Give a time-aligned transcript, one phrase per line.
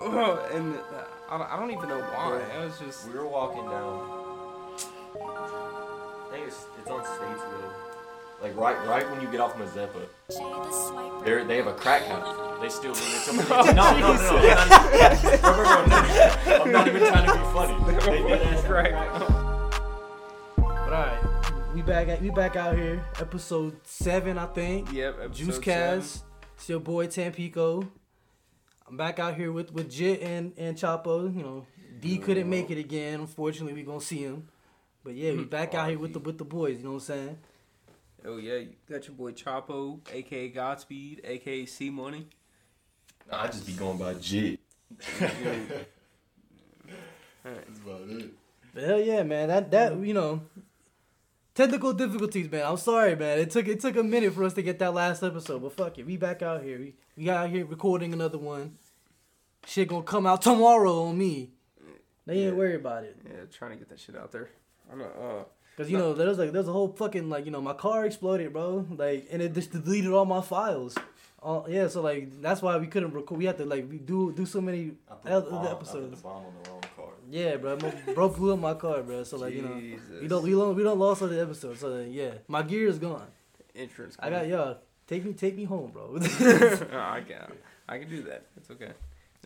[0.00, 0.74] Oh, and
[1.28, 2.40] I don't, I don't even know why.
[2.54, 3.08] I was just.
[3.08, 4.14] We were walking down.
[5.16, 7.72] I think it's it's on Statesville.
[8.40, 10.06] Like right right when you get off Mazeppa.
[11.24, 12.60] They they have a crack house.
[12.60, 13.48] They still do it.
[13.48, 14.38] No, no, no, no, no,
[15.42, 16.60] I'm not-.
[16.60, 17.74] I'm not even trying to be funny.
[18.08, 19.28] They did ask Crack crack house.
[19.28, 19.80] house.
[20.56, 24.92] But alright, we back at we back out here, episode seven, I think.
[24.92, 25.14] Yep.
[25.14, 25.62] episode Juice seven.
[25.62, 26.24] Cast.
[26.56, 27.88] It's your boy Tampico.
[28.88, 31.34] I'm back out here with with Jhit and and Chapo.
[31.36, 31.66] You know,
[32.00, 33.20] D couldn't make it again.
[33.20, 34.48] Unfortunately, we gonna see him.
[35.04, 36.78] But yeah, we back out here with the with the boys.
[36.78, 37.38] You know what I'm saying?
[38.24, 42.28] Oh yeah, you got your boy Chapo, aka Godspeed, aka C Money.
[43.30, 44.58] Nah, I just be going by G.
[45.20, 45.28] That's
[47.44, 48.30] about it.
[48.72, 49.48] But hell yeah, man.
[49.48, 50.40] That that you know.
[51.58, 52.64] Technical difficulties, man.
[52.64, 53.40] I'm sorry, man.
[53.40, 55.98] It took it took a minute for us to get that last episode, but fuck
[55.98, 56.78] it, we back out here.
[56.78, 58.78] We we got out here recording another one.
[59.66, 61.50] Shit gonna come out tomorrow on me.
[62.26, 62.58] They ain't Yeah.
[62.58, 63.16] worry about it.
[63.28, 64.50] Yeah, trying to get that shit out there.
[64.92, 65.06] I know.
[65.06, 65.44] Uh,
[65.76, 68.52] Cause you know there's like there's a whole fucking like you know my car exploded,
[68.52, 68.86] bro.
[68.96, 70.96] Like and it just deleted all my files.
[71.42, 73.36] Uh, yeah, so like that's why we couldn't record.
[73.36, 75.70] We had to like we do do so many I put, other the bomb, I
[75.70, 76.18] put episodes.
[76.18, 76.87] the bomb on the wrong car.
[77.30, 77.76] Yeah, bro.
[77.76, 79.22] My, bro blew up my car, bro.
[79.24, 79.74] So like you know
[80.20, 81.80] we don't we don't we don't lost all the episodes.
[81.80, 83.26] So then, yeah, my gear is gone.
[83.74, 84.16] insurance.
[84.18, 84.78] I got y'all.
[85.06, 86.16] Take me take me home, bro.
[86.20, 87.52] I can.
[87.88, 88.44] I can do that.
[88.56, 88.92] It's okay.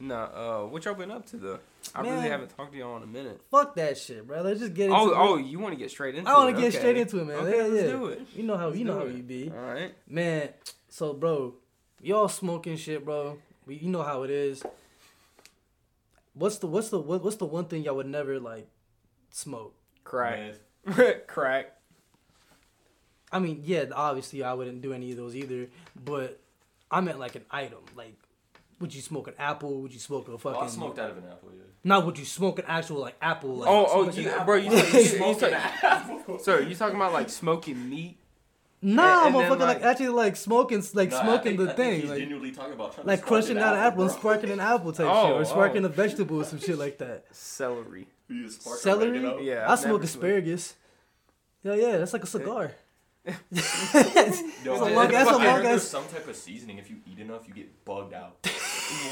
[0.01, 1.59] Nah, uh, what y'all been up to though?
[1.95, 3.41] I really haven't talked to y'all in a minute.
[3.51, 4.43] Fuck that shit, bro.
[4.43, 5.15] Let's just get into Oh, it.
[5.17, 6.53] oh, you want to get straight into I want it?
[6.55, 6.79] to get okay.
[6.79, 7.37] straight into it, man.
[7.37, 7.91] Okay, yeah, let's yeah.
[7.93, 8.21] do it.
[8.35, 9.51] You know how Let's you know how you be.
[9.51, 9.95] All right.
[10.09, 10.49] Man,
[10.89, 11.55] so bro,
[12.01, 13.39] y'all smoking shit, bro.
[13.67, 14.63] We, you know how it is.
[16.35, 18.69] What's the what's the what's the one thing y'all would never like
[19.31, 19.75] smoke?
[20.05, 20.55] Crack.
[21.27, 21.73] Crack.
[23.31, 25.69] I mean, yeah, obviously I wouldn't do any of those either,
[26.05, 26.41] but
[26.91, 27.79] I meant like an item.
[27.97, 28.15] Like,
[28.81, 29.81] would you smoke an apple?
[29.83, 30.53] Would you smoke a fucking?
[30.59, 31.63] Well, I smoked out of an apple, yeah.
[31.85, 33.57] Not would you smoke an actual like apple?
[33.57, 34.45] Like, Oh, oh, smoking you, apple.
[34.45, 38.19] bro, you, you, you, you, Smoking talk- So you talking about like smoking meat?
[38.83, 41.65] Nah, and then, motherfucker, like, like- actually like smoking, like Nah, I smoking think- the
[41.73, 42.19] I think thing, he's like.
[42.19, 44.61] genuinely talking about trying to Like spark crushing an out an apple and sparking an
[44.61, 45.45] apple type Oh, shit, or oh.
[45.45, 45.87] sparking oh.
[45.87, 47.25] a vegetable or some shit like that.
[47.33, 48.09] Celery.
[48.29, 49.45] You just spark Celery?
[49.47, 49.67] Yeah.
[49.69, 50.75] I I've smoke never smoked- asparagus.
[51.63, 52.73] Yeah, yeah, that's like a cigar.
[53.25, 56.79] Yo, That's a I- long- that's a I long heard there's some type of seasoning.
[56.79, 58.37] If you eat enough, you get bugged out.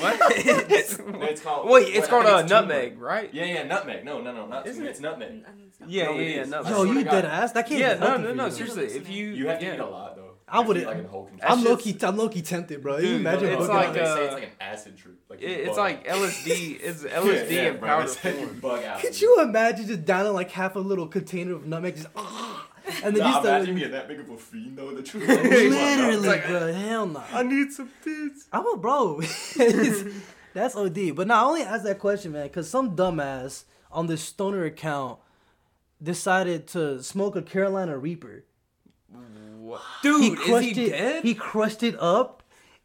[0.00, 0.19] What?
[0.47, 1.69] No, it's called.
[1.69, 3.00] Wait, it's I called a it's nutmeg, turmeric.
[3.00, 3.34] right?
[3.34, 4.04] Yeah, yeah, nutmeg.
[4.04, 4.86] No, no, no, not Isn't turmeric.
[4.86, 4.91] it?
[4.91, 5.44] It's nutmeg.
[5.86, 6.42] Yeah, No, yeah, it yeah.
[6.42, 6.48] is.
[6.50, 7.53] No, I Yo, you dead ass.
[7.53, 8.48] That can't yeah, be no, no, no.
[8.50, 10.26] Seriously, if you You have to eat a lot though.
[10.48, 12.28] I You have to wouldn't- Like in whole That's I'm just- low key, I'm low
[12.28, 12.97] key tempted, bro.
[12.97, 15.14] you Dude, imagine it's like, out- say uh, it's like an acid trip.
[15.28, 16.06] Like It- it's bug like.
[16.09, 16.80] LSD.
[16.82, 18.59] It's LSD yeah, in bro, powder they say you form.
[18.60, 19.00] bug out.
[19.00, 22.09] Could you imagine just downing like half a little container of nutmeg, just
[23.04, 24.90] and then Nah, you start imagine being that big of a fiend though.
[24.94, 25.26] The truth.
[25.28, 26.72] literally, like- bro.
[26.72, 27.22] Hell no.
[27.32, 28.46] I need some tits.
[28.52, 29.20] I'm a bro.
[30.54, 31.14] That's OD.
[31.14, 35.18] But not only ask that question, man, because some dumbass on this stoner account
[36.02, 38.44] decided to smoke a Carolina Reaper.
[39.60, 39.82] What?
[40.02, 40.90] Dude, is crushed he it.
[40.90, 41.22] dead?
[41.24, 42.42] He crushed it up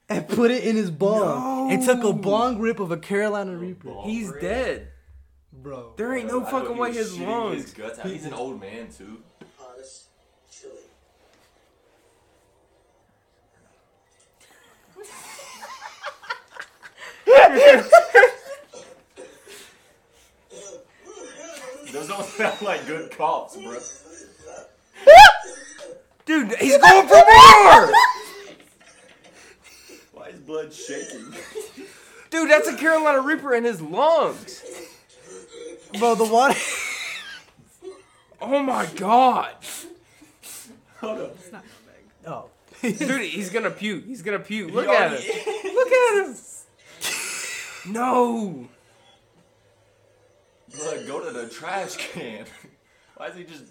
[0.07, 3.87] and put it in his bong and took a bong rip of a Carolina Reaper.
[3.89, 4.07] bong.
[4.09, 4.41] He's Rip.
[4.41, 4.87] dead.
[5.51, 5.93] Bro.
[5.97, 7.63] There ain't no I fucking way his lungs.
[7.63, 8.05] His guts out.
[8.05, 9.19] He's an old man too.
[21.91, 23.79] Those don't sound like good cops, bro.
[26.25, 27.93] Dude, he's going for more.
[30.13, 31.33] Why is blood shaking?
[32.29, 34.63] Dude, that's a Carolina Reaper in his lungs.
[35.99, 36.59] Bro, the water.
[38.41, 39.55] Oh my god.
[40.99, 41.37] Hold up.
[42.27, 42.49] Oh.
[42.81, 44.03] Dude, he's gonna puke.
[44.05, 44.71] He's gonna puke.
[44.71, 45.21] Look at him.
[45.73, 46.35] Look at him.
[47.87, 48.67] No.
[50.75, 52.45] Blood, go to the trash can.
[53.17, 53.63] Why is he just?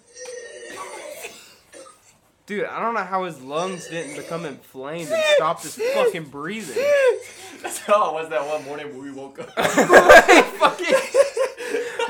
[2.47, 6.83] Dude, I don't know how his lungs didn't become inflamed and stop his fucking breathing.
[7.63, 9.49] That's how it was that one morning when we woke up.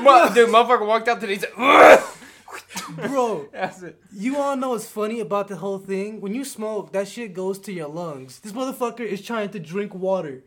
[0.01, 1.45] Mu- Dude, motherfucker walked out to these.
[1.57, 2.03] Ugh!
[2.97, 3.97] Bro, That's it.
[4.13, 6.19] you all know what's funny about the whole thing?
[6.21, 8.39] When you smoke, that shit goes to your lungs.
[8.39, 10.43] This motherfucker is trying to drink water.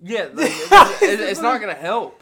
[0.00, 2.20] Yeah, like, it's, it's- it's not gonna help.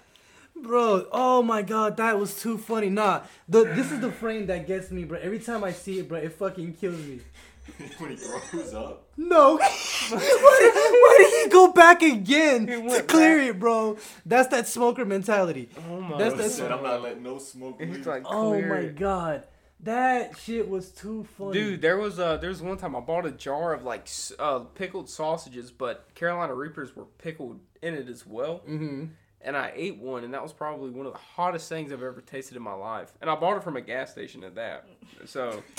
[0.58, 2.88] Bro, oh my god, that was too funny.
[2.88, 5.18] Nah, the this is the frame that gets me, bro.
[5.20, 7.20] Every time I see it, bro, it fucking kills me.
[7.98, 9.02] when he throws up.
[9.18, 9.56] No.
[10.08, 13.48] why, did, why did he go back again to clear back.
[13.50, 13.98] it, bro?
[14.24, 15.68] That's that smoker mentality.
[15.90, 18.06] Oh my That's- He said, I'm not letting no smoke leave.
[18.06, 18.96] like, Oh my it.
[18.96, 19.42] god.
[19.80, 21.52] That shit was too funny.
[21.52, 24.08] Dude, there was uh there was one time I bought a jar of like
[24.38, 28.62] uh pickled sausages, but Carolina Reapers were pickled in it as well.
[28.68, 29.04] Mm-hmm.
[29.42, 32.20] and I ate one, and that was probably one of the hottest things I've ever
[32.20, 33.12] tasted in my life.
[33.20, 34.88] And I bought it from a gas station at that.
[35.26, 35.62] So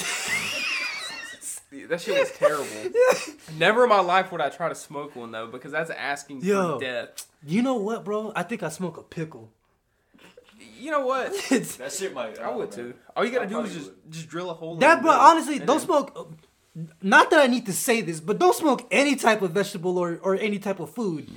[1.72, 2.66] that shit was terrible.
[3.58, 6.78] Never in my life would I try to smoke one though, because that's asking Yo.
[6.78, 7.28] for death.
[7.46, 8.32] You know what, bro?
[8.36, 9.52] I think I smoke a pickle.
[10.78, 11.34] You know what?
[11.52, 12.38] It's, That shit might.
[12.40, 12.94] I would don't too.
[13.16, 14.76] All you gotta I do is probably just just drill a hole.
[14.78, 15.12] that, the bro.
[15.12, 16.34] middle, Honestly, and don't then- smoke.
[17.02, 20.20] Not that I need to say this, but don't smoke any type of vegetable or,
[20.22, 21.28] or any type of food.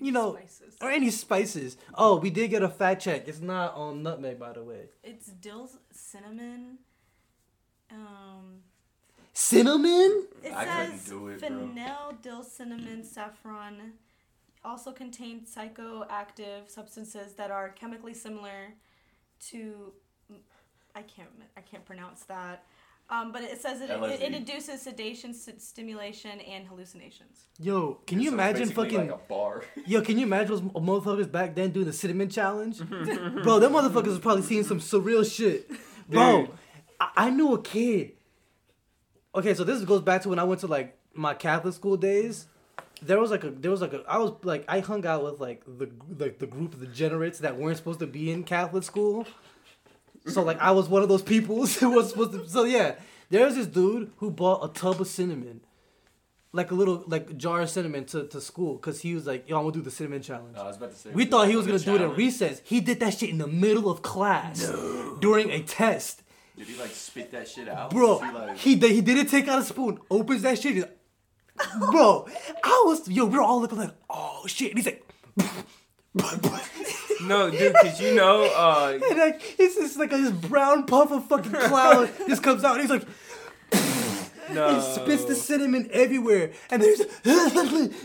[0.00, 0.76] You know, Spices.
[0.80, 1.76] or any spices.
[1.94, 3.28] Oh, we did get a fact check.
[3.28, 4.84] It's not on nutmeg, by the way.
[5.04, 6.78] It's dill, cinnamon.
[7.90, 8.62] Um,
[9.34, 10.26] Cinnamon?
[10.42, 12.12] it I couldn't says do it, bro.
[12.22, 13.92] dill, cinnamon, saffron.
[14.64, 18.74] Also contain psychoactive substances that are chemically similar
[19.48, 19.92] to.
[20.94, 21.28] I can't.
[21.56, 22.64] I can't pronounce that.
[23.08, 27.46] Um, but it says it, it, it induces sedation, st- stimulation, and hallucinations.
[27.58, 28.98] Yo, can you So imagine fucking?
[28.98, 29.64] like a bar?
[29.84, 32.78] Yo, can you imagine those motherfuckers back then doing the cinnamon challenge?
[33.42, 35.68] Bro, them motherfuckers was probably seeing some surreal shit.
[36.08, 36.50] Bro,
[37.00, 38.12] I, I knew a kid.
[39.34, 42.46] Okay, so this goes back to when I went to like my Catholic school days.
[43.02, 45.40] There was like a there was like a I was like I hung out with
[45.40, 49.26] like the like the group of degenerates that weren't supposed to be in Catholic school.
[50.26, 52.48] So like I was one of those people who was supposed to.
[52.48, 52.96] So yeah,
[53.30, 55.60] there was this dude who bought a tub of cinnamon,
[56.52, 59.56] like a little like jar of cinnamon to, to school, cause he was like, "Yo,
[59.56, 61.10] I'm gonna do the cinnamon challenge." Oh, I was about to say.
[61.12, 62.60] we thought he was gonna do it in recess.
[62.64, 64.70] He did that shit in the middle of class
[65.20, 66.22] during a test,
[66.56, 67.90] Did he like spit that shit out?
[67.90, 68.18] bro.
[68.18, 68.90] He, like, He did.
[68.92, 69.98] He didn't take out a spoon.
[70.10, 70.98] Opens that shit.
[71.90, 72.28] Bro,
[72.62, 73.26] I was yo.
[73.26, 74.70] We were all looking like, oh shit.
[74.70, 75.04] And he's like,
[77.22, 81.12] No, dude, cause you know, uh, and like it's just like a, this brown puff
[81.12, 82.80] of fucking cloud just comes out.
[82.80, 83.06] And he's like.
[84.52, 84.74] no.
[84.74, 87.02] He spits the cinnamon everywhere, and there's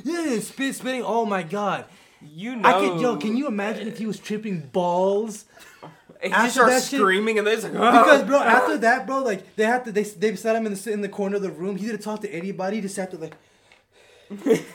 [0.04, 1.02] yeah, spit spitting.
[1.04, 1.86] Oh my god!
[2.22, 3.18] You know, I can yo.
[3.18, 5.46] Can you imagine if he was tripping balls?
[6.24, 9.06] He after just starts that shit- screaming, and they're just like, Because bro, after that,
[9.08, 11.42] bro, like they had to they they sat him in the in the corner of
[11.42, 11.76] the room.
[11.76, 12.78] He didn't talk to anybody.
[12.78, 13.36] He just sat there like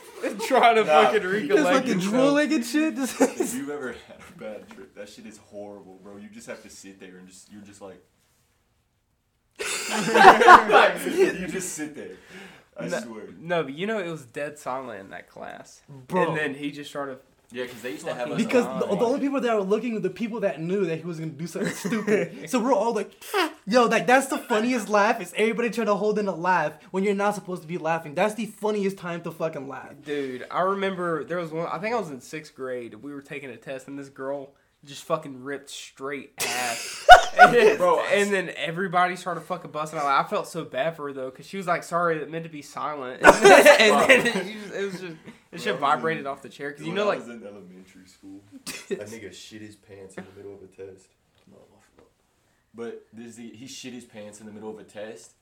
[0.47, 2.13] trying to Nah, fucking he- just recollect fucking himself.
[2.13, 2.95] drooling and shit.
[2.95, 6.17] Just If you've ever had a bad trip, that shit is horrible, bro.
[6.17, 8.01] You just have to sit there and just you're just like,
[9.59, 12.11] like you just sit there.
[12.77, 13.23] I No, swear.
[13.37, 16.29] no, but you know it was dead silent in that class, Bro.
[16.29, 17.19] And then he just started.
[17.51, 19.63] Yeah, because they used to have us because on, the, the only people that were
[19.63, 22.37] looking were the people that knew that he was gonna do something stupid.
[22.51, 23.11] So we're all like,
[23.67, 25.21] yo, like that's the funniest laugh.
[25.21, 28.15] Is everybody trying to hold in a laugh when you're not supposed to be laughing?
[28.15, 29.93] That's the funniest time to fucking laugh.
[30.03, 31.67] Dude, I remember there was one.
[31.67, 32.95] I think I was in sixth grade.
[32.95, 34.53] We were taking a test, and this girl
[34.85, 37.05] just fucking ripped straight ass.
[37.39, 40.05] and, then, Bro, and then everybody started fucking busting out.
[40.05, 42.49] I felt so bad for her though, because she was like, "Sorry, it meant to
[42.49, 45.15] be silent." And then, it, just- it was just
[45.51, 47.19] it shit Bro, I was vibrated in- off the chair because you know, I like
[47.19, 48.69] was in elementary school, a
[49.05, 51.07] nigga shit his pants in the middle of a test.
[51.49, 52.09] No, my fault.
[52.73, 55.33] But this he shit his pants in the middle of a test,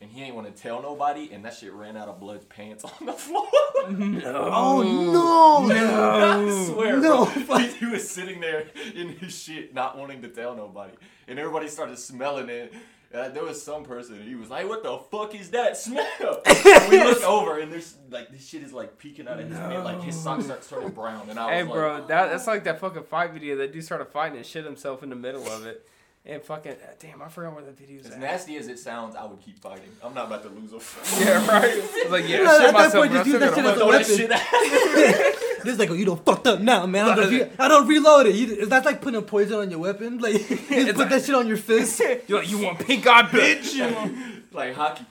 [0.00, 2.84] and he ain't want to tell nobody, and that shit ran out of blood's pants
[3.00, 3.46] on the floor.
[3.90, 4.50] no.
[4.52, 5.66] Oh no!
[5.74, 6.48] No!
[6.50, 7.24] I swear, No.
[7.46, 7.58] bro.
[7.58, 10.92] He, he was sitting there in his shit, not wanting to tell nobody,
[11.28, 12.72] and everybody started smelling it.
[13.14, 16.90] Uh, there was some person, he was like, "What the fuck is that smell?" And
[16.90, 19.84] we looked over, and there's like this shit is like peeking out of his mid,
[19.84, 22.64] like his socks start turning brown, and I Hey, was bro, like, that that's like
[22.64, 23.56] that fucking fight video.
[23.56, 25.86] That dude started fighting and shit himself in the middle of it,
[26.28, 28.18] and fucking damn, I forgot where that video's As at.
[28.20, 29.90] nasty as it sounds, I would keep fighting.
[30.02, 31.26] I'm not about to lose a fight.
[31.26, 31.64] Yeah, right.
[31.72, 33.56] I was like, yeah, Yeah, shit at that myself, point, I just use still that
[33.56, 34.16] gotta shit as a Throw that weapon.
[34.16, 35.42] shit out.
[35.66, 37.08] This is like, oh, you don't fucked up now, man.
[37.08, 38.36] I don't, re- I don't reload it.
[38.36, 40.18] You, that's like putting a poison on your weapon.
[40.20, 42.00] Like, you just put that shit on your fist.
[42.28, 44.52] You're like, you want pink eye, bitch?
[44.52, 45.04] like hockey.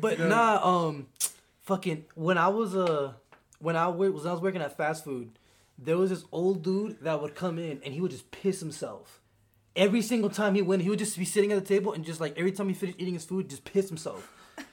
[0.00, 1.06] But nah, um,
[1.62, 3.12] fucking when I was uh
[3.60, 5.30] when I wa- was I was working at fast food,
[5.78, 9.20] there was this old dude that would come in and he would just piss himself.
[9.74, 12.20] Every single time he went, he would just be sitting at the table and just
[12.20, 14.32] like every time he finished eating his food, just piss himself.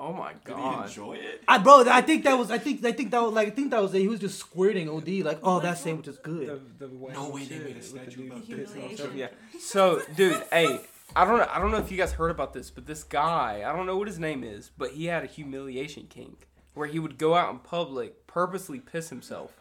[0.00, 0.86] Oh my Did he god.
[0.86, 1.42] enjoy it?
[1.48, 3.72] I bro, I think that was I think I think that was like I think
[3.72, 3.98] that was it.
[3.98, 6.60] He was just squirting OD like, oh that sandwich is good.
[6.80, 8.70] No way they made a statue about this.
[9.12, 9.26] Yeah.
[9.58, 10.80] So, dude, hey,
[11.16, 11.48] I don't know.
[11.50, 13.96] I don't know if you guys heard about this, but this guy, I don't know
[13.96, 17.50] what his name is, but he had a humiliation kink where he would go out
[17.50, 19.52] in public, purposely piss himself,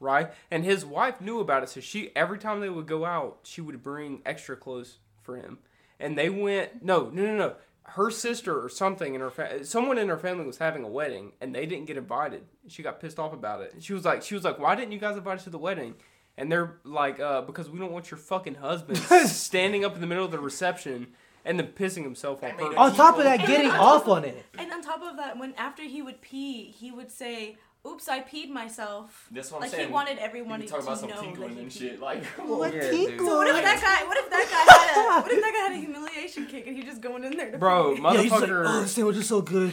[0.00, 0.32] right?
[0.50, 3.60] And his wife knew about it, so she every time they would go out, she
[3.60, 5.58] would bring extra clothes for him.
[6.00, 7.54] And they went no, no, no, no.
[7.84, 11.32] Her sister or something in her fa- someone in her family was having a wedding
[11.40, 12.44] and they didn't get invited.
[12.68, 13.74] She got pissed off about it.
[13.80, 15.94] She was like, she was like, why didn't you guys invite us to the wedding?
[16.36, 20.06] And they're like, uh, because we don't want your fucking husband standing up in the
[20.06, 21.08] middle of the reception
[21.44, 22.74] and then pissing himself on purpose.
[22.76, 24.44] On top of that, getting off on it.
[24.58, 27.56] And on top of that, when after he would pee, he would say,
[27.86, 29.28] oops, I peed myself.
[29.30, 29.88] That's what I'm like saying.
[29.88, 32.00] he wanted everyone You to talk about some know tinkling and shit.
[32.00, 33.06] Like, What Yeah, tinkle?
[33.06, 33.20] dude.
[33.20, 34.06] So what if that guy?
[34.06, 35.22] What if that guy had a?
[35.22, 37.58] What if that guy had a humiliation kick and he just going in there to
[37.58, 38.02] Bro, pee?
[38.02, 39.72] Yeah, he's just like, oh, the sandwich is so good.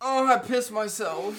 [0.00, 1.34] Oh, I pissed myself.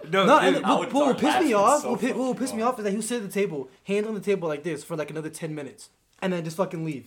[0.10, 0.56] no, No, dude.
[0.56, 2.26] and I what, would what would start piss me off, so what, pi- what would
[2.28, 4.20] fucking piss me off is that he would sit at the table, hands on the
[4.20, 5.90] table like this for like another ten minutes,
[6.22, 7.06] and then just fucking leave.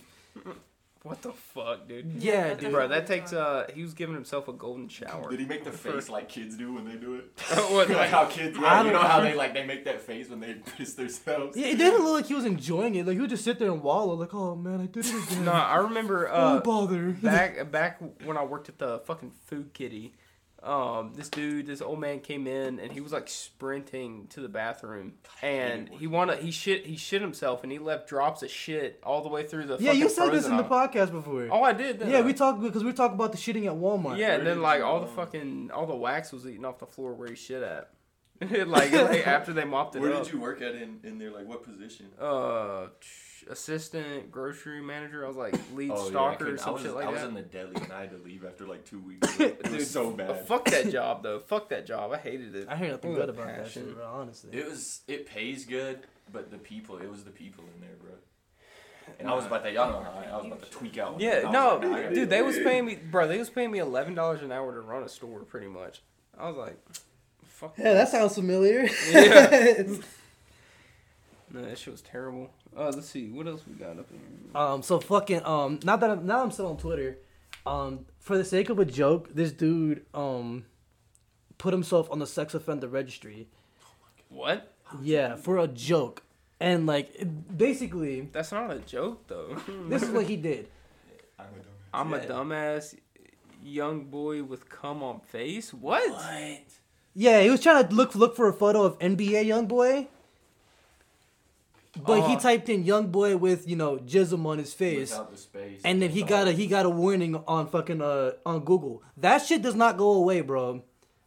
[1.06, 2.22] What the fuck, dude?
[2.22, 2.72] Yeah, dude.
[2.72, 5.30] Bro, that takes uh, he was giving himself a golden shower.
[5.30, 7.24] did he make the face like kids do when they do it?
[7.70, 10.00] What, like like- how kids, yeah, you don't know how they like they make that
[10.02, 11.56] face when they piss themselves.
[11.56, 13.06] Yeah, it didn't look like he was enjoying it.
[13.06, 15.44] Like he would just sit there and wallow, like, oh man, I did it again.
[15.44, 17.10] No, I remember oh uh, bother.
[17.10, 20.14] back back when I worked at the fucking food kitty.
[20.66, 24.48] Um, this dude, this old man came in and he was like sprinting to the
[24.48, 28.98] bathroom, and he wanted he shit he shit himself and he left drops of shit
[29.04, 29.76] all the way through the.
[29.78, 31.48] yeah, you said this frozen in the podcast before.
[31.52, 32.00] Oh, I did.
[32.00, 32.22] didn't yeah, I?
[32.22, 34.18] we talked because we talked about the shitting at Walmart.
[34.18, 36.86] Yeah, Where and then like all the fucking all the wax was eating off the
[36.86, 37.90] floor where he shit at.
[38.66, 40.24] like, like, after they mopped it Where up.
[40.24, 41.30] did you work at in, in there?
[41.30, 42.06] Like what position?
[42.20, 42.88] Uh,
[43.50, 45.24] assistant grocery manager.
[45.24, 47.08] I was like lead Oh, stalker couldn't- or some was, shit like that.
[47.08, 47.28] I was that.
[47.28, 49.40] in the deli and I had to leave after like two weeks.
[49.40, 50.46] It was Dude, so Uh, bad.
[50.46, 51.38] fuck that job though.
[51.38, 52.12] Fuck that job.
[52.12, 52.68] I hated it.
[52.68, 54.04] I hear nothing good a about that shit, bro.
[54.06, 54.50] Honestly.
[54.58, 56.00] It was it pays good,
[56.32, 58.10] but the people it was the people in there, bro.
[59.20, 61.20] And I was about to y'all know how I, I was about to tweak out.
[61.20, 63.28] Yeah, no, like, nah, I gotta dude, they was paying me, bro.
[63.28, 66.02] They was paying me eleven dollars an hour to run a store, pretty much.
[66.36, 66.76] I was like,
[67.44, 67.74] fuck.
[67.78, 68.88] yeah, that sounds familiar.
[69.10, 69.84] Yeah.
[71.48, 72.50] No, that shit was terrible.
[72.76, 74.20] Uh, let's see, what else we got up here?
[74.60, 77.18] Um, so fucking um, now that I'm now I'm still on Twitter,
[77.64, 80.64] um, for the sake of a joke, this dude um,
[81.58, 83.48] put himself on the sex offender registry.
[84.28, 84.72] What?
[85.02, 86.22] Yeah, for a joke,
[86.60, 89.56] and like it- basically, That's not a joke though.
[89.88, 90.68] this is what he did.
[91.38, 91.60] I'm a dumbass.
[91.94, 92.24] I'm a Yeah.
[92.26, 92.94] dumbass
[93.64, 95.72] young boy with cum on face.
[95.72, 96.02] What?
[97.14, 99.66] Yeah, he was trying to look look for a photo of NBA young
[101.96, 102.20] boy.
[102.20, 102.38] But he Oh.
[102.38, 105.10] typed in young boy with, you know, jism on his face.
[105.10, 105.80] Without the space.
[105.84, 109.02] And then he got a he got a warning on fucking uh on Google.
[109.16, 110.82] That shit does not go away, bro.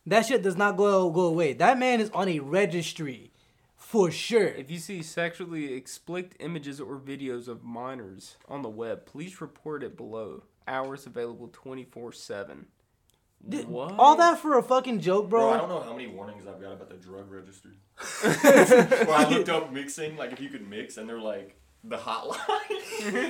[0.06, 1.54] That shit does not go go away.
[1.54, 3.32] That man is on a registry,
[3.76, 4.48] for sure.
[4.48, 9.84] If you see sexually explicit images or videos of minors on the web, please report
[9.84, 10.44] it below.
[10.68, 12.58] Hours available 24 7.
[12.58, 12.66] Di-
[13.42, 13.96] What?
[13.98, 16.74] All that for a fucking joke, Bro, I don't know how many warnings I've got
[16.74, 17.72] about the drug registry.
[18.22, 22.38] Where I looked up mixing, like if you could mix, and they're like the hotline.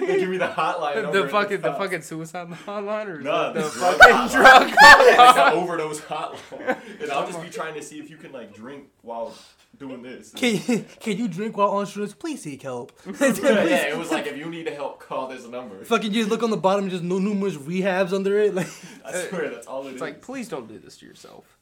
[0.08, 1.04] they give me the hotline.
[1.04, 1.78] number The fucking the top.
[1.78, 4.32] fucking suicide hotline or Nah, the, the the drug fucking hotline.
[4.32, 6.78] drug like the overdose hotline.
[7.02, 9.36] And I'll just be trying to see if you can like drink while
[9.78, 10.32] doing this.
[10.32, 12.18] Can you, can you drink while on shrooms?
[12.18, 12.92] Please seek help.
[13.20, 13.34] yeah,
[13.64, 15.84] yeah, it was like if you need help, call this number.
[15.86, 18.54] Fucking just look on the bottom, just no numerous rehabs under it.
[18.56, 18.68] Like,
[19.06, 19.94] I swear that's all it is.
[19.94, 21.58] It's like, please don't do this to yourself.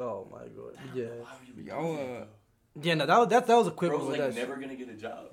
[0.00, 2.24] oh my god, yeah, Why would you be Y'all, uh,
[2.80, 2.94] yeah.
[2.94, 4.12] No, that was that, that was a quick Bro's one.
[4.12, 5.26] like With that never gonna get a job.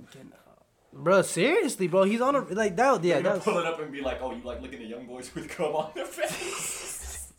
[0.91, 3.03] bro, seriously, bro, he's on a like that.
[3.03, 4.87] Yeah, They're gonna that pull it up and be like, "Oh, you like looking at
[4.89, 7.31] young boys with cum on their face."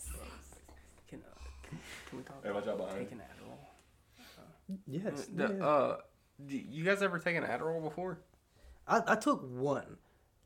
[1.08, 3.04] Can, uh, can, can we talk Hey, watch out about behind.
[3.10, 3.29] taking Adderall?
[4.86, 5.26] Yes.
[5.34, 5.66] The, yeah.
[5.66, 5.96] uh,
[6.46, 8.18] d- you guys ever taken Adderall before?
[8.86, 9.96] I, I took one,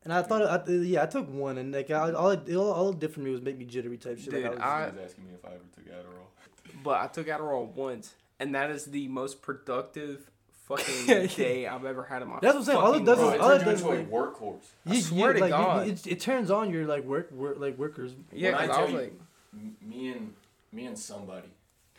[0.02, 2.90] and I thought I, yeah I took one, and like I, all it, all, all
[2.90, 4.30] it did for me was make me jittery type shit.
[4.30, 6.82] Dude, like, I was, I- was asking me if I ever took Adderall.
[6.82, 10.30] But I took Adderall once, and that is the most productive
[10.66, 12.38] fucking day I've ever had in my.
[12.40, 13.92] That's what I'm saying, all it does Bro, is- it all turns you does into
[13.92, 14.66] a is- workhorse.
[14.86, 18.12] I swear to like, you- it, it turns on your like work work like workers.
[18.32, 19.12] Yeah, When I because I, was you- like,
[19.54, 20.34] M- me and
[20.72, 21.48] me and somebody,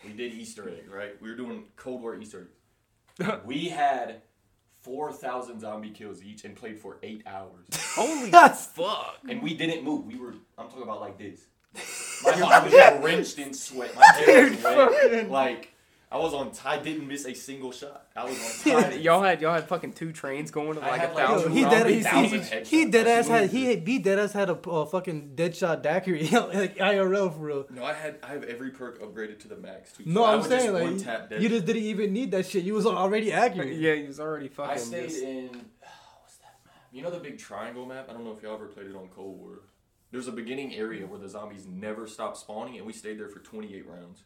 [0.06, 1.20] we did Easter egg, right?
[1.22, 2.50] We were doing Cold War Easter
[3.20, 3.40] egg.
[3.46, 4.22] we had
[4.82, 9.20] four thousand zombie kills each and played for eight hours, holy That's- fuck.
[9.28, 10.06] and we didn't move.
[10.06, 11.42] We were, I'm talking about like this.
[12.24, 13.94] My body was drenched in sweat.
[13.96, 15.30] My hair was wet.
[15.30, 15.74] Like
[16.12, 16.52] I was on.
[16.64, 18.08] I didn't miss a single shot.
[18.16, 19.00] I was on time.
[19.02, 21.52] y'all had y'all had fucking two trains going to I like had, a like, thousand.
[21.54, 21.88] he Yo, dead.
[21.88, 23.62] he He, thousand he, he dead ass I had swear.
[23.66, 27.66] he he dead ass had a uh, fucking dead shot daiquiri like IRL for real.
[27.72, 30.04] No, I had I have every perk upgraded to the max too.
[30.06, 32.14] No, So I I'm would just saying one like tap dead you just didn't even
[32.14, 32.64] need that shit.
[32.64, 33.74] You was already accurate.
[33.80, 34.72] Yeah, he was already fucking.
[34.74, 36.76] I stayed just- in what's that map?
[36.94, 38.08] You know the big triangle map?
[38.10, 39.60] I don't know if y'all ever played it on Cold War.
[40.12, 43.40] There's a beginning area where the zombies never stop spawning, and we stayed there for
[43.40, 44.24] 28 rounds.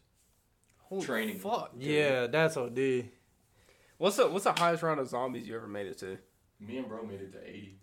[0.90, 1.38] Holy training.
[1.38, 1.72] Fuck.
[1.72, 1.82] dude.
[1.88, 3.06] Yeah, that's OD.
[3.96, 6.18] What's the what's the highest round of zombies you ever made it to?
[6.60, 7.76] Me and bro made it to 80,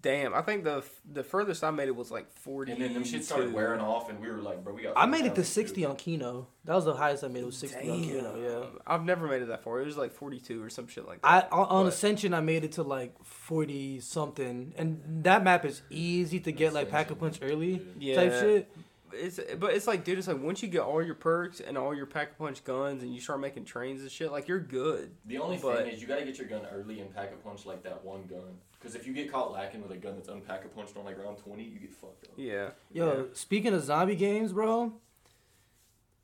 [0.00, 2.72] Damn, I think the the furthest I made it was like forty.
[2.72, 4.94] and then them shit started wearing off, and we were like, bro, we got.
[4.96, 5.90] I made it to 60 kills.
[5.90, 6.46] on Kino.
[6.64, 7.40] That was the highest I made.
[7.42, 8.36] It was 60 on Kino.
[8.72, 8.80] Yeah.
[8.86, 9.80] I've never made it that far.
[9.82, 11.52] It was like forty two or some shit like that.
[11.52, 15.82] on, on But- Ascension I made it to like 40 something, and that map is
[15.90, 18.14] easy to get like pack a punch early Yeah.
[18.14, 18.70] type shit.
[19.14, 21.94] It's but it's like, dude, it's like once you get all your perks and all
[21.94, 25.10] your pack a punch guns and you start making trains and shit, like you're good.
[25.26, 27.66] The only But- thing is you gotta get your gun early and pack a punch
[27.66, 28.58] like that one gun.
[28.78, 31.16] Because if you get caught lacking with a gun that's unpack a punched on like
[31.18, 32.32] round twenty, you get fucked up.
[32.36, 32.70] Yeah.
[32.92, 34.92] Yo, speaking of zombie games, bro,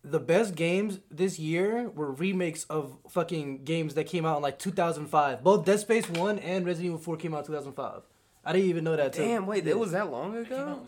[0.02, 4.58] the best games this year were remakes of fucking games that came out in like
[4.58, 5.42] 2005.
[5.44, 8.02] Both Dead Space 1 and Resident Evil 4 came out in 2005.
[8.44, 9.12] I didn't even know that.
[9.12, 9.70] till- Damn, wait, yeah.
[9.72, 10.86] it was that long It came out ago?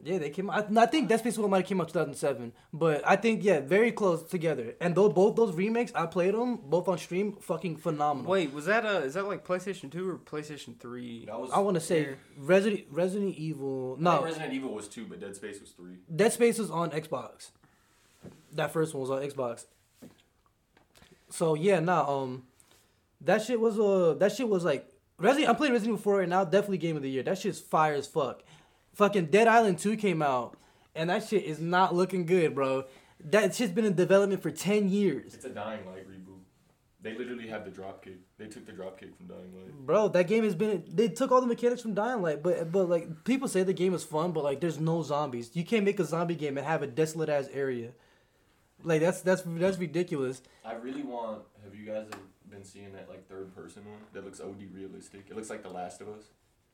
[0.00, 0.14] In the same year.
[0.14, 0.76] Yeah, they came out.
[0.76, 2.52] I, I think Dead Space 1 might have came out 2007.
[2.72, 4.74] But I think, yeah, very close together.
[4.80, 8.30] And though both those remakes, I played them both on stream, fucking phenomenal.
[8.30, 11.26] Wait, was that uh is that like PlayStation 2 or PlayStation 3?
[11.26, 11.50] That was.
[11.52, 13.92] I want to say Resident Resident Evil.
[13.92, 15.96] I think No, Resident Evil was two, but Dead Space was three.
[16.14, 17.50] Dead Space was on Xbox.
[18.52, 19.66] That first one was on Xbox.
[21.30, 22.44] So yeah, nah, um,
[23.20, 24.88] that shit was uh, that shit was like
[25.18, 25.50] Resident.
[25.50, 26.44] I'm playing Resident Evil 4 right now.
[26.44, 27.22] Definitely game of the year.
[27.22, 28.42] That shit's fire as fuck.
[28.98, 30.56] Fucking Dead Island 2 came out,
[30.96, 32.84] and that shit is not looking good, bro.
[33.20, 36.40] That shit's been in development for ten years, It's a Dying Light reboot.
[37.00, 38.16] They literally have the dropkick.
[38.38, 39.72] They took the dropkick from Dying Light.
[39.86, 40.08] bro.
[40.08, 40.82] That game has been.
[40.88, 43.94] They took all the mechanics from Dying Light, but but like people say the game
[43.94, 45.54] is fun, but like there's no zombies.
[45.54, 47.92] You can't make a zombie game and have a desolate ass area.
[48.82, 50.42] Like that's that's that's ridiculous.
[50.64, 51.42] I really want.
[51.64, 52.06] Have you guys
[52.50, 55.26] been seeing that like third person one that looks OD realistic?
[55.30, 56.24] It looks like The Last of Us.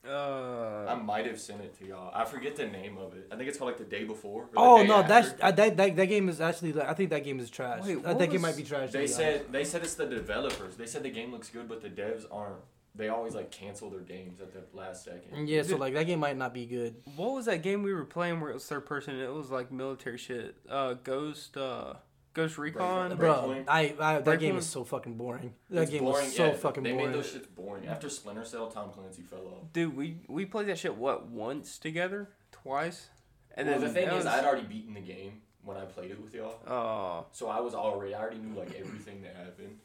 [0.06, 2.10] I Uh, might have sent it to y'all.
[2.14, 3.28] I forget the name of it.
[3.32, 4.42] I think it's called like the day before.
[4.42, 5.08] or the Oh day no, after.
[5.08, 6.80] that's uh, that, that that game is actually.
[6.80, 7.84] I think that game is trash.
[7.84, 8.90] Wait, I what think it might be trash.
[8.90, 9.52] They said honest.
[9.52, 10.76] they said it's the developers.
[10.76, 12.56] They said the game looks good, but the devs aren't.
[12.96, 15.48] They always like cancel their games at the last second.
[15.48, 16.94] Yeah, so like that game might not be good.
[17.16, 19.18] what was that game we were playing where it was third person?
[19.18, 20.54] It was like military shit.
[20.68, 21.94] Uh, Ghost, uh,
[22.34, 23.16] Ghost Recon.
[23.16, 24.58] Bro, I, I that game Breakpoint.
[24.58, 25.54] is so fucking boring.
[25.70, 27.06] That It's game boring, was so yeah, fucking They boring.
[27.12, 27.86] They made those shits boring.
[27.86, 29.72] After Splinter Cell, Tom Clancy fell off.
[29.72, 33.08] Dude, we we played that shit what once together, twice,
[33.56, 35.76] And and well, then the thing that is, was- I'd already beaten the game when
[35.76, 36.58] I played it with y'all.
[36.68, 39.78] Oh, So I was already, I already knew like everything that happened.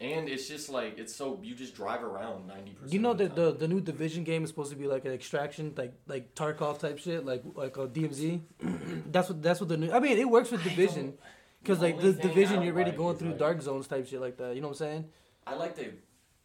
[0.00, 2.92] And it's just like it's so you just drive around ninety percent.
[2.92, 5.74] You know that the, the new Division game is supposed to be like an extraction,
[5.76, 8.40] like like Tarkov type shit, like like a DMZ.
[9.10, 9.90] that's what that's what the new.
[9.90, 11.20] I mean, it works with I Division don't-
[11.62, 14.36] because like the Division, you're already like going through like- dark zones type shit like
[14.38, 14.54] that.
[14.54, 15.04] You know what I'm saying?
[15.46, 15.92] I like the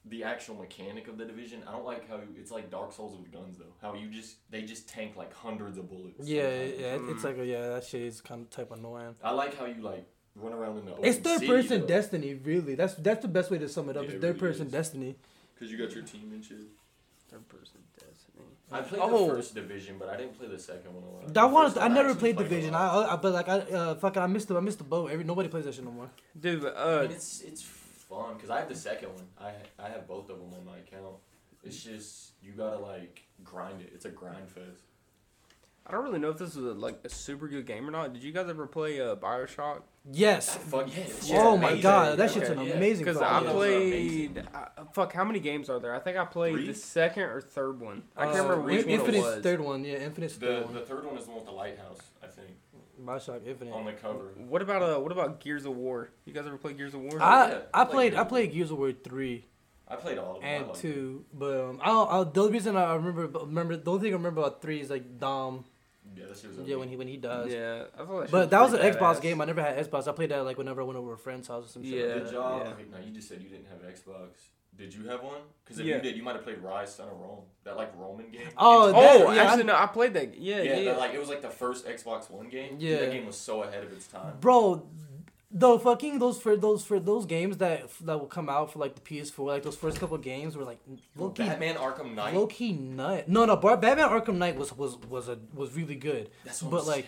[0.06, 1.64] the actual mechanic of the division.
[1.66, 3.74] I don't like how it's like Dark Souls with guns though.
[3.82, 6.28] How you just they just tank like hundreds of bullets.
[6.28, 6.80] Yeah, sometimes.
[6.80, 6.86] yeah.
[6.96, 7.24] it- It's Mm.
[7.24, 9.16] like a, yeah, that shit is kind of type annoying.
[9.24, 11.88] I like how you like run around in the open It's third city, person though,
[11.88, 12.76] Destiny, really.
[12.76, 14.04] That's that's the best way to sum it up.
[14.04, 14.72] Yeah, It's third really person is.
[14.74, 15.16] Destiny.
[15.58, 16.58] Cause you got your team and shit.
[17.30, 17.93] third person Destiny.
[18.74, 19.28] I played Oh.
[19.28, 21.28] the first division, but I didn't play the second one a lot.
[21.28, 22.76] That The one, first I never actually played a Division.
[22.76, 25.12] I, I but like I uh fucking I missed the I missed the boat.
[25.12, 26.10] Every nobody plays that shit no more.
[26.40, 29.26] Dude, I uh, mean, it's it's fun because I have the second one.
[29.40, 29.52] I
[29.86, 31.16] I have both of them on my account.
[31.64, 33.92] It's just you gotta like grind it.
[33.96, 34.84] It's a grind fest.
[35.86, 38.14] I don't really know if this is a, like a super good game or not.
[38.14, 39.82] Did you guys ever play uh, Bioshock?
[40.12, 40.56] Yes.
[40.56, 41.04] Fuck yeah.
[41.04, 42.62] it's oh my god, that shit's Okay.
[42.62, 42.74] an Yeah.
[42.76, 43.06] amazing.
[43.06, 44.44] Because I those played.
[44.54, 45.94] Uh, fuck, how many games are there?
[45.94, 46.68] I think I played Three?
[46.68, 48.04] the second or third one.
[48.16, 49.44] I can't Uh, remember which In- one Infinite's it was.
[49.44, 50.86] third one, yeah, Infinite's The third the one.
[50.86, 52.50] third one is the one with the lighthouse, I think,
[53.04, 53.74] Bioshock Infinite.
[53.74, 54.32] on the cover.
[54.38, 55.00] What about uh?
[55.02, 56.10] What about Gears of War?
[56.26, 57.22] You guys ever play Gears of War?
[57.22, 59.46] I yeah, I I played played I played Gears of War three
[59.88, 60.50] I played all of them.
[60.50, 62.10] I and liked two, but um, I don't.
[62.10, 64.90] I, the only reason I remember remember the only thing I remember about three is
[64.90, 65.66] like Dom.
[66.24, 66.28] It.
[66.28, 67.52] Yeah, that shit was Yeah, when he when he dies.
[67.52, 68.32] yeah, I thought that.
[68.32, 69.22] But that was an Xbox badass.
[69.22, 69.42] game.
[69.42, 70.08] I never had Xbox.
[70.08, 71.94] I played that like whenever I went over a friend's house or some shit.
[71.94, 72.06] Yeah.
[72.06, 72.34] like Did that.
[72.34, 72.58] y'all?
[72.60, 72.72] yeah.
[72.72, 74.30] Okay, no, you just said you didn't have Xbox.
[74.76, 75.42] Did you have one?
[75.64, 75.98] Because if Yeah.
[75.98, 77.44] you did, you might have played Ryse Son of Rome.
[77.64, 78.48] That like Roman game.
[78.58, 78.96] Oh, oh that-
[79.28, 80.36] Oh, yeah, actually I'm- no, I played that.
[80.36, 80.84] Yeah, yeah, yeah.
[80.94, 82.80] that, like it was like the first Xbox One game.
[82.80, 83.00] Dude, Yeah.
[83.02, 84.38] that game was so ahead of its time.
[84.42, 84.88] Bro,
[85.56, 88.96] the fucking those for those for those games that that will come out for like
[88.96, 90.80] the PS4, like those first couple games were like
[91.16, 92.34] low key, Batman Arkham Knight.
[92.34, 93.30] low key nut.
[93.30, 96.32] No, no, Batman Arkham Knight was was was a was really good.
[96.44, 97.06] That's what but I'm like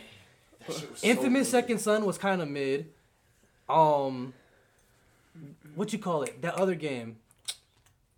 [0.68, 1.50] shit so Infamous.
[1.50, 2.92] Second Son was kind of mid.
[3.68, 4.34] Um,
[5.74, 6.42] what you call it?
[6.44, 7.18] That other game.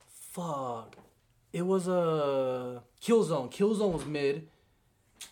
[0.09, 0.97] Fuck,
[1.53, 3.49] it was a Killzone.
[3.49, 4.49] Killzone was mid.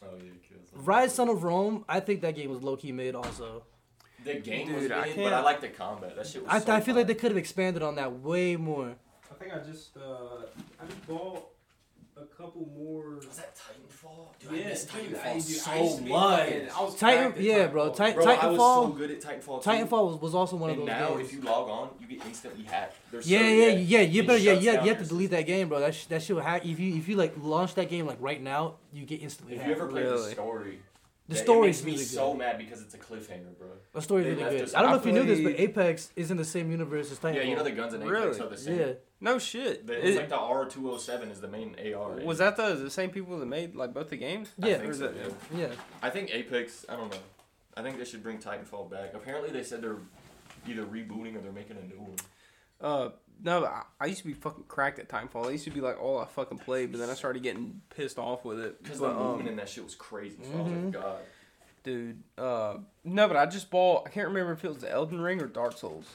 [0.01, 0.85] Oh yeah, kills.
[0.85, 1.83] Ryse Son of Rome.
[1.89, 3.63] I think that game was low key mid also.
[4.25, 6.15] The game Dude, was I mid, but can't- I like the combat.
[6.15, 6.51] That shit was.
[6.51, 8.95] I, so I feel like they could have expanded on that way more.
[9.31, 10.45] I think I just uh
[10.81, 11.47] I just bought
[12.17, 13.15] a couple more.
[13.17, 14.27] Was that Titanfall?
[14.39, 16.39] Dude, Yeah, I miss dude, Titanfall I- dude, I used so to be much.
[16.49, 17.95] fucking- I was Titan- cracked at yeah, bro, Titanfall.
[17.97, 19.63] Titan- Bro, I was so Titanfall- good at Titanfall.
[19.63, 19.69] too.
[19.69, 21.27] Titanfall was, was also one of and those now, games.
[21.27, 22.95] if you log on, you get instantly hacked.
[23.11, 24.83] There's yeah, so, yeah, yeah, You it better, yeah, yeah.
[24.83, 25.79] You have to delete that game, bro.
[25.81, 26.65] That sh- that shit will hack.
[26.65, 29.61] If you if you like launch that game like right now, you get instantly If
[29.61, 29.69] hacked.
[29.69, 30.79] you ever played the story,
[31.27, 33.69] The That- story's it makes me so mad because it's a cliffhanger, bro.
[33.93, 34.75] The story's They really good.
[34.75, 37.11] I don't know I if you knew this, but Apex is in the same universe
[37.11, 37.35] as Titanfall.
[37.35, 38.39] Yeah, you know the guns in Apex Really?
[38.39, 38.79] are the same.
[38.79, 38.93] Yeah.
[39.21, 39.87] No shit.
[39.87, 42.11] The, It- it's like the R207 is the main AR.
[42.23, 44.49] was that the, the same people that made like both the games?
[44.61, 44.77] I Yeah.
[44.77, 45.15] think so, that-
[45.55, 45.59] yeah.
[45.69, 45.71] Yeah.
[46.03, 46.85] I think Apex.
[46.87, 47.17] I don't know.
[47.75, 49.15] I think they should bring Titanfall back.
[49.15, 49.97] Apparently, they said they're
[50.67, 52.15] either rebooting or they're making a new one.
[52.79, 53.09] Uh,
[53.43, 55.47] no, I, I used to be fucking cracked at Titanfall.
[55.49, 58.17] It used to be like all I fucking played, but then I started getting pissed
[58.17, 58.81] off with it.
[58.83, 60.37] Because But, the movement um, in that shit was crazy.
[60.43, 61.17] So I was like, God.
[61.83, 64.03] dude, uh, no, but I just bought.
[64.07, 66.05] I can't remember if it was the Elden Ring or Dark Souls.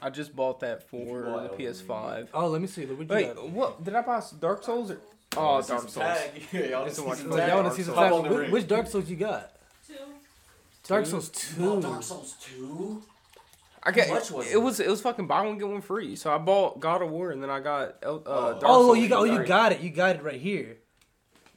[0.00, 2.28] I just bought that for bought the Elden PS5.
[2.32, 2.84] Oh, let me see.
[2.86, 3.48] What you Wait, got?
[3.50, 4.22] what did I buy?
[4.40, 5.00] Dark Souls or?
[5.36, 5.96] Oh, Wanna Dark Souls.
[6.52, 7.48] Yeah, y'all wanna see the some Oh, tag.
[7.48, 7.96] y'all want Dark to see some Souls.
[8.06, 8.16] facts?
[8.16, 9.52] Up on the Which, Dark Souls you got?
[9.86, 9.94] Two.
[10.86, 11.88] Dark Souls You bought two.
[11.88, 13.02] Dark Souls 2?
[13.82, 14.56] I got How much was it, it?
[14.62, 16.16] was it was fucking buy one get one free.
[16.16, 18.18] So I bought God of War and then I got uh, Oh.
[18.52, 19.18] Dark Oh, Souls you got.
[19.20, 19.80] Oh, you got it.
[19.80, 20.78] You got it right here.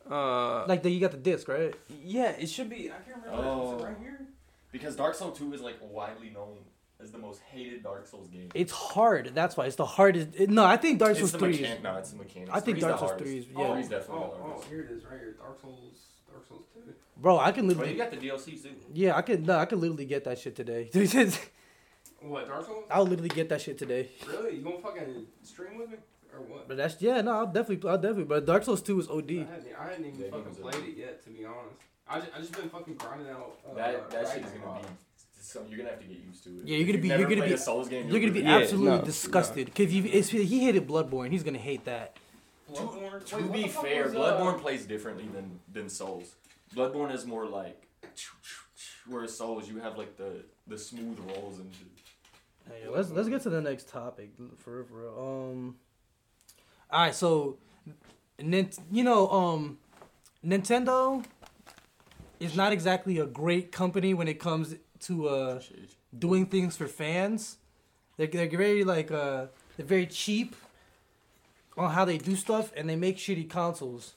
[0.10, 1.74] Uh, Like the, you got the disc, right?
[2.04, 2.90] yeah, it should be.
[2.92, 3.42] I can't remember.
[3.42, 3.78] Is Oh.
[3.80, 4.28] it right here?
[4.72, 6.58] Because Dark Souls 2 is like widely known
[7.02, 8.50] as the most hated Dark Souls game.
[8.54, 9.32] It's hard.
[9.34, 10.30] That's why it's the hardest.
[10.36, 11.52] It, no, I think Dark It's Souls the three.
[11.54, 11.78] mechanic.
[11.80, 12.52] Is, No, it's the mechanics.
[12.54, 13.74] I think Dark Souls three is- Oh, yeah.
[13.74, 15.36] three's definitely Oh, the oh, here it is, right here.
[15.40, 15.94] Dark Souls,
[16.32, 16.82] Dark Souls Two.
[17.18, 17.94] bro, I can Well, literally.
[17.94, 18.70] you got the DLCs too.
[18.94, 19.46] yeah, I could.
[19.48, 20.90] No, I could literally get that shit today.
[22.22, 22.86] What Dark Souls?
[22.92, 24.10] I'll literally get that shit today.
[24.28, 24.56] Really?
[24.58, 25.98] You gonna fucking stream with me
[26.34, 26.68] or what?
[26.68, 27.22] But that's yeah.
[27.22, 27.90] No, I'll definitely.
[27.90, 28.26] I'll definitely.
[28.26, 29.30] But Dark Souls two is I OD.
[29.32, 29.48] hadn't,
[29.80, 31.76] I hadn't even Yeah, fucking games played it yet, to be honest.
[32.08, 33.58] I just, I just been fucking grinding out.
[33.70, 34.64] Uh, That that shit is Ragnarok.
[34.76, 34.88] gonna be.
[35.42, 36.56] Some, you're gonna have to get used to it.
[36.68, 38.08] Yeah, you're gonna you've be- you're gonna played be- a Souls game.
[38.10, 39.74] You're gonna be Yeah, absolutely no, disgusted.
[39.76, 42.16] Cause if, if he hated Bloodborne, he's gonna hate that.
[42.72, 43.26] Bloodborne?
[43.26, 46.36] To Wait, what be the fuck fair, was, uh, Bloodborne plays differently than than Souls.
[46.76, 47.88] Bloodborne is more like,
[49.08, 51.88] whereas Souls you have like the the smooth rolls and shit.
[52.68, 55.08] Hey, let's let's get to the next topic for real, for.
[55.52, 55.76] Um,
[56.90, 57.58] all right, so,
[58.40, 59.78] Nint, you know, um,
[60.46, 61.24] Nintendo
[62.40, 65.62] is not exactly a great company when it comes to uh
[66.18, 67.58] doing things for fans.
[68.18, 69.48] They're they're very like uh
[69.78, 70.56] they're very cheap
[71.78, 74.16] on how they do stuff, and they make shitty consoles.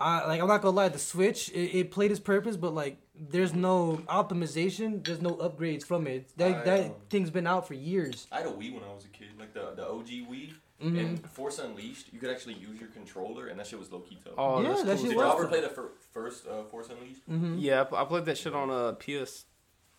[0.00, 2.98] I like I'm not gonna lie, the Switch it, it played its purpose, but like
[3.14, 6.28] there's no optimization, there's no upgrades from it.
[6.36, 8.26] That I, that um, thing's been out for years.
[8.32, 10.52] I had a Wii when I was a kid, like the the OG Wii.
[10.82, 10.98] Mhm.
[10.98, 14.18] And Force Unleashed, you could actually use your controller, and that shit was low key
[14.24, 14.34] tough.
[14.36, 16.88] Oh, Yeah, that's that shit Did was y'all ever play the fir- first uh, Force
[16.90, 17.30] Unleashed?
[17.30, 17.58] Mm-hmm.
[17.58, 19.44] Yeah, I I played that shit on a PS.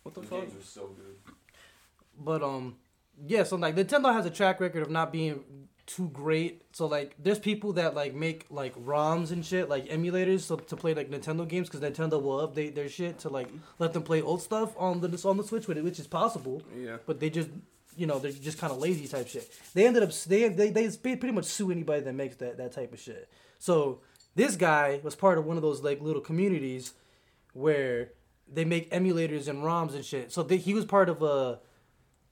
[0.02, 0.40] What the Those fuck?
[0.42, 1.16] games were so good.
[2.18, 2.76] But um,
[3.26, 3.42] yeah.
[3.44, 5.42] So like Nintendo has a track record of not being
[5.86, 6.62] too great.
[6.72, 10.76] So like, there's people that like make like ROMs and shit, like emulators, so, to
[10.76, 14.20] play like Nintendo games, because Nintendo will update their shit to like let them play
[14.20, 16.62] old stuff on the on the Switch with it, which is possible.
[16.76, 16.96] Yeah.
[17.06, 17.48] But they just,
[17.96, 19.50] you know, they're just kind of lazy type shit.
[19.74, 22.92] They ended up they they they pretty much sue anybody that makes that that type
[22.92, 23.30] of shit.
[23.58, 24.00] So
[24.34, 26.94] this guy was part of one of those like little communities
[27.52, 28.10] where
[28.52, 30.32] they make emulators and ROMs and shit.
[30.32, 31.60] So they, he was part of a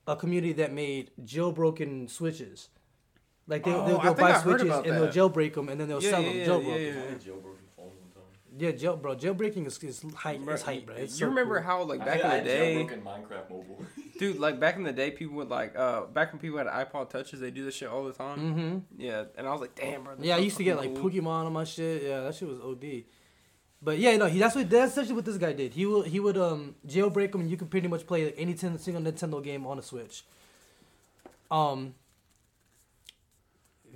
[0.06, 2.68] a community that made jailbroken switches.
[3.46, 5.88] Like they, Oh, they'll I go buy I switches and they'll jailbreak them and then
[5.88, 6.66] they'll Yeah, sell yeah, them yeah, jailbroken.
[6.66, 7.00] yeah, Yeah, yeah.
[7.02, 8.78] I had jailbroken phone one time.
[8.78, 9.16] jail, bro.
[9.16, 10.40] Jailbreaking is is hype.
[10.48, 10.94] It's hype, bro.
[10.96, 11.64] It's you so remember cool.
[11.64, 13.84] how like back I in the had day, jailbroken Minecraft mobile.
[14.18, 14.38] dude?
[14.38, 17.40] Like back in the day, people would like uh back when people had iPod touches,
[17.40, 18.38] they do this shit all the time.
[18.38, 18.78] Mm-hmm.
[19.02, 20.14] Yeah, and I was like, damn, bro.
[20.20, 21.10] Yeah, I used to get like fucking.
[21.22, 22.02] Pokemon on my shit.
[22.02, 23.04] Yeah, that shit was OD.
[23.82, 25.74] But yeah, no, he that's what that's essentially what this guy did.
[25.74, 28.54] He would he would um jailbreak them and you could pretty much play like, any
[28.54, 30.24] ten, single Nintendo game on a Switch.
[31.50, 31.94] Um,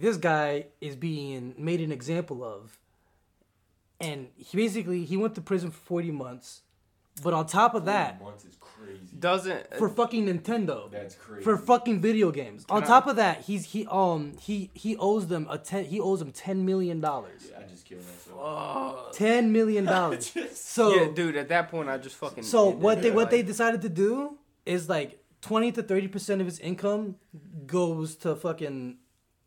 [0.00, 2.78] this guy is being made an example of,
[4.00, 6.62] and he basically he went to prison for forty months,
[7.22, 9.16] but on top of that, Months is crazy.
[9.18, 11.42] Doesn't for fucking Nintendo That's crazy.
[11.42, 12.64] for fucking video games.
[12.70, 15.98] On I- top of that, he's he um he he owes them a ten he
[15.98, 17.48] owes them ten million dollars.
[17.50, 18.38] Yeah, I just killed myself.
[19.08, 20.32] uh, Ten million dollars.
[20.54, 21.34] So yeah, dude.
[21.36, 22.44] At that point, I just fucking.
[22.44, 26.40] so what it, they what they decided to do is like twenty to thirty percent
[26.40, 27.16] of his income
[27.66, 28.98] goes to fucking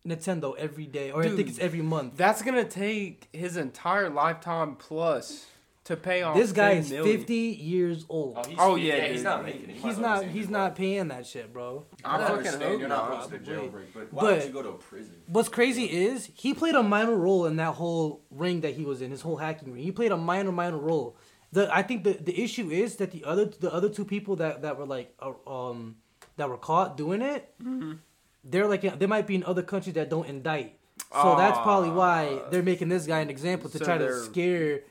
[0.08, 2.18] Nintendo every day, or I think it's every month.
[2.18, 5.46] That's gonna take his entire lifetime plus
[5.84, 6.36] to pay off.
[6.36, 7.18] This guy is million.
[7.18, 8.36] fifty years old.
[8.38, 9.24] Oh, he's, Oh, yeah, yeah, he's dude.
[9.26, 9.76] not making it.
[9.78, 10.76] He He's not he's not life.
[10.78, 11.86] paying that shit, bro.
[12.06, 13.24] I am fucking understand hope you're not not.
[13.24, 15.16] supposed to jailbreak, but why But- would you go to prison?
[15.28, 19.02] What's crazy is he played a minor role in that whole ring that he was
[19.02, 19.84] in, his whole hacking ring.
[19.84, 21.16] He played a minor, minor role.
[21.52, 24.62] The I think the, the issue is that the other the other two people that,
[24.62, 25.98] that were like uh, um
[26.38, 27.94] that were caught doing it, Mm-hmm.
[28.44, 30.78] They're like they might be in other countries that don't indict.
[31.14, 32.50] So that's probably why Ah.
[32.50, 34.82] they're making this guy an example to So try to scare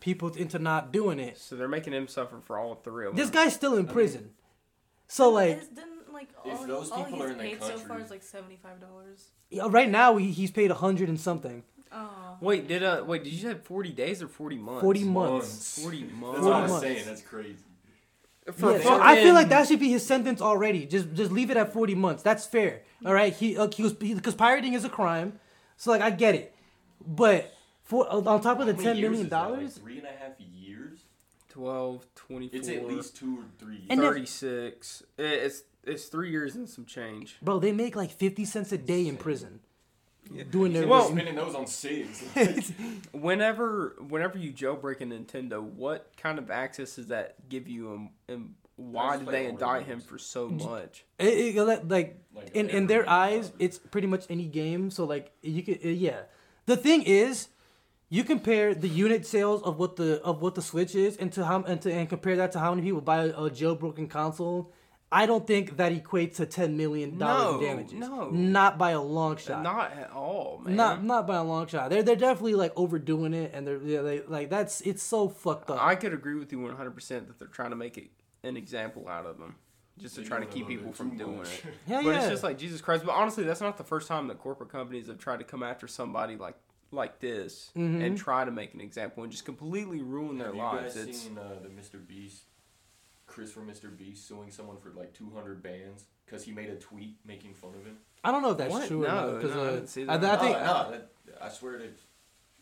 [0.00, 1.36] people into not doing it.
[1.38, 3.16] So they're making him suffer for all three of them.
[3.24, 4.30] This guy's still in prison.
[5.08, 5.62] So like
[6.12, 8.22] like If all, those all people he's are in their paid so far is like
[8.22, 9.28] seventy five dollars.
[9.50, 11.62] yeah, right now he, he's paid a hundred and something.
[11.92, 12.36] Oh.
[12.40, 14.82] Wait, did uh wait, did you say 40 days or 40 months?
[14.82, 15.82] 40 months.
[15.82, 16.34] 40 months.
[16.36, 16.86] That's what I was months.
[16.86, 17.04] saying.
[17.06, 17.56] That's crazy.
[18.52, 20.86] For Yeah, so I feel like that should be his sentence already.
[20.86, 22.22] Just just leave it at 40 months.
[22.22, 22.82] That's fair.
[23.04, 23.34] All right.
[23.34, 25.38] He uh, he was because pirating is a crime.
[25.76, 26.54] So like I get it.
[27.06, 27.52] But
[27.84, 29.40] for on top of the ten million many 10 years million is that?
[29.40, 31.00] Like dollars, three and a half years.
[31.50, 34.00] 12, 24, It's at least two or three years.
[34.00, 35.02] 36.
[35.18, 37.36] It's it's 3 years and some change.
[37.42, 39.60] bro, they make like 50 cents a day in prison.
[40.50, 42.22] Doing their Well- spending those on cigs.
[43.12, 48.08] Whenever whenever you jailbreak a Nintendo, what kind of access does that give you and,
[48.28, 51.04] and why Just did they indict the him for so much?
[51.18, 53.64] It, it, like Like in in their eyes, probably.
[53.66, 54.90] it's pretty much any game.
[54.90, 56.20] So like you could uh, yeah.
[56.66, 57.48] The thing is,
[58.08, 61.44] you compare the unit sales of what the of what the Switch is, and to
[61.44, 64.72] how and to and compare that to how many people buy a, a jailbroken console.
[65.10, 67.92] I don't think that equates to ten million dollars No, in damages.
[67.98, 68.30] no.
[68.30, 69.62] not by a long shot.
[69.62, 70.76] Not at all, man.
[70.76, 71.88] Not not by a long shot.
[71.90, 75.70] They're they're definitely like overdoing it, and they're yeah, they like that's it's so fucked
[75.70, 75.82] up.
[75.82, 78.10] I could agree with you 100% that they're trying to make it
[78.42, 79.54] an example out of them.
[79.98, 81.48] Just to They're try to keep people from too doing much.
[81.64, 81.64] it.
[81.88, 82.18] Hell but yeah.
[82.20, 83.04] it's just like Jesus Christ.
[83.04, 85.88] But honestly, that's not the first time that corporate companies have tried to come after
[85.88, 86.54] somebody like
[86.92, 88.02] like this Mhm.
[88.04, 90.94] and try to make an example and just completely ruin their Have you lives.
[90.94, 91.98] guys It's seen uh, the Mr.
[92.06, 92.44] Beast,
[93.28, 93.96] Chris from Mr.
[93.96, 97.84] Beast suing someone for like 200 bands because he made a tweet making fun of
[97.86, 97.98] him?
[98.24, 98.88] I don't know if that's What?
[98.88, 100.38] true or No, not because no, I uh, didn't see I, that.
[100.38, 101.10] I think no, no, that,
[101.40, 101.88] I swear to,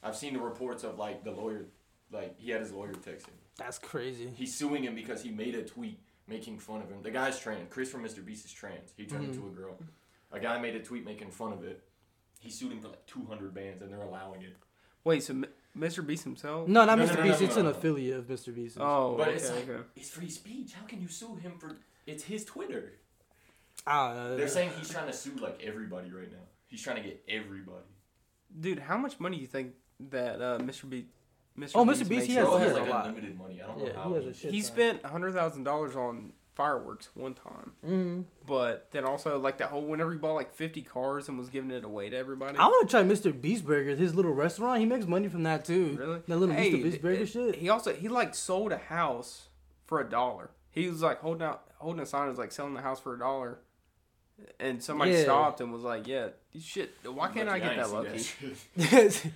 [0.03, 1.67] I've seen the reports of like the lawyer,
[2.13, 3.35] like he had his lawyer text him.
[3.57, 4.31] that's crazy.
[4.35, 5.99] He's suing him because he made a tweet
[6.29, 6.99] making fun of him.
[7.03, 7.69] The guy's trans.
[7.71, 8.23] Chris from Mr.
[8.25, 8.93] Beast is trans.
[8.97, 9.33] He turned Mm-hmm.
[9.33, 9.79] into a girl.
[10.33, 11.83] A guy made a tweet making fun of it.
[12.41, 14.57] He sued him for like 200 bands, and they're allowing it.
[15.05, 16.07] wait, so M- Mr.
[16.07, 16.69] Beast himself?
[16.69, 17.09] No, not No, Mr.
[17.09, 17.41] no, no, Beast.
[17.41, 17.71] no, it's no, an no.
[17.73, 18.55] affiliate of Mr.
[18.55, 18.79] Beast.
[18.81, 19.83] Oh, But okay, it's like okay.
[19.97, 20.73] it's free speech.
[20.73, 21.77] How can you sue him for?
[22.07, 22.93] It's his Twitter.
[23.87, 24.37] I don't know.
[24.37, 26.39] They're saying he's trying to sue like everybody right now.
[26.67, 27.85] He's trying to get everybody.
[28.59, 29.73] Dude, how much money do you think
[30.11, 30.89] that uh, Mr.
[30.89, 31.07] Beast?
[31.59, 31.73] Mr.
[31.75, 31.99] Oh, Mr.
[32.01, 33.07] Beast, makes he has- Bro he has has a like lot.
[33.07, 33.63] unlimited money.
[33.63, 34.09] I don't Yeah, know how.
[34.11, 34.51] he has a shit.
[34.53, 34.67] He ton.
[34.67, 38.25] spent hundred thousand dollars on fireworks one time, Mm.
[38.47, 41.71] but then also like that whole whenever he bought like fifty cars and was giving
[41.71, 42.59] it away to everybody.
[42.59, 43.39] I want to try Mr.
[43.39, 44.81] Beast Burgers, his little restaurant.
[44.81, 45.97] He makes money from that too.
[45.99, 46.21] Really?
[46.27, 46.83] That little Hey, Mr.
[46.83, 47.55] Beast Burger it- shit.
[47.57, 49.49] He also he like sold a house
[49.85, 50.51] for a dollar.
[50.73, 53.19] He was like holding out holding a sign was like selling the house for a
[53.19, 53.59] dollar.
[54.61, 55.23] And somebody Yeah.
[55.23, 56.29] stopped and was like, "Yeah,
[56.61, 56.95] shit.
[57.05, 59.33] Why can't I Lucky get that lucky?" seen It's that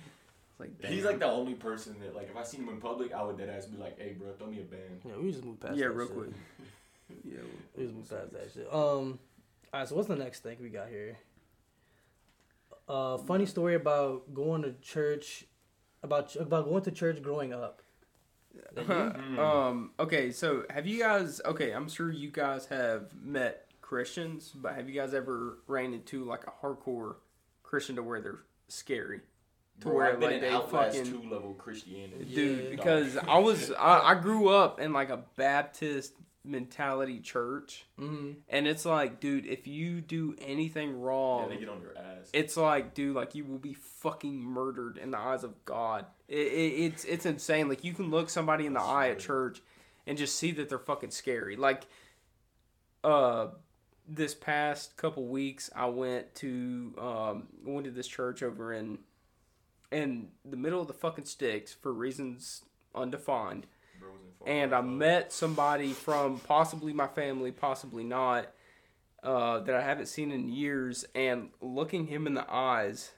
[0.59, 3.23] like, He's like the only person that like if I seen him in public, I
[3.23, 5.59] would dead ass be like, "Hey, bro, throw me a band." yeah, we just move
[5.59, 5.75] past.
[5.75, 6.15] yeah, that real shit.
[6.17, 6.29] quick.
[7.23, 7.37] Yeah,
[7.75, 8.67] We just move past that shit.
[8.71, 9.19] Um,
[9.73, 9.87] all right.
[9.87, 11.17] So what's the next thing we got here?
[12.87, 15.45] Uh, funny story about going to church,
[16.03, 17.81] about about going to church growing up.
[18.73, 19.41] That you?
[19.41, 19.91] um.
[19.99, 20.31] Okay.
[20.31, 21.41] So, have you guys?
[21.45, 26.25] Okay, I'm sure you guys have met Christians, but have you guys ever ran into
[26.25, 27.15] like a hardcore
[27.63, 29.19] Christian to where they're scary?
[29.81, 32.25] To Bro, where I've like in they Outlast fucking two level Christianity.
[32.25, 32.69] dude Yeah.
[32.71, 37.85] because I was I, I grew up in like a Baptist mentality church.
[37.99, 38.37] Mhm.
[38.49, 42.29] and it's like dude if you do anything wrong, Yeah, they get on your ass.
[42.33, 46.05] it's like dude like you will be fucking murdered in the eyes of God.
[46.27, 47.69] It, it, it's it's insane.
[47.69, 49.61] Like you can look somebody in the eye at church
[50.07, 51.55] and just see that they're fucking scary.
[51.55, 51.85] Like
[53.03, 53.47] uh
[54.07, 58.99] this past couple weeks I went to um went to this church over in
[59.91, 62.63] in the middle of the fucking sticks for reasons
[62.95, 63.67] undefined
[63.99, 68.47] Bro was in Fort and I met somebody from possibly my family, possibly not,
[69.23, 73.11] uh, that I haven't seen in years, and looking him in the eyes,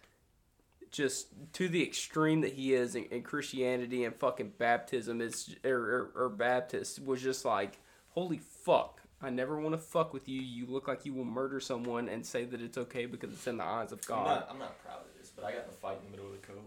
[0.91, 5.71] just to the extreme that he is in, in Christianity and fucking baptism is or,
[5.71, 9.01] or, or Baptist was just like, holy fuck.
[9.21, 10.41] I never want to fuck with you.
[10.41, 13.57] You look like you will murder someone and say that it's okay because it's in
[13.57, 14.25] the eyes of I'm God.
[14.25, 16.33] not, I'm not proud of this, but I got in a fight in the middle
[16.33, 16.57] of the code.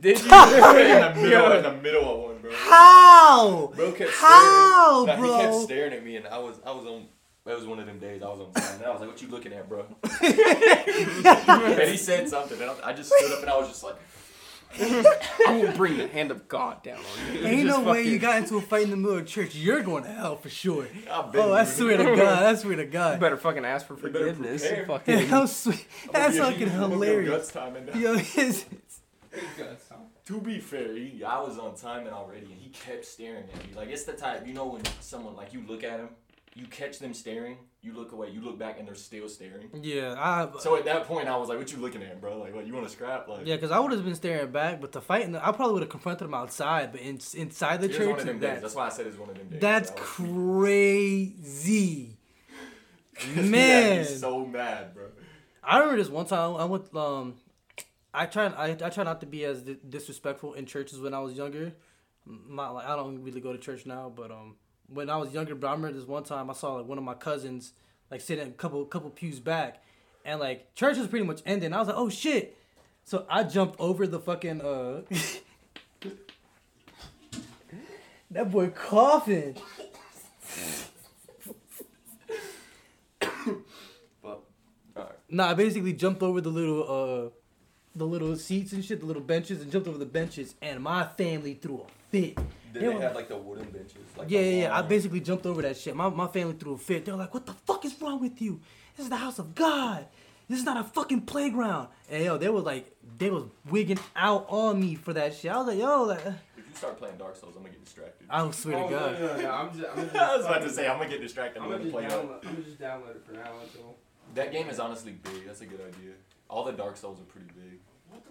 [0.00, 0.30] Did in you?
[0.30, 2.50] the middle, in the middle of one, bro.
[2.54, 3.72] How?
[3.74, 5.20] Bro kept How, staring.
[5.20, 5.36] Nah, bro?
[5.36, 7.06] He kept staring at me, and I was, I was on.
[7.46, 9.20] That was one of them days I was on time, and I was like, "What
[9.20, 9.84] you looking at, bro?"
[10.22, 13.96] and he said something, and I I just stood up, and I was just like,
[14.80, 17.46] I will bring the hand of God down on you.
[17.46, 19.54] Ain't Just no way you got into a fight in the middle of church.
[19.54, 20.88] You're going to hell for sure.
[21.10, 22.42] "I've been." Oh, I here." swear to God.
[22.42, 23.14] I swear to God.
[23.14, 24.66] You better fucking ask for forgiveness.
[24.86, 25.26] Fucking.
[25.28, 25.86] How sweet.
[26.06, 27.30] I'm That's be fucking I'm gonna be on hilarious.
[27.30, 28.64] Guts time and Yo, his,
[30.26, 33.68] To be fair, he, I was on time and already, and he kept staring at
[33.68, 33.74] me.
[33.76, 36.08] Like it's the type, you know, when someone like you look at him,
[36.54, 39.68] you catch them staring, you look away, you look back, and they're still staring.
[39.82, 40.48] yeah, I.
[40.60, 42.38] So at that point, I was like, "What you looking at, bro?
[42.38, 43.26] Like, what you want to scrap?
[43.28, 45.82] Like, Yeah, because I would have been staring back, but the fight, I probably would
[45.82, 48.48] have confronted him outside, but in, inside the church, of them days.
[48.48, 49.60] that, That's why I said it's one of them days.
[49.60, 52.16] that's was- crazy.
[53.18, 54.04] He had me Man.
[54.06, 55.04] so mad, bro.
[55.62, 57.34] I remember this one time I went um
[58.14, 61.18] I try I, I try not to be as di- disrespectful in churches when I
[61.18, 61.72] was younger.
[62.26, 64.54] Not like I don't really go to church now, but um
[64.86, 67.04] when I was younger, but I remember this one time I saw like one of
[67.04, 67.72] my cousins
[68.10, 69.82] like sitting a couple couple pews back,
[70.24, 71.72] and like church was pretty much ending.
[71.72, 72.56] I was like, oh shit!
[73.02, 75.02] So I jumped over the fucking uh.
[78.30, 79.56] that boy coughing.
[84.22, 84.42] But.
[85.28, 87.30] Nah, I basically jumped over the little uh
[87.96, 91.04] the little seats and shit, the little benches, and jumped over the benches, and my
[91.06, 92.34] family threw a fit.
[92.36, 93.96] Did They they were- have like the wooden benches?
[94.16, 94.76] Like yeah, yeah, yeah.
[94.78, 95.94] I basically jumped over that shit.
[95.94, 97.04] My my family threw a fit.
[97.04, 98.60] They were like, "What the fuck is wrong with you?
[98.96, 100.06] This is the house of God.
[100.48, 104.46] This is not a fucking playground." And yo, they was like, they was wigging out
[104.48, 105.50] on me for that shit.
[105.52, 106.32] I was like, yo, like, uh.
[106.56, 108.26] If you start playing Dark Souls, I'm gonna get distracted.
[108.28, 109.20] I swear Oh, to God.
[109.20, 111.20] No, no, no, I'm just, I'm just, I was about to say I'm gonna get
[111.20, 111.60] distracted.
[111.62, 112.46] I'm I'm gonna gonna just play download.
[112.46, 113.94] I'm gonna just download it for now until.
[114.34, 115.46] That game is honestly big.
[115.46, 116.14] That's a good idea.
[116.54, 117.80] All the Dark Souls are pretty big.
[118.08, 118.30] What the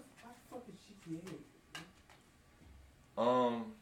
[0.50, 0.76] fuck is
[1.12, 1.34] GTA?
[3.22, 3.74] Um,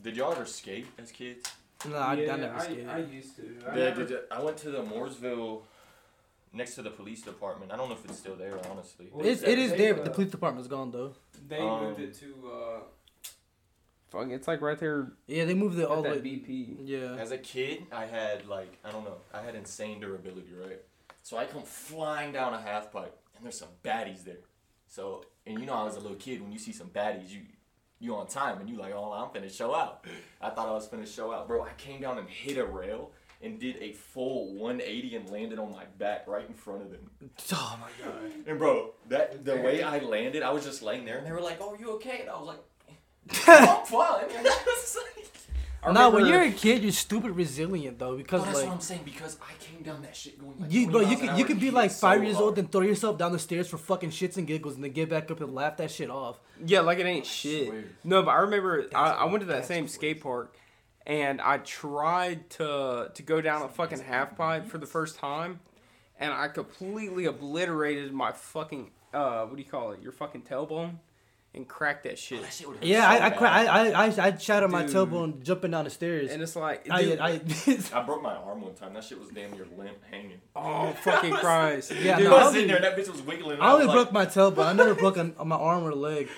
[0.00, 1.50] did y'all ever skate as kids?
[1.90, 2.88] No, I, yeah, I never I, skated.
[2.88, 3.42] I used to.
[3.68, 5.62] I Yeah, never- did you- I went to the Mooresville,
[6.52, 7.72] next to the police department.
[7.72, 9.08] I don't know if it's still there, honestly.
[9.12, 11.14] Well, it's, it is they, there, uh, but the police department's gone though.
[11.48, 12.48] They Um, moved it to.
[12.52, 12.80] uh
[14.10, 16.30] Fuck, it's like right there Yeah, they moved it all at the that way.
[16.30, 16.76] BP.
[16.84, 17.16] Yeah.
[17.16, 20.80] As a kid, I had like I don't know, I had insane durability, right?
[21.30, 24.40] So I come flying down a half pipe, and there's some baddies there.
[24.88, 26.42] So and you know, I was a little kid.
[26.42, 27.42] When you see some baddies, you
[28.00, 30.04] you on time, and you like, oh, I'm finna show out.
[30.40, 31.62] I thought I was finna show out, bro.
[31.62, 35.70] I came down and hit a rail and did a full 180 and landed on
[35.70, 37.08] my back right in front of them.
[37.52, 38.32] Oh my god.
[38.48, 41.40] And bro, that the way I landed, I was just laying there, and they were
[41.40, 44.44] like, "Oh, you okay?" And I was like, "I'm fine."
[45.82, 48.42] And I was like, I Nah, when you're a kid, you're stupid resilient though, because
[48.42, 50.90] Well, that's like what I'm saying because I came down that shit going like you,
[50.90, 52.44] bro, you could you could be hit like so five years hard.
[52.44, 55.08] old and throw yourself down the stairs for fucking shits and giggles, and then get
[55.08, 56.38] back up and laugh that shit off.
[56.64, 57.68] Yeah, like it ain't shit.
[57.68, 57.84] swear.
[58.04, 59.94] No, but I remember I, I went to that same crazy.
[59.94, 60.54] skate park,
[61.06, 65.60] and I tried to to go down a fucking half pipe for the first time,
[66.18, 70.02] and I completely obliterated my fucking uh what do you call it?
[70.02, 70.96] Your fucking tailbone,
[71.54, 72.38] and crack that shit.
[72.38, 73.38] Oh, that shit would Yeah, so I I, bad.
[73.38, 74.94] cra- I I I I shattered my Dude.
[74.94, 76.30] tailbone jumping down the stairs.
[76.30, 77.40] And it's like, I, dude, I,
[77.94, 78.94] I broke my arm one time.
[78.94, 80.40] That shit was damn near limp, hanging.
[80.54, 81.92] oh fucking Christ!
[82.00, 83.60] Yeah, Dude, no, I I was sitting only- there, that bitch was wiggling.
[83.60, 84.66] I only was broke like, my tailbone.
[84.66, 86.28] I never broke an, my arm or leg.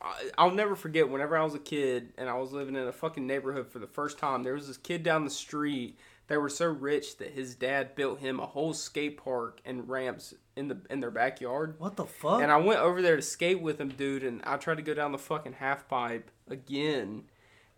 [0.00, 2.92] I- I'll never forget whenever I was a kid and I was living in a
[2.92, 4.42] fucking neighborhood for the first time.
[4.44, 5.98] There was this kid down the street.
[6.28, 10.34] They were so rich that his dad built him a whole skate park and ramps
[10.56, 11.76] in the in their backyard.
[11.78, 12.42] What the fuck?
[12.42, 14.94] And I went over there to skate with him, dude, and I tried to go
[14.94, 17.24] down the fucking half pipe again.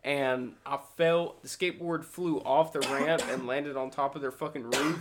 [0.02, 4.30] And I fell, the skateboard flew off the ramp and landed on top of their
[4.32, 5.00] fucking roof.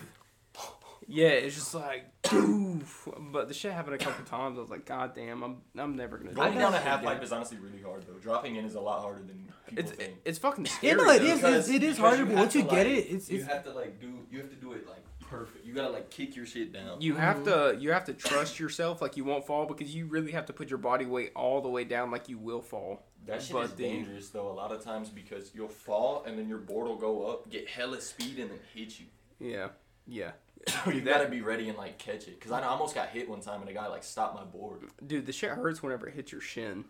[1.06, 3.32] Yeah, it's just like, doof.
[3.34, 4.58] But the shit happened a couple times.
[4.58, 6.86] I was like, God damn, I'm, I'm never gonna do Going that down a shit
[6.88, 8.14] half again." pipe is honestly really hard though.
[8.20, 10.14] Dropping in is a lot harder than people It's think.
[10.24, 10.96] it's fucking yeah, scary.
[10.96, 11.26] no, it though.
[11.26, 11.36] is.
[11.42, 13.48] Because- It, it is harder, but once you get like- it, it's you it's.
[13.52, 14.14] have to like do.
[14.32, 15.04] You have to do it like
[15.34, 15.66] perfect.
[15.66, 17.02] You gotta like kick your shit down.
[17.02, 17.76] You have mm-hmm.
[17.76, 20.54] to you have to trust yourself like you won't fall because you really have to
[20.54, 23.04] put your body weight all the way down like you will fall.
[23.26, 24.50] That shit But is the- dangerous though.
[24.50, 27.68] A lot of times because you'll fall and then your board will go up, get
[27.68, 29.06] hella speed, and then hit you.
[29.40, 29.70] Yeah,
[30.08, 30.32] yeah,
[30.88, 32.40] you gotta be ready and like catch it.
[32.40, 34.82] Cause I almost got hit one time and a guy like stopped my board.
[35.06, 36.86] dude, the shit hurts whenever it hits your shin.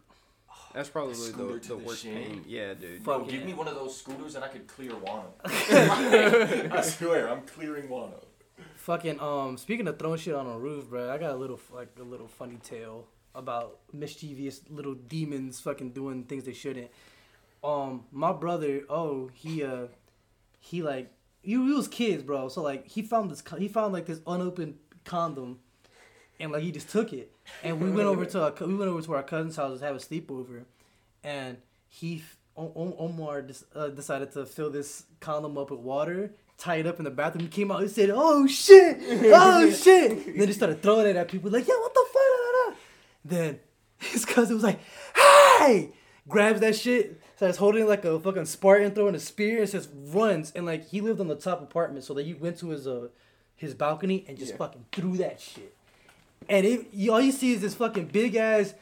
[0.73, 2.15] That's probably scooter the, the the worst shin?
[2.15, 2.45] pain.
[2.47, 3.03] Yeah, dude.
[3.03, 5.25] Bro, Fuck give me one of those scooters and I could clear Wano.
[5.45, 8.23] I swear, I'm clearing Wano.
[8.83, 9.55] Fucking um.
[9.55, 12.27] Speaking of throwing shit on a roof, bro, I got a little like a little
[12.27, 16.91] funny tale about mischievous little demons fucking doing things they shouldn't.
[17.63, 19.87] Um, my brother, oh, he uh,
[20.59, 22.49] he like he was kids, bro.
[22.49, 25.59] So like he found this he found like this unopened condom,
[26.37, 27.31] and like he just took it.
[27.63, 29.95] And we went over to our, we went over to our cousin's house to have
[29.95, 30.65] a sleepover,
[31.23, 31.55] and
[31.87, 32.21] he
[32.57, 37.03] Omar dis- uh, decided to fill this condom up with water, tie it up in
[37.05, 37.43] the bathroom.
[37.43, 41.15] He came out and said, "Oh shit, oh shit!" And then he started throwing it
[41.15, 42.75] at people like, "Yeah, what the fuck?" Da, da."
[43.25, 43.59] Then
[43.99, 44.79] his cousin was like,
[45.15, 45.89] "Hey!"
[46.29, 50.51] Grabs that shit, starts holding like a fucking Spartan, throwing a spear, and just runs.
[50.55, 53.07] And like he lived on the top apartment, so that he went to his uh
[53.55, 54.57] his balcony and just Yeah.
[54.57, 55.75] fucking threw that shit.
[56.49, 58.73] And it, you, all you see is this fucking big ass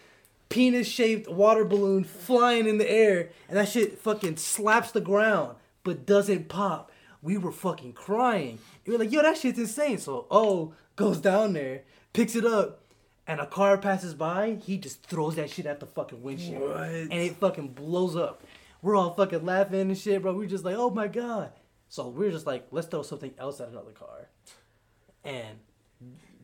[0.49, 5.55] penis shaped water balloon flying in the air, and that shit fucking slaps the ground
[5.83, 6.90] but doesn't pop.
[7.21, 8.59] We were fucking crying.
[8.85, 9.99] We were like, yo, that shit's insane.
[9.99, 12.81] So, oh, goes down there, picks it up,
[13.27, 14.57] and a car passes by.
[14.63, 16.61] He just throws that shit at the fucking windshield.
[16.61, 16.89] What?
[16.89, 18.43] And it fucking blows up.
[18.81, 20.33] We're all fucking laughing and shit, bro.
[20.33, 21.51] We're just like, oh my God.
[21.87, 24.29] So we're just like, let's throw something else at another car.
[25.23, 25.59] And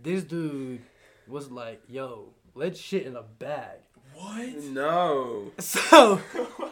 [0.03, 0.81] this dude
[1.27, 3.79] was like, yo, let's shit in a bag.
[4.13, 4.55] What?
[4.63, 5.51] No.
[5.59, 6.21] So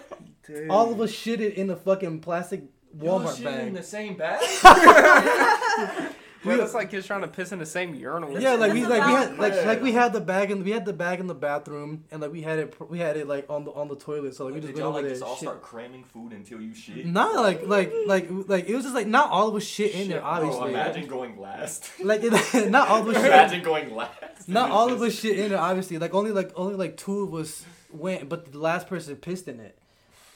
[0.69, 2.63] all of us shitted in a fucking plastic
[2.97, 3.67] Walmart Y'all bag.
[3.67, 4.41] in the same bag?
[6.43, 8.39] Bro, that's like kids trying to piss in the same urinal.
[8.39, 10.85] Yeah, like we like we had like like we had the bag and we had
[10.85, 13.63] the bag in the bathroom and like we had it we had it like on
[13.65, 15.13] the on the toilet so like we just Did went y'all over like there.
[15.15, 15.41] just all shit.
[15.41, 17.03] start cramming food until you shit?
[17.07, 20.07] Not like like like like it was just like not all of us shit in
[20.07, 20.69] there Bro, obviously.
[20.69, 21.89] imagine going last.
[22.03, 23.25] Like it, not all of us shit.
[23.25, 24.47] imagine going last.
[24.47, 25.59] Not all of us shit in there.
[25.59, 25.97] obviously.
[25.97, 29.59] Like only like only like two of us went, but the last person pissed in
[29.59, 29.75] it.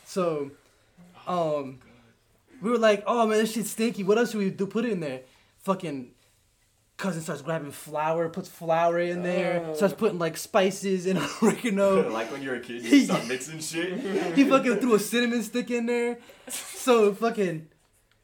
[0.06, 0.50] So,
[1.28, 1.78] um,
[2.62, 4.04] we were like, "Oh man, this shit's stinky.
[4.04, 4.66] What else should we do?
[4.68, 5.22] Put it in there."
[5.60, 6.12] Fucking
[6.98, 9.74] cousin starts grabbing flour, puts flour in there, Oh.
[9.74, 12.10] starts putting like spices and oregano.
[12.12, 14.36] like when you're a kid, you start mixing shit.
[14.36, 16.20] he fucking threw a cinnamon stick in there.
[16.50, 17.68] So fucking,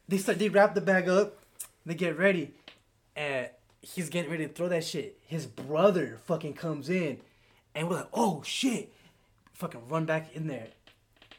[0.08, 1.38] they start they wrap the bag up,
[1.86, 2.52] they get ready,
[3.14, 3.48] and
[3.80, 5.18] he's getting ready to throw that shit.
[5.26, 7.18] His brother fucking comes in,
[7.74, 8.92] and we're like, oh shit,
[9.54, 10.68] fucking run back in there,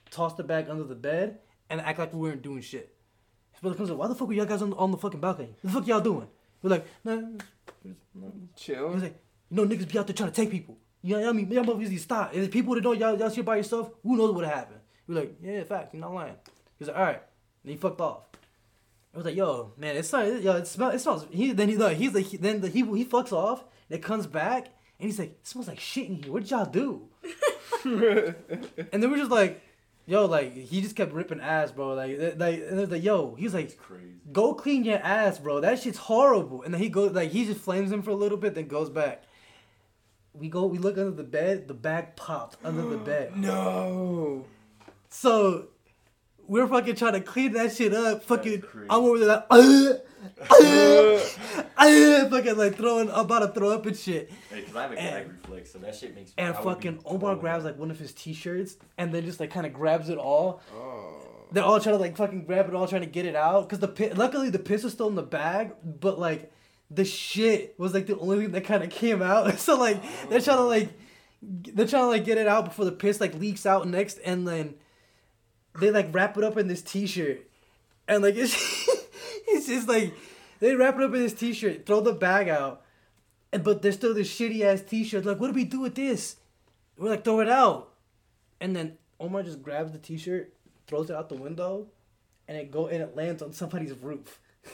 [0.10, 1.38] toss the bag under the bed,
[1.70, 2.94] and act like we weren't doing shit.
[3.52, 5.56] His brother comes up, why the fuck were y'all guys on, on the fucking balcony?
[5.62, 6.28] What the fuck y'all doing?
[6.62, 7.22] We're like, nah.
[8.56, 8.94] Chill.
[8.94, 10.78] He's like, you know niggas be out there trying to take people.
[11.02, 11.52] You know what I mean?
[11.52, 12.36] Y'all motherfuckers need to stop.
[12.36, 14.80] If people that know y'all, y'all shit by yourself, who knows what happened?
[15.08, 16.36] We're like, yeah, fact, you're not lying.
[16.78, 17.22] He's like, all right.
[17.64, 18.24] And he fucked off.
[19.14, 21.26] I was like, yo, man, it's not, yo, it smells, it smells.
[21.32, 23.64] He then he like, he's like, he, then the, he he fucks off.
[23.90, 24.68] And it comes back,
[25.00, 26.32] and he's like, it smells like shit in here.
[26.32, 27.08] What did y'all do?
[27.86, 29.62] and then we're just like,
[30.08, 31.94] yo, like he just kept ripping ass, bro.
[31.94, 34.16] Like, like, and it's like, yo, he's like, crazy.
[34.32, 35.60] go clean your ass, bro.
[35.60, 36.64] That shit's horrible.
[36.64, 38.90] And then he goes like he just flames him for a little bit, then goes
[38.90, 39.24] back.
[40.34, 41.68] We go, we look under the bed.
[41.68, 43.38] The bag popped under the bed.
[43.38, 44.46] No.
[45.10, 45.68] So
[46.48, 48.24] we're fucking trying to clean that shit up.
[48.24, 48.64] Fucking.
[48.90, 49.94] I'm over there like, uh,
[50.40, 51.20] Uh, uh,
[51.78, 54.32] uh, fucking like throwing, I'm about to throw up and shit.
[54.50, 56.34] Hey, cause I have a And- gag reflex, so that shit makes.
[56.38, 59.66] And I fucking Omar grabs like one of his t-shirts and then just like kind
[59.66, 60.62] of grabs it all.
[60.76, 61.14] Oh.
[61.52, 63.68] They're all trying to like fucking grab it all, trying to get it out.
[63.70, 66.52] Cause the pi- luckily the piss was still in the bag, but like
[66.90, 69.60] the shit was like the only thing that kind of came out.
[69.60, 70.68] so like they're trying to oh.
[70.68, 70.90] like
[71.42, 74.48] they're trying to like get it out before the piss like leaks out next, and
[74.48, 74.76] then
[75.80, 77.48] they like wrap it up in this t-shirt,
[78.08, 78.90] and like it's
[79.58, 80.14] it's just like
[80.60, 82.82] they wrap it up in this t-shirt, throw the bag out,
[83.52, 85.26] and but there's still this shitty ass t-shirt.
[85.26, 86.38] Like what do we do with this?
[86.98, 87.94] We're like throw it out,
[88.60, 90.54] and then Omar just grabs the t-shirt,
[90.88, 91.88] throws it out the window,
[92.48, 94.40] and it go and it lands on somebody's roof.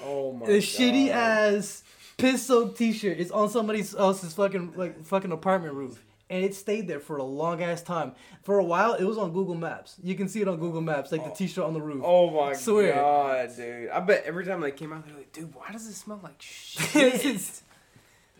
[0.00, 0.46] Oh my.
[0.46, 1.82] the shitty ass
[2.18, 6.04] piss soaked t-shirt is on somebody else's fucking like fucking apartment roof.
[6.30, 8.12] And it stayed there for a long ass time.
[8.42, 9.96] For a while, it was on Google Maps.
[10.02, 12.02] You can see it on Google Maps, like the t-shirt on the roof.
[12.04, 12.94] Oh my Swear.
[12.94, 13.88] god, dude!
[13.90, 16.36] I bet every time they came out, they're like, "Dude, why does it smell like
[16.42, 17.62] shit?"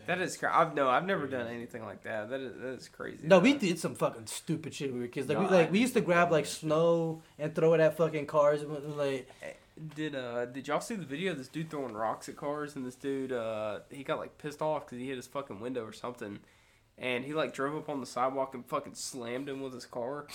[0.07, 0.55] That is crazy.
[0.55, 2.30] I've no, I've never done anything like that.
[2.30, 3.20] That is that is crazy.
[3.24, 5.28] no, we did some fucking stupid shit when we were kids.
[5.28, 8.24] Like No, we like we used to grab like snow and throw it at fucking
[8.26, 8.62] cars.
[8.62, 9.28] And, like
[9.95, 12.86] Did uh did y'all see the video of this dude throwing rocks at cars and
[12.86, 15.93] this dude uh he got like pissed off because he hit his fucking window or
[15.93, 16.39] something.
[17.01, 20.27] And he like drove up on the sidewalk and fucking slammed him with his car.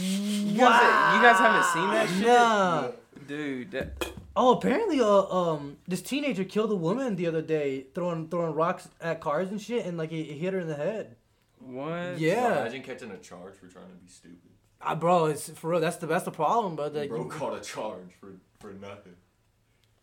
[0.00, 2.90] You guys, you guys haven't seen that shit, Nah.
[3.26, 3.70] dude.
[3.72, 8.54] That, Oh, apparently, uh, um, this teenager killed a woman the other day, throwing throwing
[8.54, 11.16] rocks at cars and shit, and like it, it hit her in the head.
[11.58, 12.20] what?
[12.20, 12.60] Yeah.
[12.60, 14.38] Imagine catching a charge for trying to be stupid.
[14.80, 15.80] Ah, bro, it's for real.
[15.80, 16.86] That's the that's the problem, bro.
[16.86, 19.16] Like, Bro caught a charge for for nothing.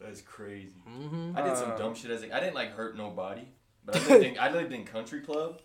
[0.01, 0.73] That's crazy.
[0.85, 1.77] hmm I did some Uh.
[1.77, 3.47] dumb shit as a, I didn't like hurt nobody,
[3.85, 5.61] but I lived in I lived in country club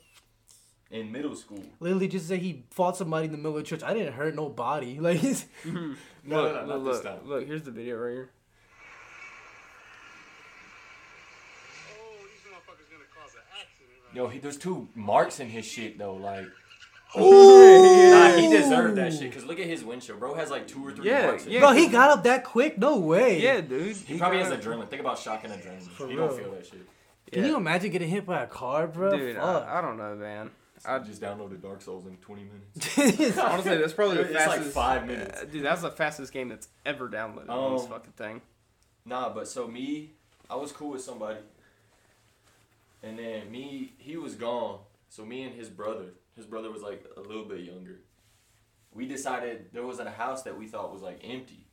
[0.91, 1.63] in middle school.
[1.79, 3.83] Literally, just say he fought somebody in the middle of church.
[3.83, 4.99] I didn't hurt nobody.
[5.01, 5.47] Like, it's.
[6.23, 7.29] No, look, no, no, not look, this look, time.
[7.29, 8.31] look, here's the video right here.
[11.99, 13.99] Oh, these motherfuckers gonna cause an accident.
[14.07, 14.15] Right?
[14.17, 16.15] Yo, he, there's two marks in his shit though.
[16.15, 16.45] Like,
[17.19, 18.11] Ooh.
[18.11, 19.33] nah, he deserved that shit.
[19.33, 20.35] Cause look at his windshield, bro.
[20.35, 21.47] Has like two or three Yeah, marks.
[21.47, 21.61] Yeah.
[21.61, 22.77] bro, he got up that quick?
[22.79, 23.41] No way.
[23.41, 23.97] Yeah, dude.
[23.97, 24.89] He probably has got- adrenaline.
[24.89, 25.89] Think about shocking and adrenaline.
[25.89, 26.29] For he real.
[26.29, 26.87] don't feel that shit.
[27.33, 29.17] Can you imagine getting hit by a car, bro?
[29.17, 29.67] Dude, Fuck.
[29.67, 30.51] I, I don't know, man.
[30.87, 33.39] I just downloaded Dark Souls in 20 minutes.
[33.39, 34.75] honestly, that's probably the It's like fastest.
[34.75, 35.43] five minutes.
[35.43, 38.41] Uh, dude, that's the fastest game that's ever downloaded on this Um, fucking thing.
[39.05, 40.11] Nah, but so me,
[40.49, 41.39] I was cool with somebody.
[43.03, 44.79] And then me, he was gone.
[45.09, 46.07] So me and his brother,
[46.37, 47.99] his brother was like a little bit younger.
[48.93, 51.67] We decided there was a house that we thought was like empty.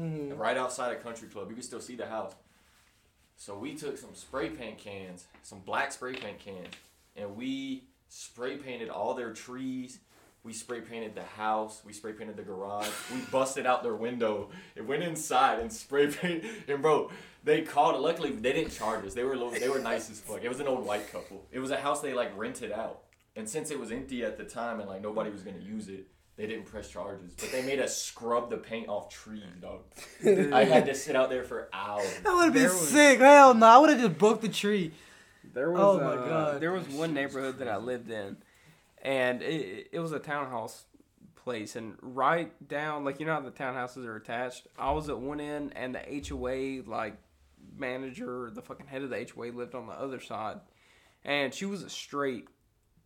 [0.00, 0.38] Mhm.
[0.38, 1.48] Right outside a country club.
[1.50, 2.34] You could still see the house.
[3.36, 6.74] So we took some spray paint cans, some black spray paint cans,
[7.16, 10.00] and we spray painted all their trees
[10.42, 11.82] We spray painted the house.
[11.86, 12.88] We spray painted the garage.
[13.14, 14.48] We busted out their window.
[14.74, 16.50] It went inside and spray painted.
[16.68, 17.10] And bro,
[17.44, 17.94] they called.
[17.96, 18.00] it.
[18.00, 19.12] Luckily, they didn't charge us.
[19.14, 20.42] They were little, they were nice as fuck.
[20.42, 21.46] It was an old white couple.
[21.52, 23.02] It was a house they like rented out.
[23.36, 26.06] And since it was empty at the time and like nobody was gonna use it,
[26.36, 27.34] they didn't press charges.
[27.38, 29.82] But they made us scrub the paint off trees, dog.
[30.54, 32.10] I had to sit out there for hours.
[32.24, 33.18] That would be There was- sick.
[33.18, 34.92] Hell no, I would have just broke the tree.
[35.44, 36.60] There was Oh my uh, God.
[36.60, 38.36] there was one neighborhood that I lived in,
[39.02, 40.84] and it, it was a townhouse
[41.36, 44.66] place, and right down like you know how the townhouses are attached.
[44.78, 47.16] I was at one end, and the HOA like
[47.76, 50.60] manager, the fucking head of the HOA, lived on the other side,
[51.24, 52.48] and she was a straight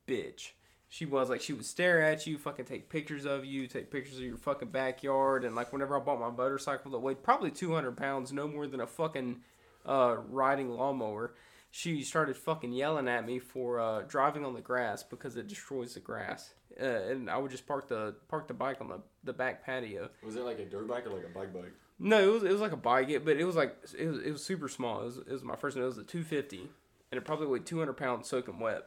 [0.06, 0.50] bitch.
[0.88, 4.18] She was like she would stare at you, fucking take pictures of you, take pictures
[4.18, 7.74] of your fucking backyard, and like whenever I bought my motorcycle that weighed probably two
[7.74, 9.40] hundred pounds, no more than a fucking
[9.86, 11.34] uh, riding lawnmower,
[11.76, 15.94] she started fucking yelling at me for uh, driving on the grass because it destroys
[15.94, 16.54] the grass.
[16.80, 20.08] Uh, and I would just park the park the bike on the, the back patio.
[20.24, 21.72] Was it like a dirt bike or like a bike bike?
[21.98, 24.18] No, it was it was like a bike, it- but it was like it was,
[24.20, 25.00] it was super small.
[25.02, 25.82] It was, it was my first one.
[25.82, 28.84] It was a 250, and it probably weighed 200 pounds soaking wet.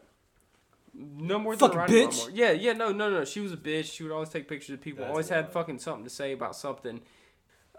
[0.94, 2.18] No more than Fucking riding bitch.
[2.20, 2.32] lawnmower.
[2.38, 3.26] Yeah, yeah, no, no, no.
[3.26, 3.92] She was a bitch.
[3.94, 5.02] She would always take pictures of people.
[5.02, 5.54] That's always had wild.
[5.54, 7.02] fucking something to say about something.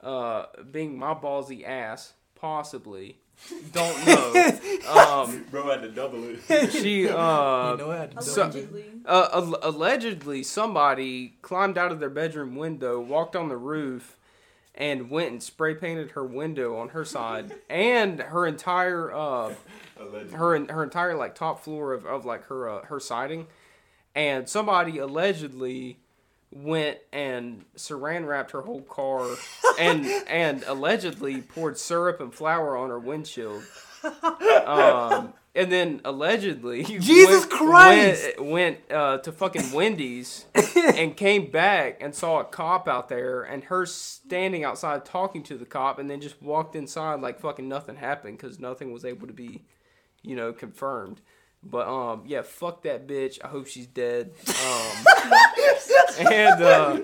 [0.02, 3.18] Uh, being my ballsy ass, possibly.
[3.72, 4.59] Don't know.
[4.91, 6.70] um, Bro had to double it.
[6.72, 8.22] she uh, you know what?
[8.22, 8.84] so- Allegedly.
[9.07, 14.16] uh, al- allegedly somebody climbed out of their bedroom window, walked on the roof,
[14.74, 19.55] and went and spray painted her window on her side and her entire uh,
[19.99, 20.36] Allegedly.
[20.39, 23.47] her her entire like top floor of, of like her uh, her siding,
[24.14, 25.99] and somebody allegedly
[26.51, 29.28] went and saran wrapped her whole car
[29.78, 33.62] and and allegedly poured syrup and flour on her windshield.
[34.64, 38.38] Um, and then allegedly Jesus went, Christ!
[38.38, 43.42] went, went uh, to fucking Wendy's and came back and saw a cop out there
[43.42, 47.68] and her standing outside talking to the cop and then just walked inside like fucking
[47.68, 49.64] nothing happened because nothing was able to be
[50.22, 51.20] you know, confirmed.
[51.62, 53.38] But um, yeah, fuck that bitch.
[53.44, 54.32] I hope she's dead.
[54.48, 55.06] Um,
[56.30, 57.00] and uh,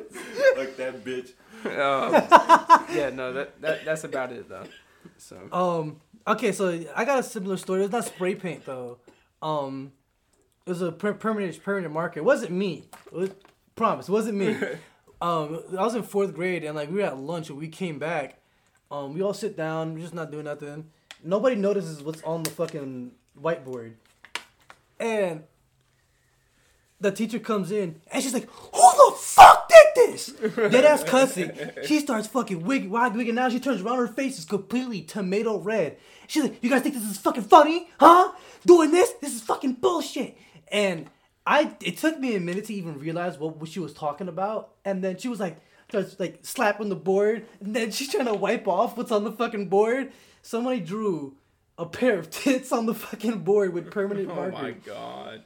[0.57, 1.33] like that bitch.
[1.65, 2.13] um,
[2.95, 4.67] yeah, no, that, that that's about it though.
[5.19, 6.01] So Um.
[6.27, 7.83] Okay, so I got a similar story.
[7.83, 8.99] It's not spray paint though.
[9.43, 9.93] Um,
[10.65, 12.21] it was a per- permanent permanent marker.
[12.21, 12.85] It wasn't me.
[13.07, 13.31] It was,
[13.77, 14.55] promise, it wasn't me.
[15.21, 17.99] um, I was in fourth grade and like we were at lunch and we came
[17.99, 18.39] back.
[18.91, 19.95] Um, we all sit down.
[19.95, 20.91] We're just not doing nothing.
[21.23, 23.95] Nobody notices what's on the fucking whiteboard,
[24.99, 25.45] and
[27.01, 30.27] the teacher comes in and she's like, "Who the fuck did this?"
[30.57, 31.53] Dead ass cussing.
[31.85, 33.35] She starts fucking wigging, wide wigging.
[33.35, 33.99] Now she turns around.
[33.99, 35.99] Her face is completely tomato red.
[36.27, 38.33] She's like, "You guys think this is fucking funny, huh?
[38.67, 39.13] Doing this?
[39.21, 40.37] This is fucking bullshit."
[40.69, 41.11] And
[41.47, 44.71] I, it took me a minute to even realize what, what she was talking about.
[44.85, 48.35] And then she was like, starts like slapping the board, and then she's trying to
[48.35, 50.13] wipe off what's on the fucking board.
[50.43, 51.37] Somebody drew
[51.79, 55.43] a pair of tits on the fucking board with permanent oh marker my god,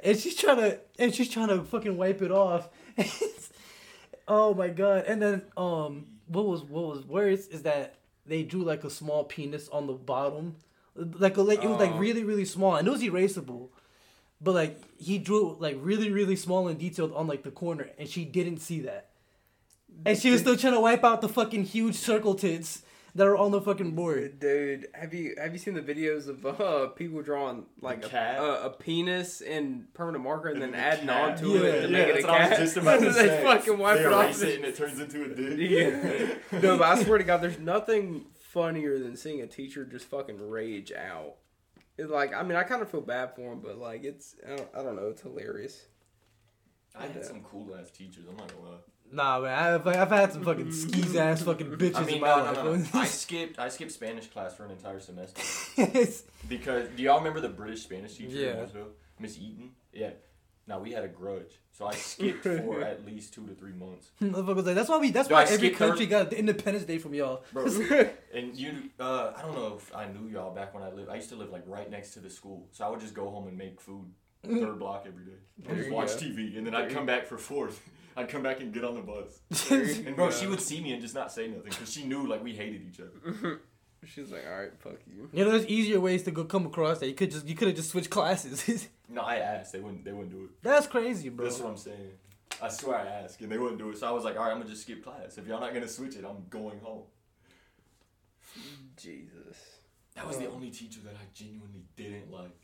[0.00, 2.68] and she's trying to and she's trying to fucking wipe it off.
[4.28, 5.04] oh my god!
[5.06, 9.24] And then um, what was what was worse is that they drew like a small
[9.24, 10.56] penis on the bottom,
[10.94, 11.98] like a, like it was like Oh.
[11.98, 13.68] really really small, and it was erasable.
[14.40, 18.08] But like he drew like really really small and detailed on like the corner, and
[18.08, 19.08] she didn't see that.
[20.06, 22.82] And she was still trying to wipe out the fucking huge circle tits
[23.14, 24.38] that are on the fucking board.
[24.38, 28.38] dude, have you have you seen the videos of uh, people drawing like a, cat?
[28.38, 31.30] a, a penis in permanent marker and then The adding cat.
[31.32, 32.50] on to Yeah, it to yeah, make it a that's what I cat?
[32.50, 33.42] was just about to they say.
[33.44, 34.24] fucking wipe they it off.
[34.24, 35.70] erase it and it turns into a dick.
[36.52, 36.58] Yeah.
[36.60, 40.48] no, but I swear to God, there's nothing funnier than seeing a teacher just fucking
[40.48, 41.34] rage out.
[41.98, 44.56] It's like, I mean, I kind of feel bad for him, but like, it's, I
[44.56, 45.86] don't, I don't know, it's hilarious.
[46.98, 48.24] I had some cool ass teachers.
[48.28, 48.76] I'm not gonna lie.
[49.12, 52.28] Nah, man, I've, I've had some fucking skis ass fucking bitches I mean, in my
[52.28, 52.94] no, no, life.
[52.94, 53.00] no.
[53.00, 53.58] I skipped.
[53.58, 55.40] I skipped Spanish class for an entire semester
[55.80, 56.88] It's- because.
[56.96, 58.30] Do y'all remember the British Spanish teacher?
[58.36, 58.84] in Yeah.
[59.18, 59.72] Miss Eaton.
[59.92, 60.10] Yeah.
[60.66, 64.12] Now we had a grudge, so I skipped for at least two to three months.
[64.22, 65.10] Motherfuckers like, that's why we.
[65.10, 67.42] That's why I every skip country got the Independence Day from y'all.
[67.52, 67.66] Bro,
[68.32, 71.08] and you, uh, I don't know if I knew y'all back when I lived.
[71.10, 73.28] I used to live like right next to the school, so I would just go
[73.30, 74.12] home and make food
[74.44, 76.26] third block every day and There just you watch go.
[76.26, 77.80] TV, and then I'd come back for fourth.
[78.20, 80.30] I'd come back and get on the bus, and bro, go.
[80.30, 82.82] she would see me and just not say nothing because she knew like we hated
[82.82, 83.60] each other.
[84.06, 85.28] She's like, all right, fuck you.
[85.32, 87.08] You know, there's easier ways to go come across that.
[87.08, 88.88] You could just you could have just switched classes.
[89.12, 90.04] No, I asked, they wouldn't.
[90.04, 90.50] They wouldn't do it.
[90.62, 91.44] that's crazy, bro.
[91.44, 92.12] That's what I'm saying.
[92.62, 93.98] I swear I asked, and they wouldn't do it.
[93.98, 95.36] So I was like, all right, I'm gonna just skip class.
[95.36, 97.02] If y'all not gonna switch it, I'm going home.
[98.96, 99.80] Jesus.
[100.14, 102.60] That was the only teacher that I genuinely didn't like.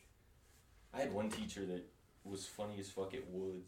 [0.93, 1.83] I had one teacher that
[2.23, 3.67] was funny as fuck at Woods.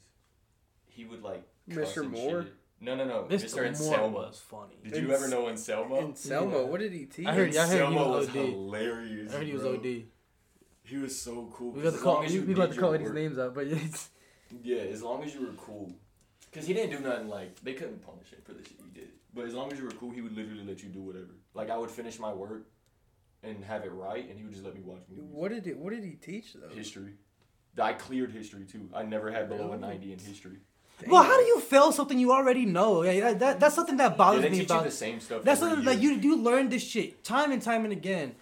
[0.90, 2.02] He would like cuss Mr.
[2.02, 2.44] and Moore?
[2.44, 2.54] shit.
[2.82, 3.24] No, no, no.
[3.30, 3.44] Mr.
[3.44, 3.56] Mr.
[3.56, 4.18] Moore Anselmo.
[4.20, 4.76] was funny.
[4.84, 6.00] Did you ever know Anselmo?
[6.00, 6.64] And Selma, Yeah.
[6.64, 7.26] what did he teach?
[7.28, 8.46] I heard- I heard he Anselmo was was OD.
[8.52, 9.34] hilarious.
[9.34, 9.74] I heard he was bro.
[9.76, 10.06] OD.
[10.84, 11.72] He was so cool.
[11.72, 12.14] We 'cause got to as call.
[12.16, 13.68] long as We, you we got did to your call these work- names out, but
[13.68, 14.10] it's
[14.64, 15.94] Yeah, as long as you were cool.
[16.50, 19.10] Because he didn't do nothing like, they couldn't punish him for the shit he did.
[19.34, 21.36] But as long as you were cool, he would literally let you do whatever.
[21.54, 22.66] Like, I would finish my work
[23.44, 25.26] and have it right, and he would just let me watch movies.
[25.32, 26.70] What did he, what did he teach though?
[26.70, 27.14] History.
[27.78, 28.90] I cleared history too.
[28.94, 30.58] I never had below a 90 in history.
[31.08, 31.24] Well.
[31.24, 33.04] How do you fail something you already know?
[33.04, 34.86] Yeah, that, that, that's something that Yeah, bothers they me teach you about.
[34.86, 35.44] the same stuff.
[35.44, 38.36] That's every something like you you learn this shit time and time and again.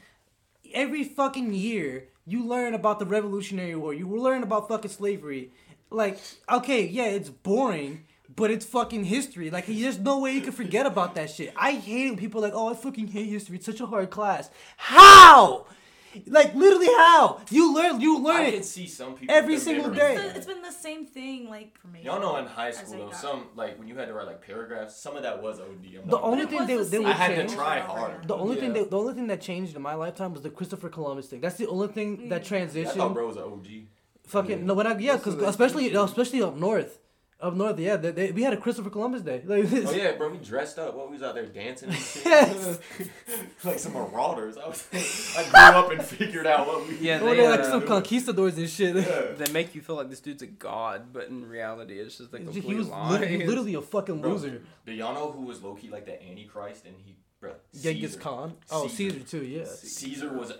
[0.74, 3.94] Every fucking year, you learn about the Revolutionary War.
[3.94, 5.52] You learn about fucking slavery.
[5.90, 6.20] Like,
[6.52, 8.04] okay, yeah, it's boring,
[8.36, 9.50] but it's fucking history.
[9.50, 11.54] Like, there's no way you can forget about that shit.
[11.56, 13.56] I hate when people are like, oh, I fucking hate history.
[13.56, 14.50] It's such a hard class.
[14.76, 15.66] How?
[16.28, 17.42] Like, literally, how?
[17.50, 18.54] You learn, you learn I it.
[18.54, 19.36] can see some people.
[19.36, 20.16] every single day.
[20.16, 22.02] It's, the- it's been the same thing, like for me.
[22.04, 24.42] Y'all know in high school I though, some like when you had to write like
[24.46, 26.00] paragraphs, some of that was OD.
[26.04, 26.66] I'm The only thing lie.
[26.66, 28.28] they- was they the would I had to try hard.
[28.28, 28.82] The only thing Yeah.
[28.84, 31.42] that the only thing that changed in my lifetime was the Christopher Columbus thing.
[31.42, 32.46] That's the only thing that Mm.
[32.46, 32.94] I transitioned.
[32.96, 33.88] thought bro was an OG.
[34.28, 34.66] Fucking Yeah.
[34.66, 37.00] no, when I yeah, because especially especially up north,
[37.40, 39.44] up north, yeah, they, they, we had a Christopher Columbus Day.
[39.46, 40.96] Like, Oh yeah, bro, we dressed up.
[40.96, 41.90] What we was out there dancing.
[41.90, 42.80] Yes.
[43.64, 44.58] like some marauders.
[44.58, 44.88] I was
[45.38, 48.58] I grew up and figured out what we Yeah, they, they're like uh, some conquistadors
[48.58, 48.96] and shit.
[48.96, 49.22] Yeah.
[49.38, 52.38] They make you feel like this dude's a god, but in reality, it's just a
[52.38, 53.12] complete he was lie.
[53.12, 54.62] literally, literally a fucking Bro, loser.
[54.86, 58.20] Do y'all know who was Loki key like the Antichrist and he bro Genghis Caesar.
[58.20, 58.54] Khan.
[58.72, 59.14] Oh, Caesar.
[59.20, 59.46] Caesar too.
[59.46, 59.66] Yeah.
[59.66, 60.54] Caesar was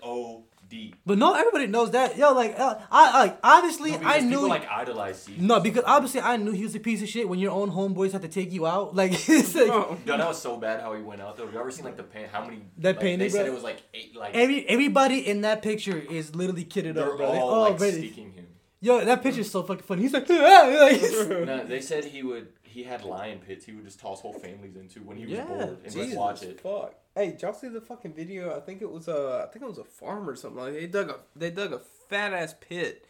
[0.72, 0.94] OD.
[1.06, 2.18] But no, everybody knows that.
[2.18, 4.30] Yo, like uh, I like obviously No, I knew.
[4.36, 5.42] people like idolize Caesar.
[5.42, 7.28] no, because obviously I knew he was a piece of shit.
[7.28, 9.68] When your own homeboys had to take you out, like it's like.
[9.68, 11.50] Yo, that was so bad how he went out though.
[11.50, 12.30] You ever seen like the paint?
[12.32, 12.62] How many?
[12.80, 14.16] That like, painting, They said it was like eight.
[14.16, 17.32] Like every everybody in that picture is literally kitted they're up, bro.
[17.32, 18.44] They all like already- sticking him.
[18.80, 20.04] Yo, that picture's so fucking funny.
[20.04, 22.50] He's like, like No, they said he would.
[22.78, 23.66] He had lion pits.
[23.66, 26.16] He would just toss whole families into when he was Yeah, bored and Jesus, just
[26.16, 26.60] watch it.
[26.62, 26.94] Fuck.
[27.16, 28.56] Hey, did y'all see the fucking video?
[28.56, 30.62] I think it was a, I think it was a farm or something.
[30.62, 33.08] Like they dug a, they dug a fat ass pit,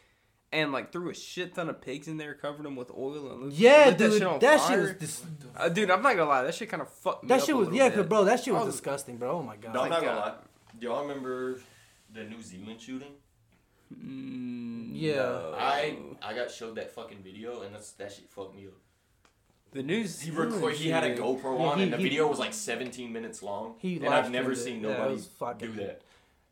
[0.52, 3.52] and like threw a shit ton of pigs in there, covered them with oil and
[3.52, 5.22] yeah, lit dude, that shit on that shit was dis-
[5.54, 7.58] Uh, dude, I'm not gonna lie, that shit kind of fucked me that shit a
[7.58, 8.08] was little yeah, bit.
[8.08, 9.32] bro, that shit was was- disgusting, bro.
[9.32, 9.74] Oh my god.
[9.74, 10.34] No, I'm not gonna lie.
[10.80, 11.60] Do y'all remember
[12.14, 13.12] the New Zealand shooting?
[13.94, 15.16] Mm, Yeah.
[15.16, 15.54] no.
[15.58, 18.72] I I got showed that fucking video and that's that shit fucked me up.
[19.72, 20.20] The news.
[20.20, 22.52] He record, he had a GoPro Yeah, on he- and the he- video was like
[22.54, 23.74] 17 minutes long.
[23.78, 26.02] He and I've never seen it nobody fucking- do that.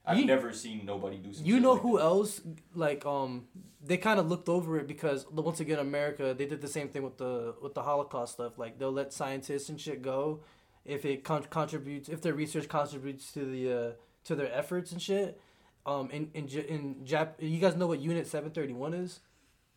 [0.08, 1.30] I've You- never seen nobody do.
[1.30, 2.04] You know like who that.
[2.04, 2.40] else?
[2.74, 3.48] Like um,
[3.84, 7.02] they kind of looked over it because once again, America they did the same thing
[7.02, 8.56] with the with the Holocaust stuff.
[8.58, 10.40] Like they'll let scientists and shit go
[10.84, 13.92] if it con- contributes if their research contributes to the uh,
[14.26, 15.40] to their efforts and shit.
[15.84, 19.18] Um, in in in Jap, you guys know what Unit Seven Thirty One is?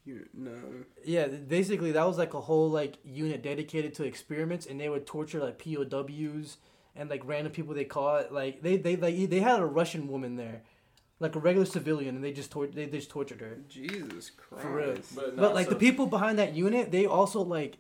[0.06, 0.52] You, no.
[1.06, 5.06] Yeah, basically that was like a whole like unit dedicated to experiments, and they would
[5.06, 6.58] torture like POWs
[6.96, 8.32] and like random people they caught.
[8.34, 10.64] Like they they like they had a Russian woman there,
[11.20, 14.64] like a regular civilian, and they just tor- they just tortured her Jesus Christ.
[14.64, 14.96] for real.
[15.16, 17.78] But, But like so- the people behind that unit, they also like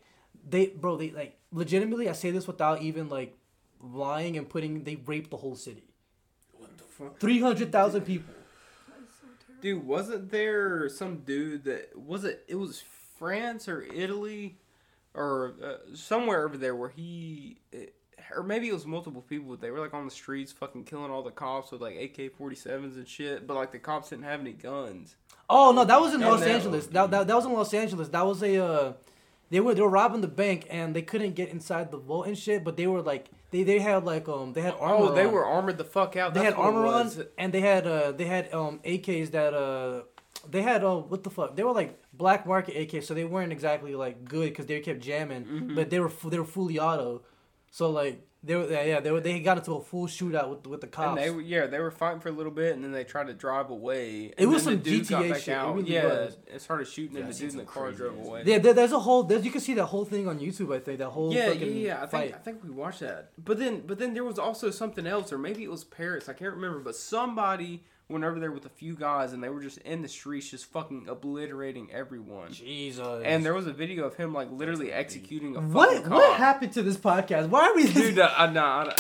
[0.48, 2.10] they bro they like legitimately.
[2.10, 3.36] I say this without even like
[3.82, 4.84] lying and putting.
[4.84, 5.86] They raped the whole city.
[6.54, 7.18] What the fuck?
[7.20, 8.36] Three hundred thousand people.
[9.62, 12.46] Dude, wasn't there some dude that was it?
[12.48, 12.84] It was
[13.18, 14.58] France or Italy,
[15.14, 17.58] or uh, somewhere over there where he,
[18.36, 19.56] or maybe it was multiple people.
[19.58, 22.56] They were like on the streets, fucking killing all the cops with like AK forty
[22.56, 23.46] sevens and shit.
[23.46, 25.16] But like the cops didn't have any guns.
[25.50, 26.88] Oh no, that was in That Los Angeles.
[26.88, 28.10] That, that, that was in Los Angeles.
[28.10, 28.94] That was a uh,
[29.50, 32.38] they were they were robbing the bank and they couldn't get inside the vault and
[32.38, 32.64] shit.
[32.64, 35.06] But they were like they, they had like um they had armor.
[35.08, 35.32] Oh, they on.
[35.32, 36.34] were armored the fuck out.
[36.34, 40.02] they That's had armor on and they had uh they had um AKs that uh
[40.50, 43.52] they had uh what the fuck they were like black market AKs so they weren't
[43.52, 45.76] exactly like good because they kept jamming Mm-hmm.
[45.76, 47.22] but they were they were fully auto
[47.72, 50.66] so like they were yeah yeah, they were they got into a full shootout with
[50.68, 51.10] with the cops.
[51.10, 53.28] And they were yeah, they were fighting for a little bit, and then they tried
[53.28, 54.34] to drive away.
[54.38, 56.38] It was some the dude got GTA back shit, it really yeah, was.
[56.48, 58.44] it started shooting, Yeah, and the dude in the car crazy drove away.
[58.46, 60.74] yeah, there, there's a whole there's you can see that whole thing on YouTube.
[60.74, 61.96] I think that whole yeah, yeah, yeah.
[61.96, 62.36] I think fight.
[62.36, 63.32] I think we watched that.
[63.38, 66.30] But then, but then there was also something else, or maybe it was Paris.
[66.30, 66.80] I can't remember.
[66.80, 70.08] But somebody went over there with a few guys, and they were just in the
[70.08, 72.52] streets, just fucking obliterating everyone.
[72.52, 73.22] Jesus.
[73.24, 76.38] And there was a video of him like literally executing a what fucking what cop.
[76.38, 77.50] happened to this podcast?
[77.50, 78.94] Why are we Dude, uh, uh, nah, I-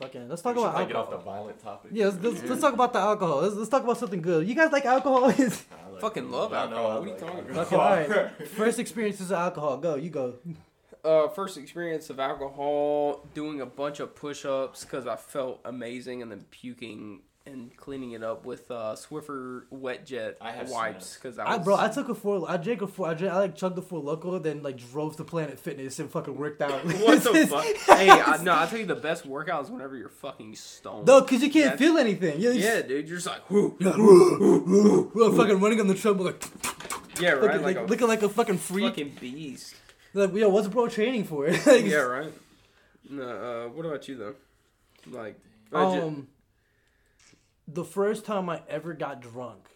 [0.00, 0.28] fucking?
[0.28, 1.18] Let's talk should, about like, get off alcohol.
[1.18, 1.90] the violent topic.
[1.94, 3.40] Yeah, let's, let's, let's talk about the alcohol.
[3.42, 4.46] Let's, let's talk about something good.
[4.46, 5.24] You guys like alcohol?
[5.30, 7.00] I like Fucking love Y'all alcohol.
[7.00, 7.66] What are you talking about?
[7.66, 8.48] okay, all right.
[8.48, 9.78] First experiences of alcohol.
[9.78, 10.34] Go, you go.
[11.02, 16.30] uh, first experience of alcohol, doing a bunch of push-ups because I felt amazing, and
[16.30, 21.38] then puking and cleaning it up with uh, Swiffer wet jet I have wipes because
[21.38, 22.44] I, I was, bro, I took a four.
[22.50, 23.06] I drank a four.
[23.08, 26.10] I, drank, I like chugged the four loco, then like drove to Planet Fitness and
[26.10, 26.84] fucking worked out.
[26.84, 27.96] what the fuck?
[27.96, 31.06] hey, I, no, I tell you the best workout is whenever you're fucking stoned.
[31.06, 32.40] No, cause you can't That's- feel anything.
[32.40, 33.76] You're yeah, dude, you're just like, whoo.
[33.78, 36.44] You're like, "Woo, woo, woo," fucking running on the treadmill like,
[37.20, 38.84] yeah, right, looking, like, like, a looking like a fucking freak.
[38.86, 39.74] fucking beast.
[40.14, 41.48] Like, yo, what's the bro training for?
[41.48, 42.32] Like, yeah, right.
[43.08, 44.34] No, uh, what about you though?
[45.10, 45.38] Like,
[45.70, 46.26] j- Um,
[47.68, 49.68] the first time I ever got drunk,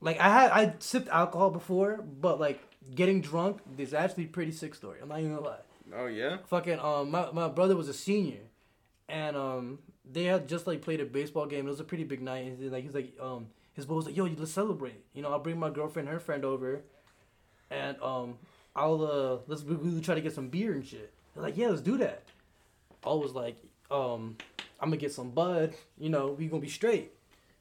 [0.00, 2.60] like I had I sipped alcohol before, but like
[2.94, 4.98] getting drunk is actually a pretty sick story.
[5.02, 5.58] I'm not even gonna lie.
[5.96, 8.40] oh yeah, Fucking um, my my brother was a senior,
[9.08, 9.78] and um,
[10.10, 11.66] they had just like played a baseball game.
[11.66, 12.46] It was a pretty big night.
[12.46, 15.04] And he's like he's like um, his boy was like, yo, let's celebrate.
[15.14, 16.82] You know, I'll bring my girlfriend, and her friend over,
[17.70, 18.38] and um,
[18.74, 21.12] I'll uh, let's we, we try to get some beer and shit.
[21.34, 22.22] They're like, yeah, let's do that.
[23.04, 23.56] I was like,
[23.90, 24.36] um,
[24.80, 25.74] I'm gonna get some bud.
[25.98, 27.12] You know, we gonna be straight.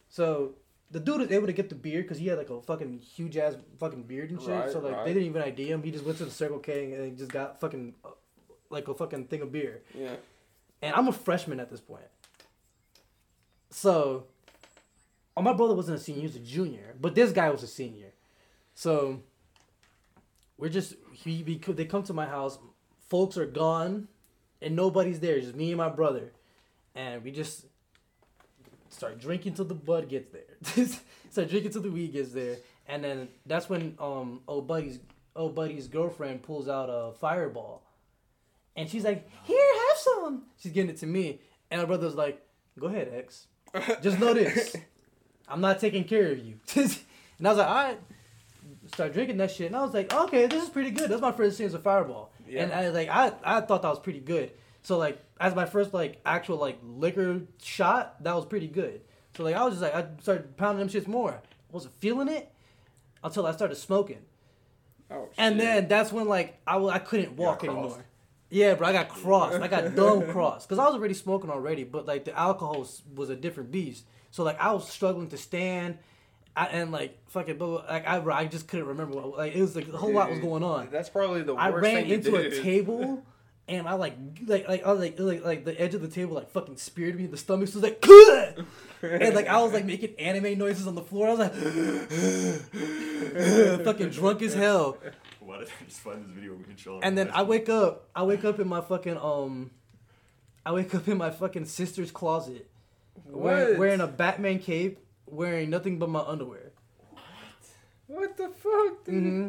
[0.10, 0.56] So
[0.92, 3.38] the dude was able to get the beer because he had like a fucking huge
[3.38, 4.50] ass fucking beard and shit.
[4.50, 5.06] Right, so like right.
[5.06, 5.84] they didn't even ID him.
[5.84, 8.10] He just went to the Circle K and he just got fucking uh,
[8.70, 9.82] like a fucking thing of beer.
[9.94, 10.16] yeah.
[10.82, 12.06] And I'm a freshman at this point.
[13.70, 14.26] So,
[15.36, 16.96] oh, my brother wasn't a senior; he was a junior.
[17.00, 18.14] But this guy was a senior.
[18.74, 19.22] So,
[20.58, 21.44] we're just he.
[21.44, 22.58] We, they come to my house.
[23.10, 24.08] Folks are gone,
[24.62, 25.40] and nobody's there.
[25.40, 26.32] Just me and my brother,
[27.00, 27.66] and we just
[28.90, 30.86] start drinking till the bud gets there.
[31.30, 35.00] start drinking till the weed gets there, and then that's when um old buddy's
[35.36, 37.84] old buddy's girlfriend pulls out a fireball,
[38.76, 39.58] and she's like, "Here,
[39.90, 41.40] have some." She's getting it to me,
[41.72, 42.42] and my brother's like,
[42.78, 43.48] "Go ahead, X.
[44.02, 44.76] Just know this,
[45.48, 48.00] I'm not taking care of you." and I was like, "All right."
[48.94, 51.32] Start drinking that shit, and I was like, "Okay, this is pretty good." That's my
[51.32, 52.64] first experience with fireball, Yeah.
[52.64, 54.52] and I like I I thought that was pretty good.
[54.84, 59.02] So like as my first like actual like liquor shot, that was pretty good.
[59.36, 61.32] So like I was just like I started pounding them shits more.
[61.34, 62.52] I wasn't feeling it
[63.24, 64.20] until I started smoking.
[65.12, 65.62] Oh, And shit.
[65.64, 68.06] then that's when like I, I couldn't walk anymore.
[68.52, 69.60] Yeah, bro, I got crossed.
[69.62, 73.04] I got dumb crossed because I was already smoking already, but like the alcohol was,
[73.16, 74.06] was a different beast.
[74.32, 75.98] So like I was struggling to stand,
[76.56, 79.16] I, and like fucking, but like I, I just couldn't remember.
[79.18, 80.90] What, like it was like a whole lot was going on.
[80.92, 83.24] That's probably the worst I ran into a table,
[83.70, 84.16] and I like
[84.46, 87.16] like like I was like like like the edge of the table like fucking speared
[87.16, 87.26] me.
[87.26, 88.04] in The stomach was like,
[89.02, 91.28] and like I was like making anime noises on the floor.
[91.28, 91.54] I was like,
[93.86, 94.98] fucking drunk as hell.
[95.40, 97.04] Why did I just find this video in Charlotte?
[97.06, 98.10] And then I wake up.
[98.16, 99.72] I wake up in my fucking um.
[100.66, 102.68] I wake up in my fucking sister's closet,
[103.26, 103.80] wearing, What?
[103.80, 106.72] wearing a Batman cape, wearing nothing but my underwear.
[108.08, 109.06] What What the fuck?
[109.06, 109.14] Dude?
[109.24, 109.48] hmm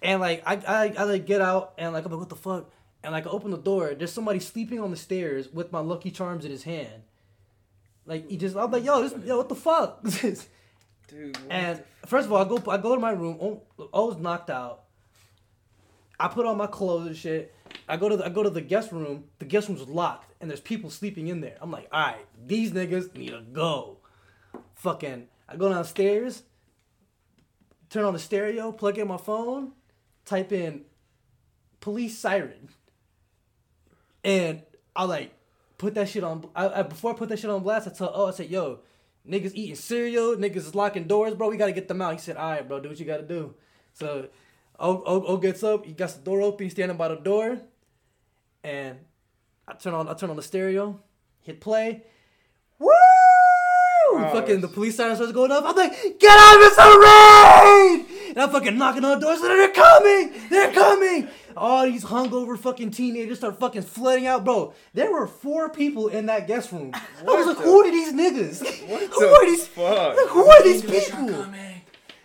[0.00, 2.70] And like I, I, I like get out and like I'm like what the fuck,
[3.04, 3.94] and like I open the door.
[3.94, 7.02] There's somebody sleeping on the stairs with my Lucky Charms in his hand.
[8.06, 10.02] Like he just, I'm like yo, this, yo, what the fuck?
[11.08, 11.38] Dude.
[11.50, 13.38] And first of all, I go I go to my room.
[13.40, 14.84] Oh, I was knocked out.
[16.18, 17.54] I put on my clothes and shit.
[17.88, 19.24] I go to the, I go to the guest room.
[19.38, 21.56] The guest room's locked, and there's people sleeping in there.
[21.60, 23.98] I'm like, all right, these niggas need to go.
[24.76, 26.42] Fucking, I go downstairs,
[27.90, 29.72] turn on the stereo, plug in my phone,
[30.24, 30.82] type in
[31.80, 32.68] police siren,
[34.24, 34.62] and
[34.96, 35.32] I like
[35.78, 36.44] put that shit on.
[36.56, 38.80] I, I before I put that shit on blast, I tell oh I said yo,
[39.28, 41.50] niggas eating cereal, niggas is locking doors, bro.
[41.50, 42.14] We gotta get them out.
[42.14, 43.54] He said all right, bro, do what you gotta do.
[43.92, 44.28] So
[44.78, 47.60] O, o, o gets up, he got the door open, he's standing by the door,
[48.64, 48.98] and
[49.68, 51.00] I turn on I turn on the stereo,
[51.42, 52.02] hit play.
[52.80, 52.88] Woo!
[54.16, 55.64] Oh, fucking the police siren starts going up.
[55.64, 58.30] I'm like, get out, it's a raid!
[58.30, 59.40] And I'm fucking knocking on the doors.
[59.40, 60.32] They're coming!
[60.50, 61.28] They're coming!
[61.56, 64.72] All these hungover fucking teenagers start fucking flooding out, bro.
[64.92, 66.90] There were four people in that guest room.
[66.94, 68.88] I was What like, the- who are these niggas?
[68.88, 69.66] What who the are these?
[69.68, 70.16] fuck?
[70.16, 71.46] Like, who are these people?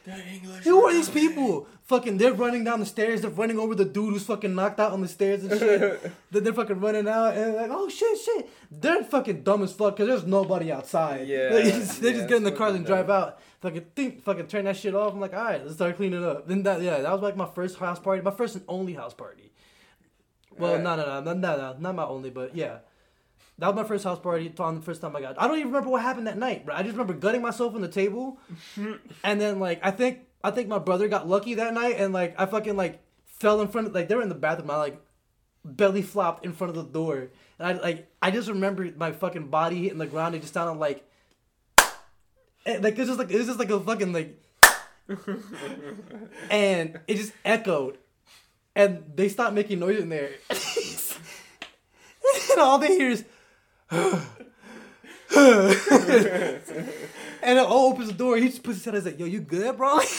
[0.06, 0.64] The English.
[0.64, 1.68] Who are these people?
[1.90, 3.22] Fucking, they're running down the stairs.
[3.22, 6.12] They're running over the dude who's fucking knocked out on the stairs and shit.
[6.32, 8.48] then they're fucking running out and like, oh shit, shit.
[8.70, 11.28] They're fucking dumb as fuck because there's nobody outside.
[11.28, 13.40] Yeah, they just, they yeah, just get in the cars and drive out.
[13.62, 15.14] Fucking think, fucking turn that shit off.
[15.14, 16.48] I'm like, all right, let's start cleaning up.
[16.48, 19.16] Then that, yeah, that was like my first house party, my first and only house
[19.16, 19.52] party.
[20.60, 22.80] Well, no, no, no, no, no, not my only, but yeah.
[23.58, 25.42] That was my first house party on the first time I got.
[25.42, 26.76] I don't even remember what happened that night, bro.
[26.76, 28.38] I just remember gutting myself on the table,
[29.24, 32.36] and then like I think I think my brother got lucky that night, and like
[32.40, 34.72] I fucking like fell in front of like they were in the bathroom.
[34.72, 35.02] I like
[35.66, 39.48] belly flopped in front of the door, and I like I just remember my fucking
[39.50, 40.36] body hitting the ground.
[40.36, 41.06] It just sounded like,
[42.66, 44.42] and, like it's just like it was just like a fucking like,
[46.50, 47.98] and it just echoed,
[48.76, 50.32] and they stopped making noise in there.
[52.52, 53.26] and all they hear is,
[55.36, 56.62] and
[57.44, 58.38] it all opens the door.
[58.38, 58.96] He just puts his head.
[58.96, 60.00] He's like, "Yo, you good, bro?"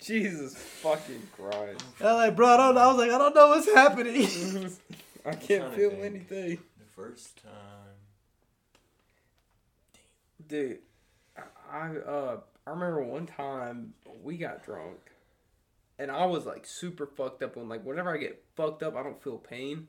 [0.00, 1.84] Jesus fucking Christ.
[2.00, 4.72] I'm like, "Bro, I don't know." I was like, "I don't know what's happening."
[5.24, 6.58] I can't feel anything.
[6.78, 7.52] The first time.
[10.48, 10.80] Dude,
[11.70, 14.98] I uh I remember one time we got drunk
[15.98, 19.02] and I was like super fucked up on like whenever I get fucked up I
[19.04, 19.86] don't feel pain.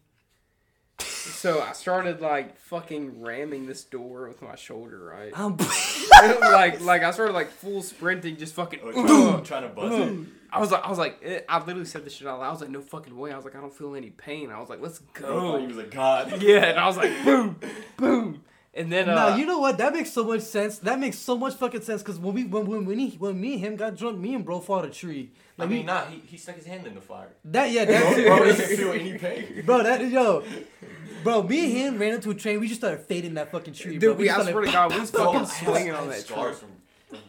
[1.23, 5.31] So I started like fucking ramming this door with my shoulder, right?
[5.35, 5.57] I'm
[6.41, 8.91] like like I started like full sprinting, just fucking Oh,
[9.31, 10.27] trying, trying to buzz it.
[10.51, 12.47] I was like I was like eh, I literally said this shit out loud.
[12.47, 13.31] I was like, no fucking way.
[13.31, 14.51] I was like, I don't feel any pain.
[14.51, 15.55] I was like, let's go.
[15.55, 16.41] I he was a god.
[16.41, 17.59] Yeah, and I was like, boom,
[17.97, 18.43] boom.
[18.75, 19.77] And then uh Nah, you know what?
[19.77, 20.79] That makes so much sense.
[20.79, 22.01] That makes so much fucking sense.
[22.01, 24.43] Cause when we when when when, he, when me and him got drunk, me and
[24.43, 25.31] bro fought a tree.
[25.59, 27.29] I mean, we, nah, he, he stuck his hand in the fire.
[27.45, 29.61] that yeah, that's bro didn't feel any pain.
[29.65, 29.83] bro.
[29.83, 30.43] That yo,
[31.23, 31.43] bro.
[31.43, 32.59] Me and him ran into a train.
[32.59, 33.99] We just started fading that fucking tree.
[33.99, 34.09] bro.
[34.09, 36.35] Dude, we, I started- swear to God, we was fucking swinging on that tree.
[36.35, 36.69] from, from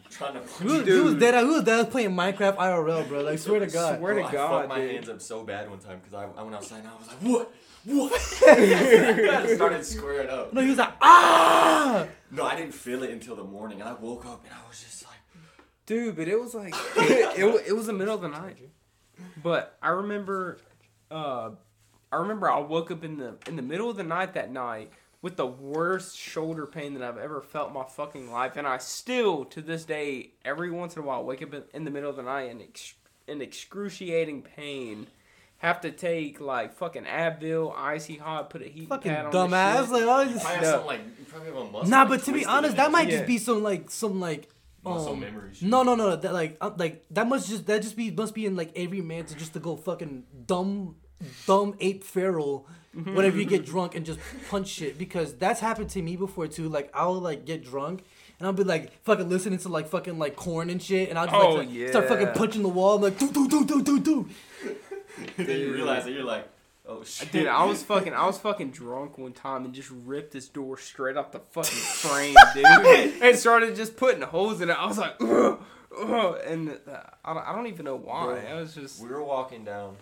[0.09, 0.95] trying to punch We was, you.
[0.95, 1.35] we was dead.
[1.45, 3.21] We was playing Minecraft IRL, bro.
[3.21, 3.99] Like swear to God.
[3.99, 4.91] Swear to Bro, I God, fucked my dude.
[4.93, 7.17] hands up so bad one time because I, I went outside and I was like,
[7.19, 7.53] what?
[7.87, 8.21] What?
[9.55, 10.53] Started squaring up.
[10.53, 12.07] No, he was like ah.
[12.31, 14.83] No, I didn't feel it until the morning, and I woke up and I was
[14.83, 15.15] just like,
[15.87, 18.59] Dude, but it was like it, it, it was the middle of the night.
[19.43, 20.59] But I remember,
[21.11, 21.51] uh,
[22.11, 24.91] I remember I woke up in the in the middle of the night that night
[25.21, 28.79] with the worst shoulder pain that I've ever felt in my fucking life, and I
[28.79, 32.11] still to this day every once in a while wake up in, in the middle
[32.11, 32.95] of the night in ex,
[33.29, 35.07] in excruciating pain.
[35.65, 39.89] Have to take like fucking Advil, icy hot, put a heat Fucking pad on dumbass.
[39.89, 40.07] the shit.
[40.07, 40.87] Like oh, just, probably have No.
[40.87, 41.89] like, you probably have a muscle.
[41.89, 43.17] nah, but to be honest, that might Yeah.
[43.17, 44.51] just be some like some like
[44.85, 45.55] muscle um, memory.
[45.55, 45.67] shit.
[45.67, 46.17] No, no, no.
[46.17, 49.01] That like, uh, like that must just that just be must be in like every
[49.01, 50.97] man to just to go fucking dumb,
[51.47, 56.03] dumb ape feral, whenever you get drunk and just punch shit because that's happened to
[56.03, 56.69] me before too.
[56.69, 58.05] Like I'll like get drunk
[58.39, 61.27] and I'll be like fucking listening to like fucking like Korn and shit and I'll
[61.27, 62.97] just Oh, like start fucking punching the wall.
[62.97, 64.29] I'm like do do do do do do.
[65.37, 66.49] then you realize that you're like,
[66.87, 67.33] oh shit.
[67.33, 70.77] Dude, I was fucking, I was fucking drunk one time and just ripped this door
[70.79, 74.75] straight off the fucking frame, dude, and started just putting holes in it.
[74.79, 75.61] I was like, ugh,
[75.99, 78.25] ugh, and uh, I don't, I don't even know why.
[78.25, 79.97] Bro, I was just, We were walking down.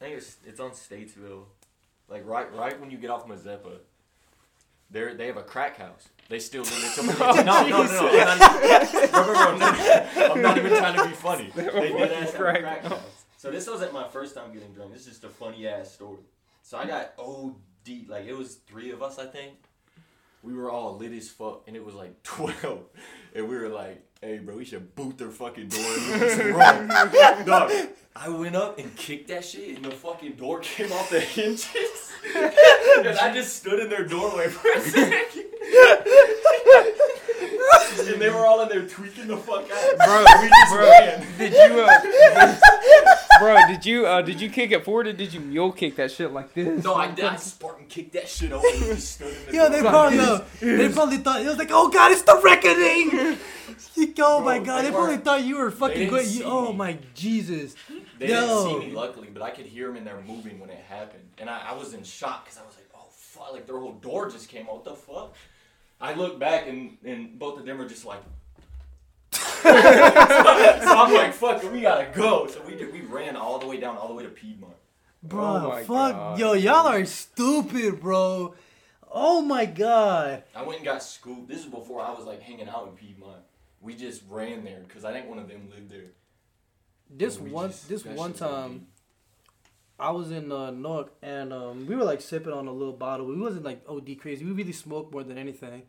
[0.00, 1.44] I think it's it's on Statesville,
[2.08, 3.78] like right right when you get off Mazeppa.
[4.90, 6.08] They they have a crack house.
[6.28, 6.90] They still live there.
[6.90, 10.96] Somebody, no, no, no, no, I'm not, bro, bro, bro, no, I'm not even trying
[10.98, 11.50] to be funny.
[11.54, 12.92] They did ask have Crack crack house.
[12.92, 13.24] house.
[13.38, 14.92] So this wasn't my first time getting drunk.
[14.92, 16.18] This is just a funny ass story.
[16.62, 19.54] So I got OD, like it was three of us, I think.
[20.42, 22.84] We were all lit as fuck, and it was like twelve,
[23.34, 26.90] and we were like, "Hey, bro, we should boot their fucking door and.
[27.46, 27.72] Dog,
[28.14, 32.12] I went up and kicked that shit, and the fucking door came off the hinges,
[32.34, 35.44] and I just stood in their doorway for a second.
[38.10, 39.98] And they were all in there tweaking the fuck out.
[39.98, 41.26] bro, we just bro, ran.
[41.38, 42.56] did you, uh,
[43.38, 46.10] bro, did you, uh, did you kick it forward or did you mule kick that
[46.10, 46.84] shit like this?
[46.84, 47.24] No, I did.
[47.24, 50.44] I Spartan kicked that shit over and just stood in the Yo, they probably yo,
[50.60, 53.38] they probably thought it was like, oh god, it's the reckoning.
[54.18, 56.26] oh my god, they they probably thought you were fucking didn't good.
[56.26, 56.78] You, oh me.
[56.78, 57.74] my Jesus.
[58.18, 58.40] They Yo.
[58.40, 61.22] didn't see me, luckily, but I could hear them in there moving when it happened.
[61.38, 63.52] And I, I was in shock because I was like, oh, fuck.
[63.52, 64.74] Like, their whole door just came out.
[64.74, 65.34] What the fuck?
[66.00, 68.22] I look back, and, and both of them are just like.
[69.32, 72.46] so, I'm like, fuck we gotta go.
[72.46, 74.74] So we did, we ran all the way down, all the way to Piedmont.
[75.22, 78.54] Bro, Oh fuck, God, yo, y'all are stupid, bro.
[79.10, 80.44] Oh my god.
[80.54, 81.48] I went and got scooped.
[81.48, 83.40] This is before I was like hanging out in Piedmont.
[83.80, 86.12] We just ran there because I think one of them lived there.
[87.10, 88.86] This one, just- this one shit was time,
[89.98, 93.26] I was in uh, Newark and um, we were like sipping on a little bottle.
[93.26, 94.44] We wasn't like OD crazy.
[94.44, 95.82] We really smoked more than anything.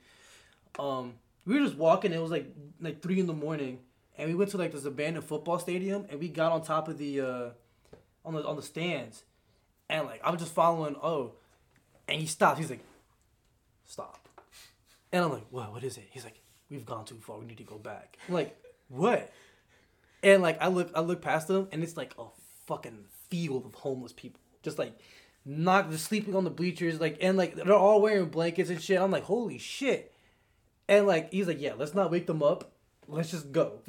[0.79, 2.13] Um, we were just walking.
[2.13, 2.47] It was like
[2.79, 3.79] like three in the morning,
[4.17, 6.97] and we went to like this abandoned football stadium, and we got on top of
[6.97, 7.49] the uh,
[8.23, 9.23] on the on the stands,
[9.89, 10.95] and like I'm just following.
[11.01, 11.33] Oh,
[12.07, 12.59] and he stops.
[12.59, 12.83] He's like,
[13.85, 14.27] stop,
[15.11, 15.71] and I'm like, what?
[15.71, 16.07] What is it?
[16.11, 16.39] He's like,
[16.69, 17.39] we've gone too far.
[17.39, 18.17] We need to go back.
[18.27, 18.55] I'm like,
[18.87, 19.31] what?
[20.21, 22.25] And like I look, I look past them, and it's like a
[22.67, 24.93] fucking field of homeless people, just like
[25.45, 28.99] not just sleeping on the bleachers, like and like they're all wearing blankets and shit.
[28.99, 30.13] I'm like, holy shit!
[30.87, 32.71] And like he's like, yeah, let's not wake them up.
[33.07, 33.79] Let's just go.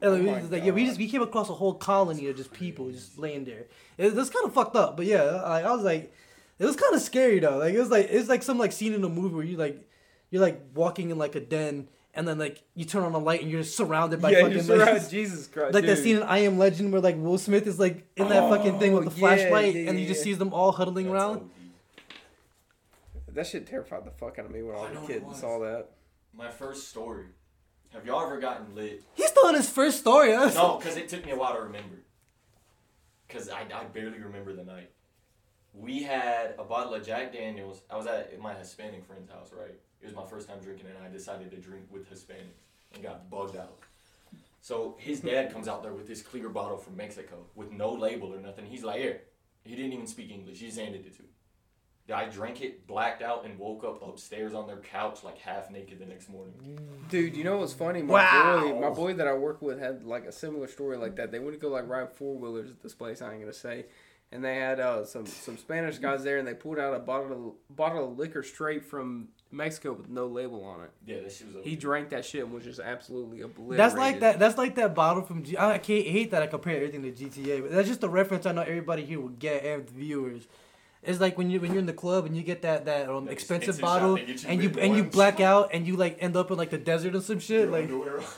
[0.00, 2.52] And like, Oh like, yeah, we just we came across a whole colony of just
[2.52, 3.66] people just laying there.
[3.96, 6.12] It was kind of fucked up, but yeah, like, I was like,
[6.58, 7.58] it was kind of scary though.
[7.58, 9.88] Like it was like it's like some like scene in a movie where you like
[10.30, 11.88] you're like walking in like a den.
[12.14, 14.64] And then like you turn on a light and you're just surrounded by yeah, fucking
[14.64, 15.08] you're like.
[15.10, 18.06] Jesus Christ, like that scene in I Am Legend where like Will Smith is like
[18.16, 20.24] in that fucking thing with oh, the Oh, yeah, flashlight yeah, and you just yeah.
[20.24, 21.36] sees them all huddling That's around.
[21.36, 21.50] OD.
[23.34, 25.36] That shit terrified the fuck out of me when I I was a kid and
[25.36, 25.90] saw that.
[26.32, 27.26] My first story.
[27.92, 29.04] Have y'all ever gotten lit?
[29.14, 30.34] He's still on his first story.
[30.34, 30.50] Huh?
[30.54, 31.96] No, because it took me a while to remember.
[33.26, 34.90] Because I, I barely remember the night.
[35.72, 37.82] We had a bottle of Jack Daniels.
[37.90, 39.78] I was at my Hispanic friend's house, right?
[40.00, 42.62] It was my first time drinking, and I decided to drink with Hispanics
[42.94, 43.78] and got bugged out.
[44.60, 48.34] So his dad comes out there with this clear bottle from Mexico with no label
[48.34, 48.66] or nothing.
[48.66, 49.20] He's like, here.
[49.64, 50.60] He didn't even speak English.
[50.60, 51.28] He just handed it to me.
[52.10, 55.98] I drank it, blacked out, and woke up upstairs on their couch like half naked
[55.98, 56.54] the next morning.
[57.10, 58.00] Dude, you know what's funny?
[58.00, 58.60] My Wow.
[58.72, 61.30] boy, my boy that I work with had like a similar story like that.
[61.30, 63.20] They went to go like ride four wheelers at this place.
[63.20, 63.84] I ain't gonna say,
[64.32, 67.56] and they had uh, some some Spanish guys there, and they pulled out a bottle
[67.68, 70.90] of, bottle of liquor straight from Mexico with no label on it.
[71.06, 71.64] Yeah, that shit was.
[71.64, 73.78] He drank that shit and was just absolutely obliterated.
[73.78, 74.38] That's like that.
[74.38, 75.42] That's like that bottle from.
[75.42, 78.44] G- I can't hate that I compare everything to GTA, but that's just a reference
[78.46, 80.46] I know everybody here will get and the viewers.
[81.02, 83.26] It's like when you when you're in the club and you get that that um,
[83.26, 85.86] That expensive expensive bottle shot, they get you and you and you black out and
[85.86, 87.70] you like end up in like the desert or some shit.
[87.70, 87.88] Like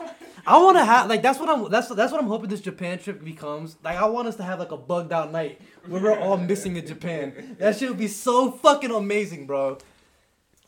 [0.46, 2.98] I want to have like that's what I'm that's that's what I'm hoping this Japan
[2.98, 3.76] trip becomes.
[3.82, 6.76] Like I want us to have like a bugged out night where we're all missing
[6.76, 7.56] in Japan.
[7.58, 9.78] That shit would be so fucking amazing, bro.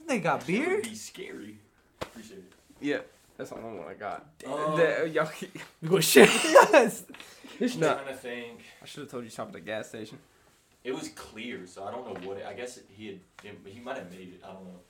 [0.06, 0.74] They got That beer.
[0.76, 1.56] would be scary.
[2.00, 2.52] Appreciate it.
[2.80, 2.98] yeah.
[3.36, 4.38] That's the only one I got.
[4.40, 5.30] The- uh, y'all,
[5.80, 6.28] We go shit.
[6.44, 7.04] yes.
[7.58, 7.94] This I'm No.
[7.94, 8.60] trying to think.
[8.82, 10.18] I should have told you to stop at the gas station.
[10.84, 12.38] It was clear, so I don't know what.
[12.38, 13.18] It, I guess he had.
[13.64, 14.40] He might have made it.
[14.44, 14.80] I don't know.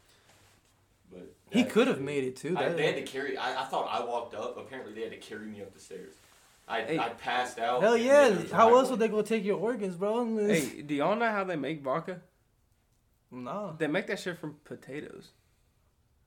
[1.12, 2.56] But He could have made it too.
[2.56, 3.36] I, they had to carry.
[3.36, 4.56] I, I thought I walked up.
[4.56, 6.12] Apparently, they had to carry me up the stairs.
[6.66, 6.98] I, Hey.
[6.98, 7.82] I passed out.
[7.82, 8.22] Hell yeah!
[8.28, 10.24] then there was a How else would they go take your organs, bro?
[10.46, 12.20] Hey, do y'all know how they make vodka?
[13.32, 13.74] No.
[13.78, 15.30] They make that shit from potatoes.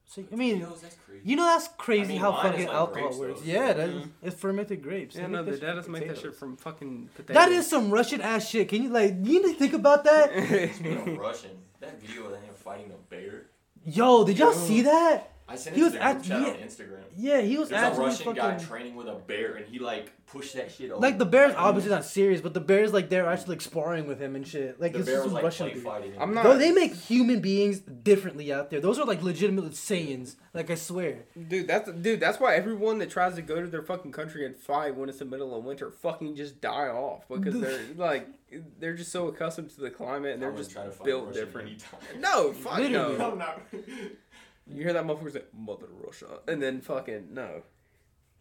[0.08, 1.22] So, I mean, Potatoes, that's crazy.
[1.26, 3.42] you know that's crazy I mean, how fucking like alcohol grapes, works.
[3.42, 4.10] though, Yeah, so- that Mhm.
[4.22, 5.16] it's fermented grapes.
[5.16, 7.34] Yeah, They no, make the that shit dad from make that shit from fucking potatoes.
[7.34, 8.70] That is some Russian ass shit.
[8.70, 10.32] Can you like you need to think about that?
[10.76, 13.48] Speaking of Russian, that video of them fighting a bear.
[13.84, 15.32] Yo, did y'all see that?
[15.48, 16.54] I sent He it was to the group act- on yeah.
[16.66, 17.04] Instagram.
[17.16, 20.12] Yeah, he was There's a actually Russian guy training with a bear, and he like
[20.26, 21.00] pushed that shit over.
[21.00, 24.08] Like the bear's Like, obviously not serious, but the bear's like they're actually like sparring
[24.08, 24.82] with him and shit.
[24.82, 26.14] Like The it's bear just was like Russian play fighting.
[26.20, 28.82] I'm not- Though they make human beings differently out there.
[28.82, 30.36] Those are like legitimate Saiyans.
[30.56, 31.26] Like I swear.
[31.48, 32.20] Dude, that's dude.
[32.20, 35.20] That's why everyone that tries to go to their fucking country and fight when it's
[35.20, 38.28] the middle of winter fucking just die off because they're like
[38.80, 41.68] they're just so accustomed to the climate and they're just try to built Russian different.
[41.70, 42.00] anytime.
[42.22, 43.18] No, fuck Literally.
[43.18, 43.52] no.
[44.68, 44.78] I'm not.
[44.78, 47.64] You hear that motherfucker say "Mother Russia" and then fucking no,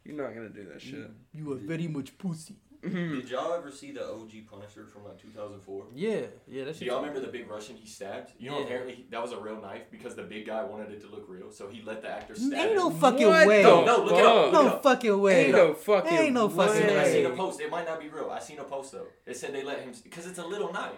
[0.04, 0.80] you're not gonna do that mm.
[0.80, 1.10] shit.
[1.32, 2.56] You are very much pussy.
[2.84, 3.14] Mm-hmm.
[3.20, 5.86] Did y'all ever see the OG Punisher from like 2004?
[5.94, 8.32] Yeah, yeah, that's Do y'all remember the big Russian he stabbed?
[8.38, 8.64] You know, Yeah.
[8.64, 11.24] apparently he- that was a real knife because the big guy wanted it to look
[11.26, 12.76] real, so he let the actor stab Ain't him.
[12.76, 13.62] no fucking What way.
[13.62, 14.52] the No, no, look it up, fuck?
[14.52, 15.44] look No fucking way.
[15.46, 16.12] Ain't no fucking.
[16.12, 17.36] Ain't no fucking I seen, I seen a way.
[17.36, 17.60] post.
[17.60, 18.28] It might not be real.
[18.30, 19.06] I seen a post though.
[19.24, 20.92] It said they let him because it's a little knife,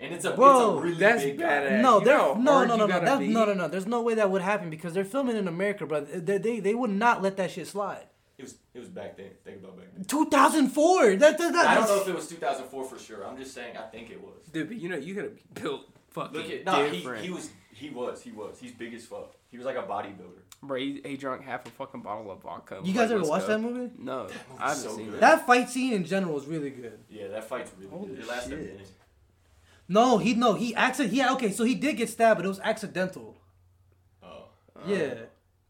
[0.00, 1.68] and it's a Bro, it's a really that's big badass.
[1.70, 1.80] guy.
[1.80, 3.28] No, You know no, no, no, no, gotta be?
[3.28, 3.68] no, no, no.
[3.68, 6.00] There's no way that would happen because they're filming in America, bro.
[6.02, 8.06] They, they, they would not let that shit slide.
[8.36, 9.30] It was it was back then.
[9.44, 10.04] Think about back then.
[10.04, 11.16] 2004.
[11.16, 13.24] That, that, that, I don't know if it was 2004 for sure.
[13.26, 13.76] I'm just saying.
[13.76, 14.44] I think it was.
[14.52, 16.84] Dude, but you know you gotta be built fucking Look at no.
[16.90, 17.24] He, different.
[17.24, 19.34] he was he was he was he's big as fuck.
[19.50, 20.40] He was like a bodybuilder.
[20.64, 22.80] Bro, he, he drunk half a fucking bottle of vodka.
[22.82, 23.52] You guys Like, ever let's watched go.
[23.52, 23.90] that movie?
[23.98, 25.14] No, movie's I haven't so seen good.
[25.16, 25.20] it.
[25.20, 26.98] That fight scene in general is really good.
[27.10, 28.18] Yeah, that fight's really Holy good.
[28.20, 28.90] It lasted a minute.
[29.88, 31.14] No, he no he accident.
[31.14, 33.36] Yeah, okay, so he did get stabbed, but it was accidental.
[34.22, 34.44] Oh.
[34.86, 35.14] yeah,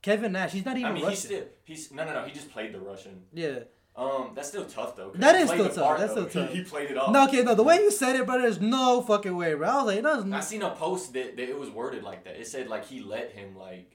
[0.03, 0.53] Kevin Nash.
[0.53, 2.25] He's not even I mean, he's still he's no no no.
[2.25, 3.23] He just played the Russian.
[3.33, 3.61] yeah.
[3.97, 5.13] Um, that's still tough though.
[5.15, 6.29] That he is played still the tough, part, that's though.
[6.29, 6.57] still He- tough.
[6.57, 7.13] He, played it off.
[7.13, 7.55] No, okay, no.
[7.55, 9.69] The way you said it, bro, there's no fucking way, bro.
[9.69, 12.35] I was like, no, I seen a post that, that it was worded like that.
[12.35, 13.95] It said like he let him like,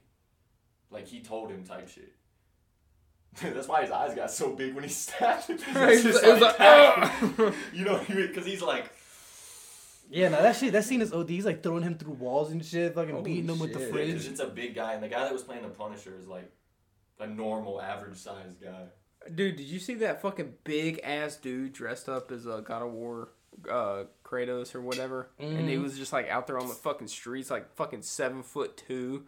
[0.89, 2.13] like he told him type shit.
[3.41, 5.59] That's why his eyes got so big when he stabbed him.
[5.76, 6.59] It was It's like,
[7.38, 8.89] like, you know, because he's like,
[10.10, 10.74] Yeah, no, that shit.
[10.74, 11.30] That scene is OD.
[11.30, 13.91] He's like throwing him through walls and shit, fucking Holy beating him with the shit.
[13.93, 14.28] because fridge.
[14.28, 16.51] it's a big guy, and the guy that was playing the Punisher is like
[17.20, 18.86] a normal, average sized guy.
[19.36, 22.91] Dude, did you see that fucking big ass dude dressed up as a God of
[22.91, 23.30] War
[23.70, 25.30] uh Kratos or whatever?
[25.38, 25.84] And he Mhm.
[25.84, 29.26] was just like out there on the fucking streets, like fucking seven foot two,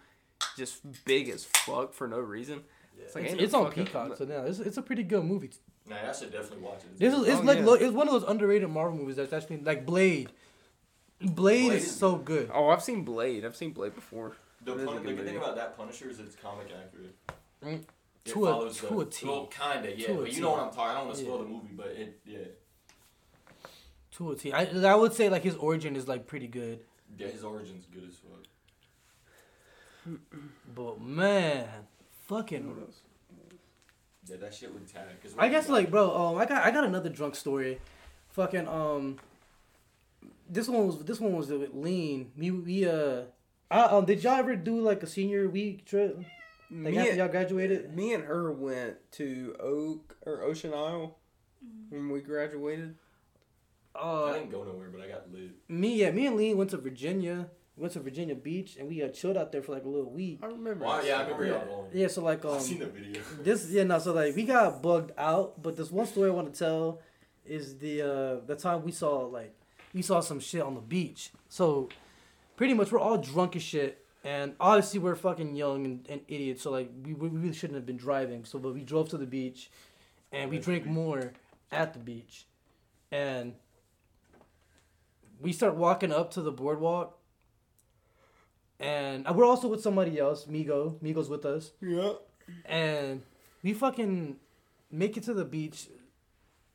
[0.58, 2.64] just big as fuck for no reason.
[2.98, 5.04] It's like It's, ain't no it's on fucking- Peacock, so now it's, it's a pretty
[5.04, 5.52] good movie.
[5.88, 6.98] Nah, I should definitely watch it.
[6.98, 7.66] This is it's Oh, like yeah.
[7.66, 10.32] lo- it's one of those underrated Marvel movies that's actually like Blade.
[11.22, 11.36] Blade,
[11.68, 12.50] Blade is is so good.
[12.54, 13.46] Oh, I've seen Blade.
[13.46, 14.34] I've seen Blade before.
[14.64, 16.68] the, it is a pun- good the good thing about that Punisher is it's comic
[16.68, 17.16] accurate.
[17.64, 17.84] Mm,
[18.26, 19.26] It to a- follows to the, a T.
[19.28, 20.08] Well, kinda, yeah.
[20.08, 20.42] To but you T.
[20.42, 20.92] know what I'm talking.
[20.92, 21.44] I don't want to spoil Yeah.
[21.44, 22.38] the movie, but it, yeah,
[24.18, 24.52] To a T.
[24.54, 26.80] I, I would say like his origin is like pretty good,
[27.18, 27.28] yeah.
[27.28, 28.46] His origin's good as fuck.
[30.76, 31.68] but man,
[32.28, 32.76] fucking.
[34.28, 35.04] Yeah, that shit would tag.
[35.22, 37.80] Cause I guess like bro, um, I got I got another drunk story,
[38.30, 39.18] fucking um.
[40.52, 42.32] This one was this one was with lean.
[42.38, 43.22] We we uh,
[43.70, 46.18] I, um, did y'all ever do like a senior week trip?
[46.70, 47.96] Like me, after and, y'all graduated?
[47.96, 51.18] me and her went to Oak or Ocean Isle
[51.90, 52.96] when we graduated.
[53.96, 55.52] I Uh, didn't go nowhere, but I got lit.
[55.70, 57.50] me yeah, me and Lee went to Virginia.
[57.78, 60.12] We Went to Virginia Beach and we uh, chilled out there for like a little
[60.12, 60.40] week.
[60.44, 60.86] I remember.
[60.86, 61.90] Well, yeah, I remember Yeah, y'all going.
[61.94, 62.08] yeah.
[62.08, 63.22] So like um, I've seen the video.
[63.42, 66.54] this yeah no so like we got bugged out but this one story i want
[66.54, 67.00] to tell
[67.46, 69.56] is the uh the time we saw like
[69.94, 71.32] we saw some shit on the beach.
[71.50, 71.90] So
[72.56, 76.62] pretty much we're all drunk as shit and obviously we're fucking young and, and idiots
[76.62, 78.46] so like we, we really shouldn't have been driving.
[78.46, 79.70] So but we drove to the beach
[80.32, 81.34] and we drank more
[81.72, 82.46] at the beach.
[83.12, 83.56] And
[85.42, 87.18] we start walking up to the boardwalk
[88.82, 91.00] and uh, we're also with somebody else migo.
[91.02, 91.72] Migo's with us.
[91.82, 92.14] Yeah.
[92.66, 93.22] and
[93.64, 94.38] we fucking
[94.92, 95.88] make it to the beach,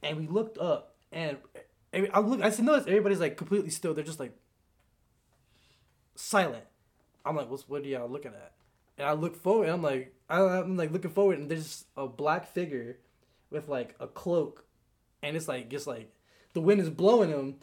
[0.02, 1.36] and we looked up, and
[2.12, 2.42] I look.
[2.42, 3.94] I said, notice everybody's like completely still.
[3.94, 4.36] They're just like
[6.14, 6.64] silent.
[7.24, 8.52] I'm like, what's what are y'all looking at?
[8.98, 9.64] And I look forward.
[9.64, 12.98] And I'm like, I'm like looking forward, and there's a black figure
[13.50, 14.64] with like a cloak,
[15.22, 16.12] and it's like just like
[16.54, 17.56] the wind is blowing him.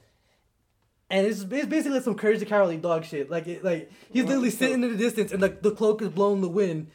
[1.09, 3.29] And it's, it's basically like some Courage the Cowardly Dog shit.
[3.29, 6.41] Like it, like he's literally sitting in the distance, and like the cloak is blowing
[6.41, 6.87] the wind,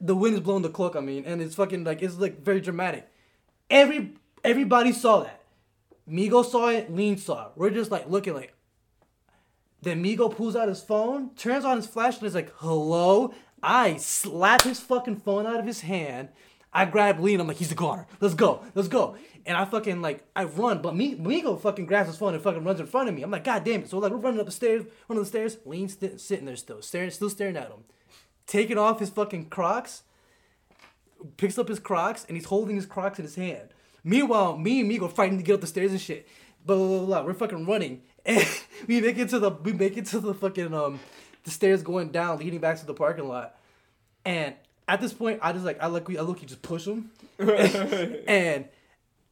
[0.00, 0.96] the wind is blowing the cloak.
[0.96, 3.08] I mean, and it's fucking like it's like very dramatic.
[3.70, 5.41] Every everybody saw that.
[6.08, 6.94] Migo saw it.
[6.94, 7.52] Lean saw it.
[7.56, 8.54] We're just like looking like.
[9.80, 13.34] Then Migo pulls out his phone, turns on his flash, and is like, "Hello."
[13.64, 16.30] I slap his fucking phone out of his hand.
[16.72, 17.38] I grab Lean.
[17.38, 18.06] I'm like, "He's a goner.
[18.20, 18.62] Let's go.
[18.74, 22.34] Let's go." And I fucking like I run, but me Migo fucking grabs his phone
[22.34, 23.22] and fucking runs in front of me.
[23.22, 25.28] I'm like, "God damn it!" So like we're running up the stairs, one of the
[25.28, 25.58] stairs.
[25.64, 27.84] Lean's st- sitting there still, staring, still staring at him
[28.46, 30.02] taking off his fucking Crocs,
[31.36, 33.70] picks up his Crocs, and he's holding his Crocs in his hand.
[34.04, 36.26] Meanwhile, me and Migo fighting to get up the stairs and shit.
[36.64, 37.06] Blah blah blah.
[37.06, 37.22] blah.
[37.24, 38.46] We're fucking running, and
[38.86, 41.00] we make it to the we make it to the fucking um
[41.44, 43.56] the stairs going down, leading back to the parking lot.
[44.24, 44.54] And
[44.86, 48.66] at this point, I just like I look I look you just push him, and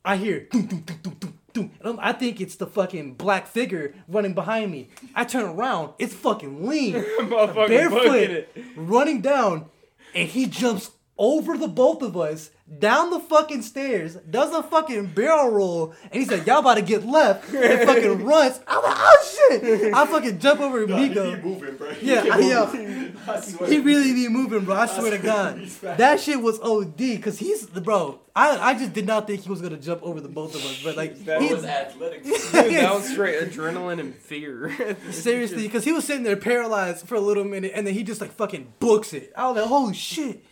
[0.04, 1.70] I hear doom doom doom doom doom doom.
[1.80, 4.88] And I'm, I think it's the fucking black figure running behind me.
[5.14, 6.92] I turn around, it's fucking lean
[7.28, 9.66] barefoot running down
[10.14, 15.06] and he jumps over the both of us down the fucking stairs does a fucking
[15.06, 18.96] barrel roll and he said y'all about to get left and fucking runs i'm like
[18.96, 21.34] oh shit i fucking jump over Nah, he Migo.
[21.34, 21.90] keep moving, bro.
[21.94, 23.68] He yeah keep I, yo, I swear.
[23.68, 25.66] he really be moving bro i swear to god
[25.98, 29.48] that shit was od because he's the bro I, I just did not think he
[29.50, 32.22] was gonna jump over the both of us but like That he, was athletic.
[32.22, 34.96] Dude, that was straight adrenaline and fear.
[35.10, 38.20] seriously because he was sitting there paralyzed for a little minute and then he just
[38.20, 40.42] like fucking books it i was like holy shit We-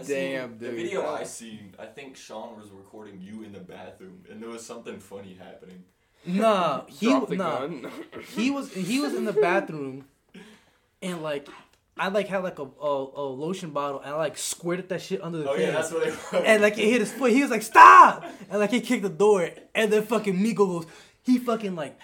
[0.00, 3.60] I Damn, seen, The video I seen, I think Sean was recording you in the
[3.60, 5.84] bathroom, and there was something funny happening.
[6.26, 7.68] Nah, he nah.
[8.34, 10.04] He was he was in the bathroom,
[11.02, 11.48] and like
[11.96, 15.22] I like had like a, a, a lotion bottle and I like squirted that shit
[15.22, 15.66] under the Oh thing.
[15.66, 16.42] yeah, that's what it was.
[16.44, 17.32] and like it hit his foot.
[17.32, 20.86] He was like, "Stop!" And like he kicked the door, and then fucking Migo goes,
[21.22, 21.98] he fucking like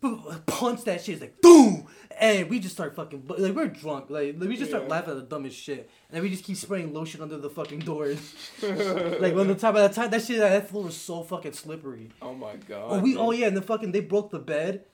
[0.00, 1.14] pu- punched that shit.
[1.14, 1.86] It's like boom,
[2.20, 4.10] and we just start fucking like we're drunk.
[4.10, 4.88] Like we just start Yeah.
[4.90, 7.80] laughing at the dumbest shit, and then we just keep spraying lotion under the fucking
[7.80, 8.18] doors.
[8.62, 12.10] like when the time by the time that shit that floor was so fucking slippery.
[12.22, 12.86] oh my god.
[12.88, 13.20] Oh we dude.
[13.20, 14.84] oh yeah, and then fucking they broke the bed.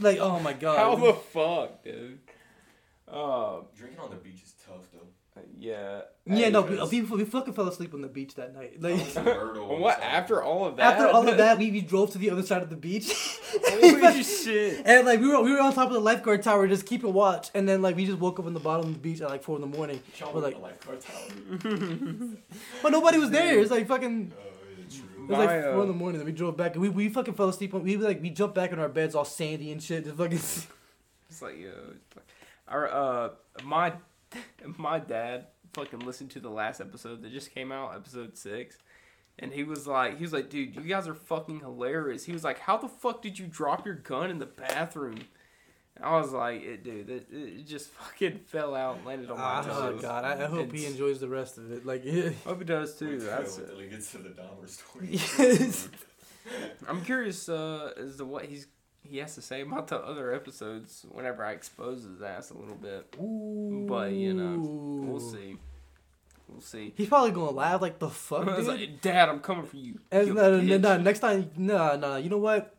[0.00, 0.76] Like oh my god.
[0.78, 2.18] How the fuck, dude?
[3.08, 4.55] Uh, Drinking on the beach is tough though.
[5.58, 6.02] Yeah.
[6.26, 8.80] yeah, no, we, we, we fucking fell asleep on the beach that night.
[8.82, 9.24] Like Some
[9.80, 10.94] What after all of that?
[10.94, 13.12] after all of that, we, we drove to the other side of the beach.
[13.64, 14.82] Holy shit.
[14.84, 17.48] And like we were we were on top of the lifeguard tower just keeping watch,
[17.54, 19.42] and then like we just woke up in the bottom of the beach at like
[19.42, 20.02] four in the morning.
[20.14, 22.38] Sean We're like, the lifeguard tower.
[22.82, 23.58] but nobody was there.
[23.58, 24.32] It's like fucking.
[24.36, 24.42] Oh,
[24.78, 25.24] yeah, true.
[25.24, 26.18] It was like My, uh, four in the morning.
[26.18, 27.74] Then we drove back, and we, we fucking fell asleep.
[27.74, 30.04] On, we like we jumped back in our beds all sandy and shit.
[30.04, 30.34] Just fucking.
[30.34, 32.24] It's like yo, it's like-
[32.68, 33.28] our uh,
[33.64, 33.92] my
[34.78, 38.78] my dad fucking listened to the last episode that just came out, episode six,
[39.38, 42.24] and he was like, he was like, dude, you guys are fucking hilarious.
[42.24, 45.20] He was like, how the fuck did you drop your gun in the bathroom?
[45.96, 49.38] And I was like, it, dude, it, it just fucking fell out and landed on
[49.38, 50.02] my oh toes.
[50.02, 51.84] god, I, I hope he enjoys the rest of it.
[51.84, 52.02] Like,
[52.44, 53.18] Hope he does too.
[53.18, 53.68] Wait That's it.
[53.68, 55.08] till he gets to the Dahmer story.
[55.10, 55.88] Yes.
[56.88, 58.68] I'm curious uh, as to what he's
[59.10, 62.74] he has to say about the other episodes whenever I expose his ass a little
[62.76, 63.10] bit.
[63.88, 64.58] But you know,
[65.10, 65.56] we'll see.
[66.48, 66.92] We'll see.
[66.96, 68.46] He's probably gonna laugh like the fuck.
[68.46, 68.80] I was dude.
[68.80, 69.98] like, Dad, I'm coming for you.
[70.12, 72.16] As- you no, no, no, next time, no, no.
[72.16, 72.72] You know what?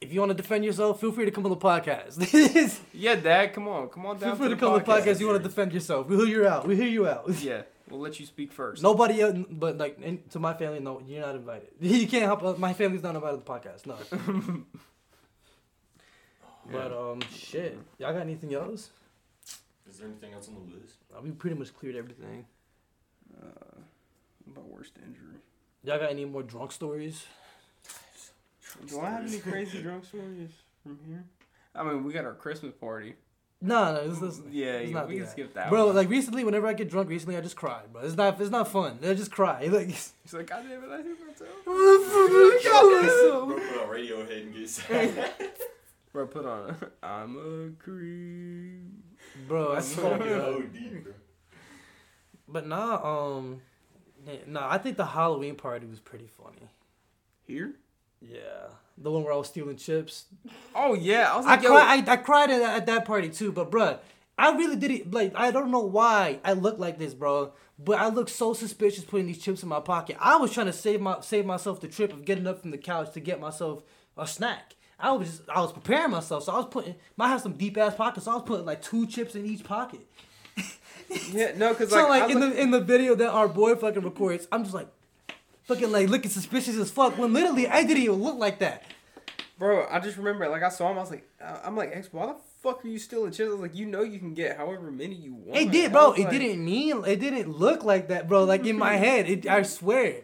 [0.00, 2.78] If you want to defend yourself, feel free to come on the podcast.
[2.92, 5.02] Yeah, Dad, come on, come on down Feel free to to come on the podcast.
[5.06, 5.20] podcast.
[5.20, 6.06] You want to defend yourself?
[6.06, 6.68] We hear you out.
[6.68, 7.28] We hear you out.
[7.42, 8.80] Yeah, we'll let you speak first.
[8.82, 11.68] Nobody else, but like in, to my family, no, you're not invited.
[11.80, 12.58] You can't help.
[12.58, 13.86] My family's not invited to the podcast.
[13.86, 14.64] No.
[16.70, 17.78] But um, shit.
[17.98, 18.90] Y'all got anything else?
[19.88, 20.96] Is there anything else on the list?
[21.14, 22.44] Uh, we pretty much cleared everything.
[23.40, 23.80] Uh,
[24.50, 25.36] about worst injury.
[25.84, 27.24] Y'all got any more drunk stories?
[28.86, 30.50] Do I have any crazy drunk stories
[30.82, 31.24] from here?
[31.74, 33.14] I mean, we got our Christmas party.
[33.60, 35.30] No, no, it's, it's, Yeah, it's yeah, not we can that.
[35.32, 35.68] skip that.
[35.68, 35.96] Bro, one.
[35.96, 38.02] like recently, whenever I get drunk, recently I just cry, bro.
[38.02, 38.98] It's not, it's not fun.
[39.02, 39.68] I just cry.
[39.72, 41.50] Like, he's like, God damn it, I hit myself.
[41.64, 45.32] Bro, put on Radiohead and get sad.
[46.12, 46.76] Bro, put on.
[47.02, 49.46] I'm a creep.
[49.46, 50.18] bro, I That's swear.
[50.18, 50.54] so to God.
[50.54, 51.12] OD, bro.
[52.48, 53.60] But nah, um,
[54.46, 56.70] nah, I think the Halloween party was pretty funny.
[57.46, 57.74] Here?
[58.20, 60.24] Yeah, the one where I was stealing chips.
[60.74, 62.08] Oh yeah, I was I like, yo, cried.
[62.08, 63.52] I, I cried at, at that party too.
[63.52, 63.98] But bro,
[64.36, 65.12] I really did it.
[65.12, 67.52] Like I don't know why I look like this, bro.
[67.78, 70.16] But I look so suspicious putting these chips in my pocket.
[70.18, 72.78] I was trying to save my save myself the trip of getting up from the
[72.78, 73.82] couch to get myself
[74.16, 74.74] a snack.
[75.00, 76.94] I was just I was preparing myself, so I was putting.
[77.18, 79.62] I have some deep ass pockets, so I was putting like two chips in each
[79.64, 80.00] pocket.
[81.30, 83.74] yeah, no, because So like, like, in look- the in the video that our boy
[83.76, 84.88] fucking records, I'm just like,
[85.64, 87.16] fucking like looking suspicious as fuck.
[87.16, 88.84] When literally I didn't even look like that.
[89.58, 92.08] bro, I just remember like I saw him, I was like, uh, I'm like, X,
[92.12, 93.48] why the fuck are you stealing chips?
[93.48, 95.60] I was like, you know, you can get however many you want.
[95.60, 96.12] It did, bro.
[96.12, 97.04] It like- didn't mean.
[97.06, 98.42] It didn't look like that, bro.
[98.44, 100.22] Like in my head, it, I swear.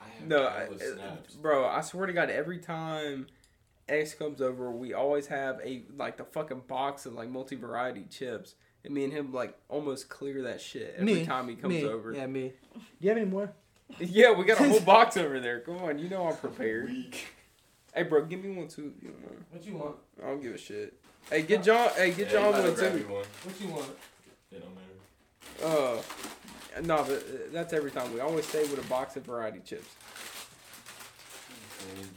[0.00, 0.68] I No, no, I,
[1.42, 3.26] bro, I swear to God, every time
[3.88, 8.04] X comes over, we always have a like the fucking box of like multi variety
[8.10, 8.54] chips,
[8.84, 11.84] and me and him like almost clear that shit every me, time he comes me,
[11.84, 12.12] over.
[12.12, 12.52] Yeah, me.
[12.74, 13.52] Do you have any more?
[13.98, 15.60] Yeah, we got a whole box over there.
[15.60, 16.90] Come on, you know I'm prepared.
[16.90, 17.28] Weak.
[17.94, 18.92] Hey, bro, give me one too.
[19.00, 19.14] You know,
[19.50, 19.96] What you want?
[20.22, 20.92] I don't give a shit.
[21.30, 21.88] Hey, get John.
[21.96, 23.08] Hey, get Yeah, John you might one as well grab me too.
[23.14, 23.24] one.
[23.44, 23.86] What you want?
[24.52, 25.98] It don't matter.
[25.98, 28.12] Uh, no, but uh, that's every time.
[28.12, 29.88] We always stay with a box of variety chips.
[31.80, 32.08] I think.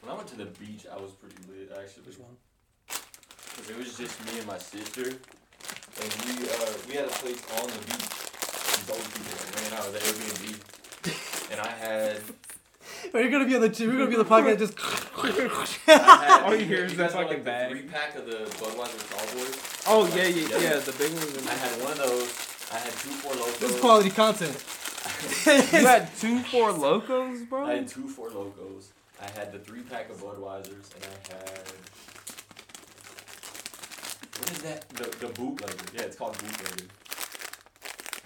[0.00, 2.04] When I went to the beach, I was pretty lit actually.
[2.06, 2.36] Which one?
[2.88, 7.42] Cause it was just me and my sister, and we uh we had a place
[7.60, 8.08] on the beach.
[8.08, 12.20] These old people that ran out of the Airbnb, and I had
[13.14, 13.68] Are you gonna be on the?
[13.86, 14.78] We're gonna be on the podcast just.
[15.86, 17.70] Had All you hear is that fucking like, bag.
[17.70, 19.82] Three pack of the Budweiser Tall Boys.
[19.86, 20.74] Oh yeah, yeah, Yeah.
[20.74, 20.78] yeah.
[20.78, 21.46] The big ones.
[21.46, 22.32] I had one of those.
[22.72, 23.58] I had two Four Lokos.
[23.58, 24.56] This is quality content.
[25.46, 27.66] You had two Four Lokos, bro.
[27.66, 28.88] I had two Four Lokos.
[29.20, 31.60] I had the three pack of Budweisers, and I had
[34.38, 34.88] what is that?
[34.90, 35.74] The the bootlegger.
[35.94, 36.84] Yeah, it's called bootlegger.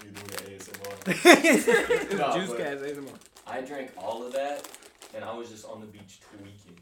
[0.03, 2.17] You doing the ASMR?
[2.17, 3.09] Nah, Juice Cast ASMR.
[3.47, 4.67] I drank all of that,
[5.15, 6.77] and I was just on the beach tweaking.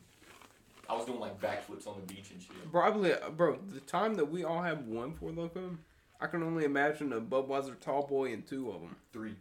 [0.89, 2.71] I was doing like backflips on the beach and shit.
[2.71, 3.57] Probably, bro.
[3.73, 5.77] The time that we all have one Four Loko,
[6.19, 8.95] I can only imagine a Budweiser Tall Boy and two of them.
[9.13, 9.35] Three.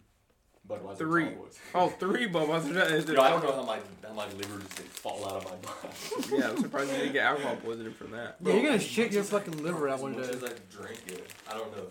[0.69, 1.25] Budweiser Three.
[1.25, 1.59] Tall Boys.
[1.75, 3.09] Oh, three Budweiser.
[3.13, 3.81] Yo, I don't know how my
[4.11, 6.33] how my liver just like, fall out of my body.
[6.41, 8.37] Yeah, I'm surprised you didn't get alcohol poisoning from that.
[8.41, 10.21] Yeah, you're gonna shit your as- fucking liver out one day.
[10.21, 11.87] as I drank it, I don't know.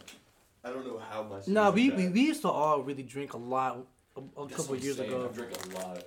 [0.63, 1.47] I don't know how much.
[1.47, 3.85] No, we, we we used to all really drink a lot
[4.15, 5.29] a, a couple years saying, ago.
[5.31, 6.03] I drink a lot.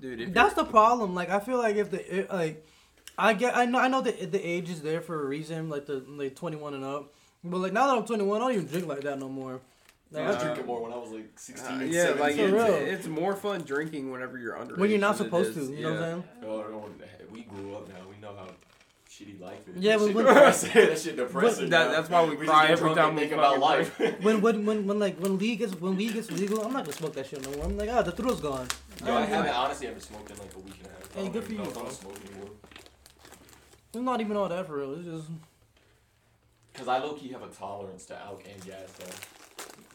[0.00, 1.14] Dude, if That's the problem.
[1.14, 2.66] Like I feel like if the it, like,
[3.16, 5.86] I get I know I know that the age is there for a reason, like
[5.86, 7.14] the like 21 and up.
[7.42, 9.60] But like now that I'm 21, I don't even drink like that no more.
[10.12, 12.20] Like, I I was drinking more when I was like 16 Uh, yeah, 17.
[12.20, 12.64] like For it's, real.
[12.94, 14.74] it's more fun drinking whenever you're under.
[14.74, 16.24] when you're not supposed to, you know what I'm saying?
[16.44, 16.84] Oh, no,
[17.32, 17.94] we grew up now.
[18.10, 18.48] We know how
[19.08, 19.76] shitty life is.
[19.76, 21.70] Yeah, that but shit when- that shit depressing.
[21.70, 23.96] That- that's why we just cry every time and we think about life.
[24.22, 26.96] When when when when like when weed gets when weed gets legal, I'm not gonna
[26.96, 27.66] smoke that shit no more.
[27.66, 28.66] I'm like, ah, the thrill's gone.
[29.06, 29.54] Yo, I I'm haven't good.
[29.54, 31.16] honestly haven't smoked in like a week and a half.
[31.16, 31.72] I Hey, good for you, I bro.
[31.72, 32.50] don't smoke anymore.
[33.94, 34.94] It's not even all that for real.
[34.94, 35.28] It's just
[36.74, 39.06] Cause I low key have a tolerance to alk and gas though.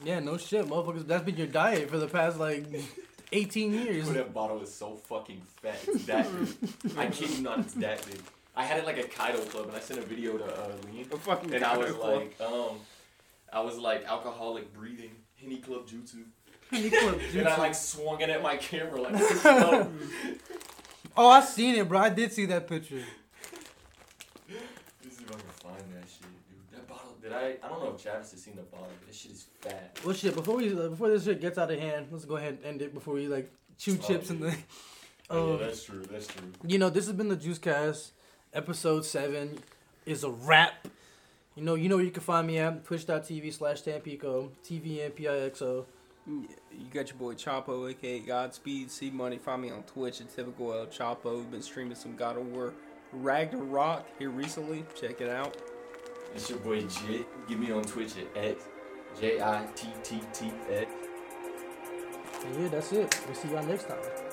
[0.04, 1.08] Yeah, no shit, motherfuckers.
[1.08, 2.66] That's been your diet for the past like
[3.32, 4.06] 18 years.
[4.06, 5.80] But that bottle is so fucking fat.
[5.88, 6.28] It's that
[6.84, 6.98] big.
[6.98, 8.22] I kid you not, it's that big.
[8.56, 11.06] I had it like a Kaido club, and I sent a video to uh, Lean,
[11.12, 12.14] A fucking and I was club.
[12.16, 12.80] like, um,
[13.52, 16.24] I was like alcoholic breathing, Henny Club Jutsu,
[16.72, 19.16] Henny Club and I like swung it at my camera like.
[21.18, 22.00] Oh, I seen it, bro.
[22.00, 23.02] I did see that picture.
[25.02, 26.72] This is if I can find that shit, dude.
[26.74, 27.58] That bottle, did I?
[27.64, 28.88] I don't know if Travis has seen the bottle.
[29.00, 29.98] but This shit is fat.
[30.04, 30.36] Well, shit.
[30.36, 32.82] Before we uh, before this shit gets out of hand, let's go ahead and end
[32.82, 34.56] it before we like chew Oh, chips and the.
[35.30, 36.04] Oh, Um, yeah, that's true.
[36.12, 36.44] That's true.
[36.66, 38.12] You know, this has been the Juice Cast.
[38.54, 39.60] Episode seven
[40.06, 40.88] is a wrap.
[41.56, 45.86] You know, you know where you can find me at twitch.tv slash Tampico, TVNPIXO.
[46.28, 46.48] You
[46.94, 48.90] got your boy Chapo, aka Godspeed.
[48.90, 49.38] C Money.
[49.38, 51.38] Find me on Twitch at typical El Chapo.
[51.38, 52.74] We've been streaming some God of War
[53.14, 54.86] Ragnarok here recently.
[55.00, 55.56] Check it out.
[56.36, 57.26] It's your boy Jhit.
[57.48, 58.66] Get me on Twitch at X
[59.20, 60.92] J I T T T X.
[62.44, 63.22] And yeah, that's it.
[63.26, 64.25] We'll see y'all next time.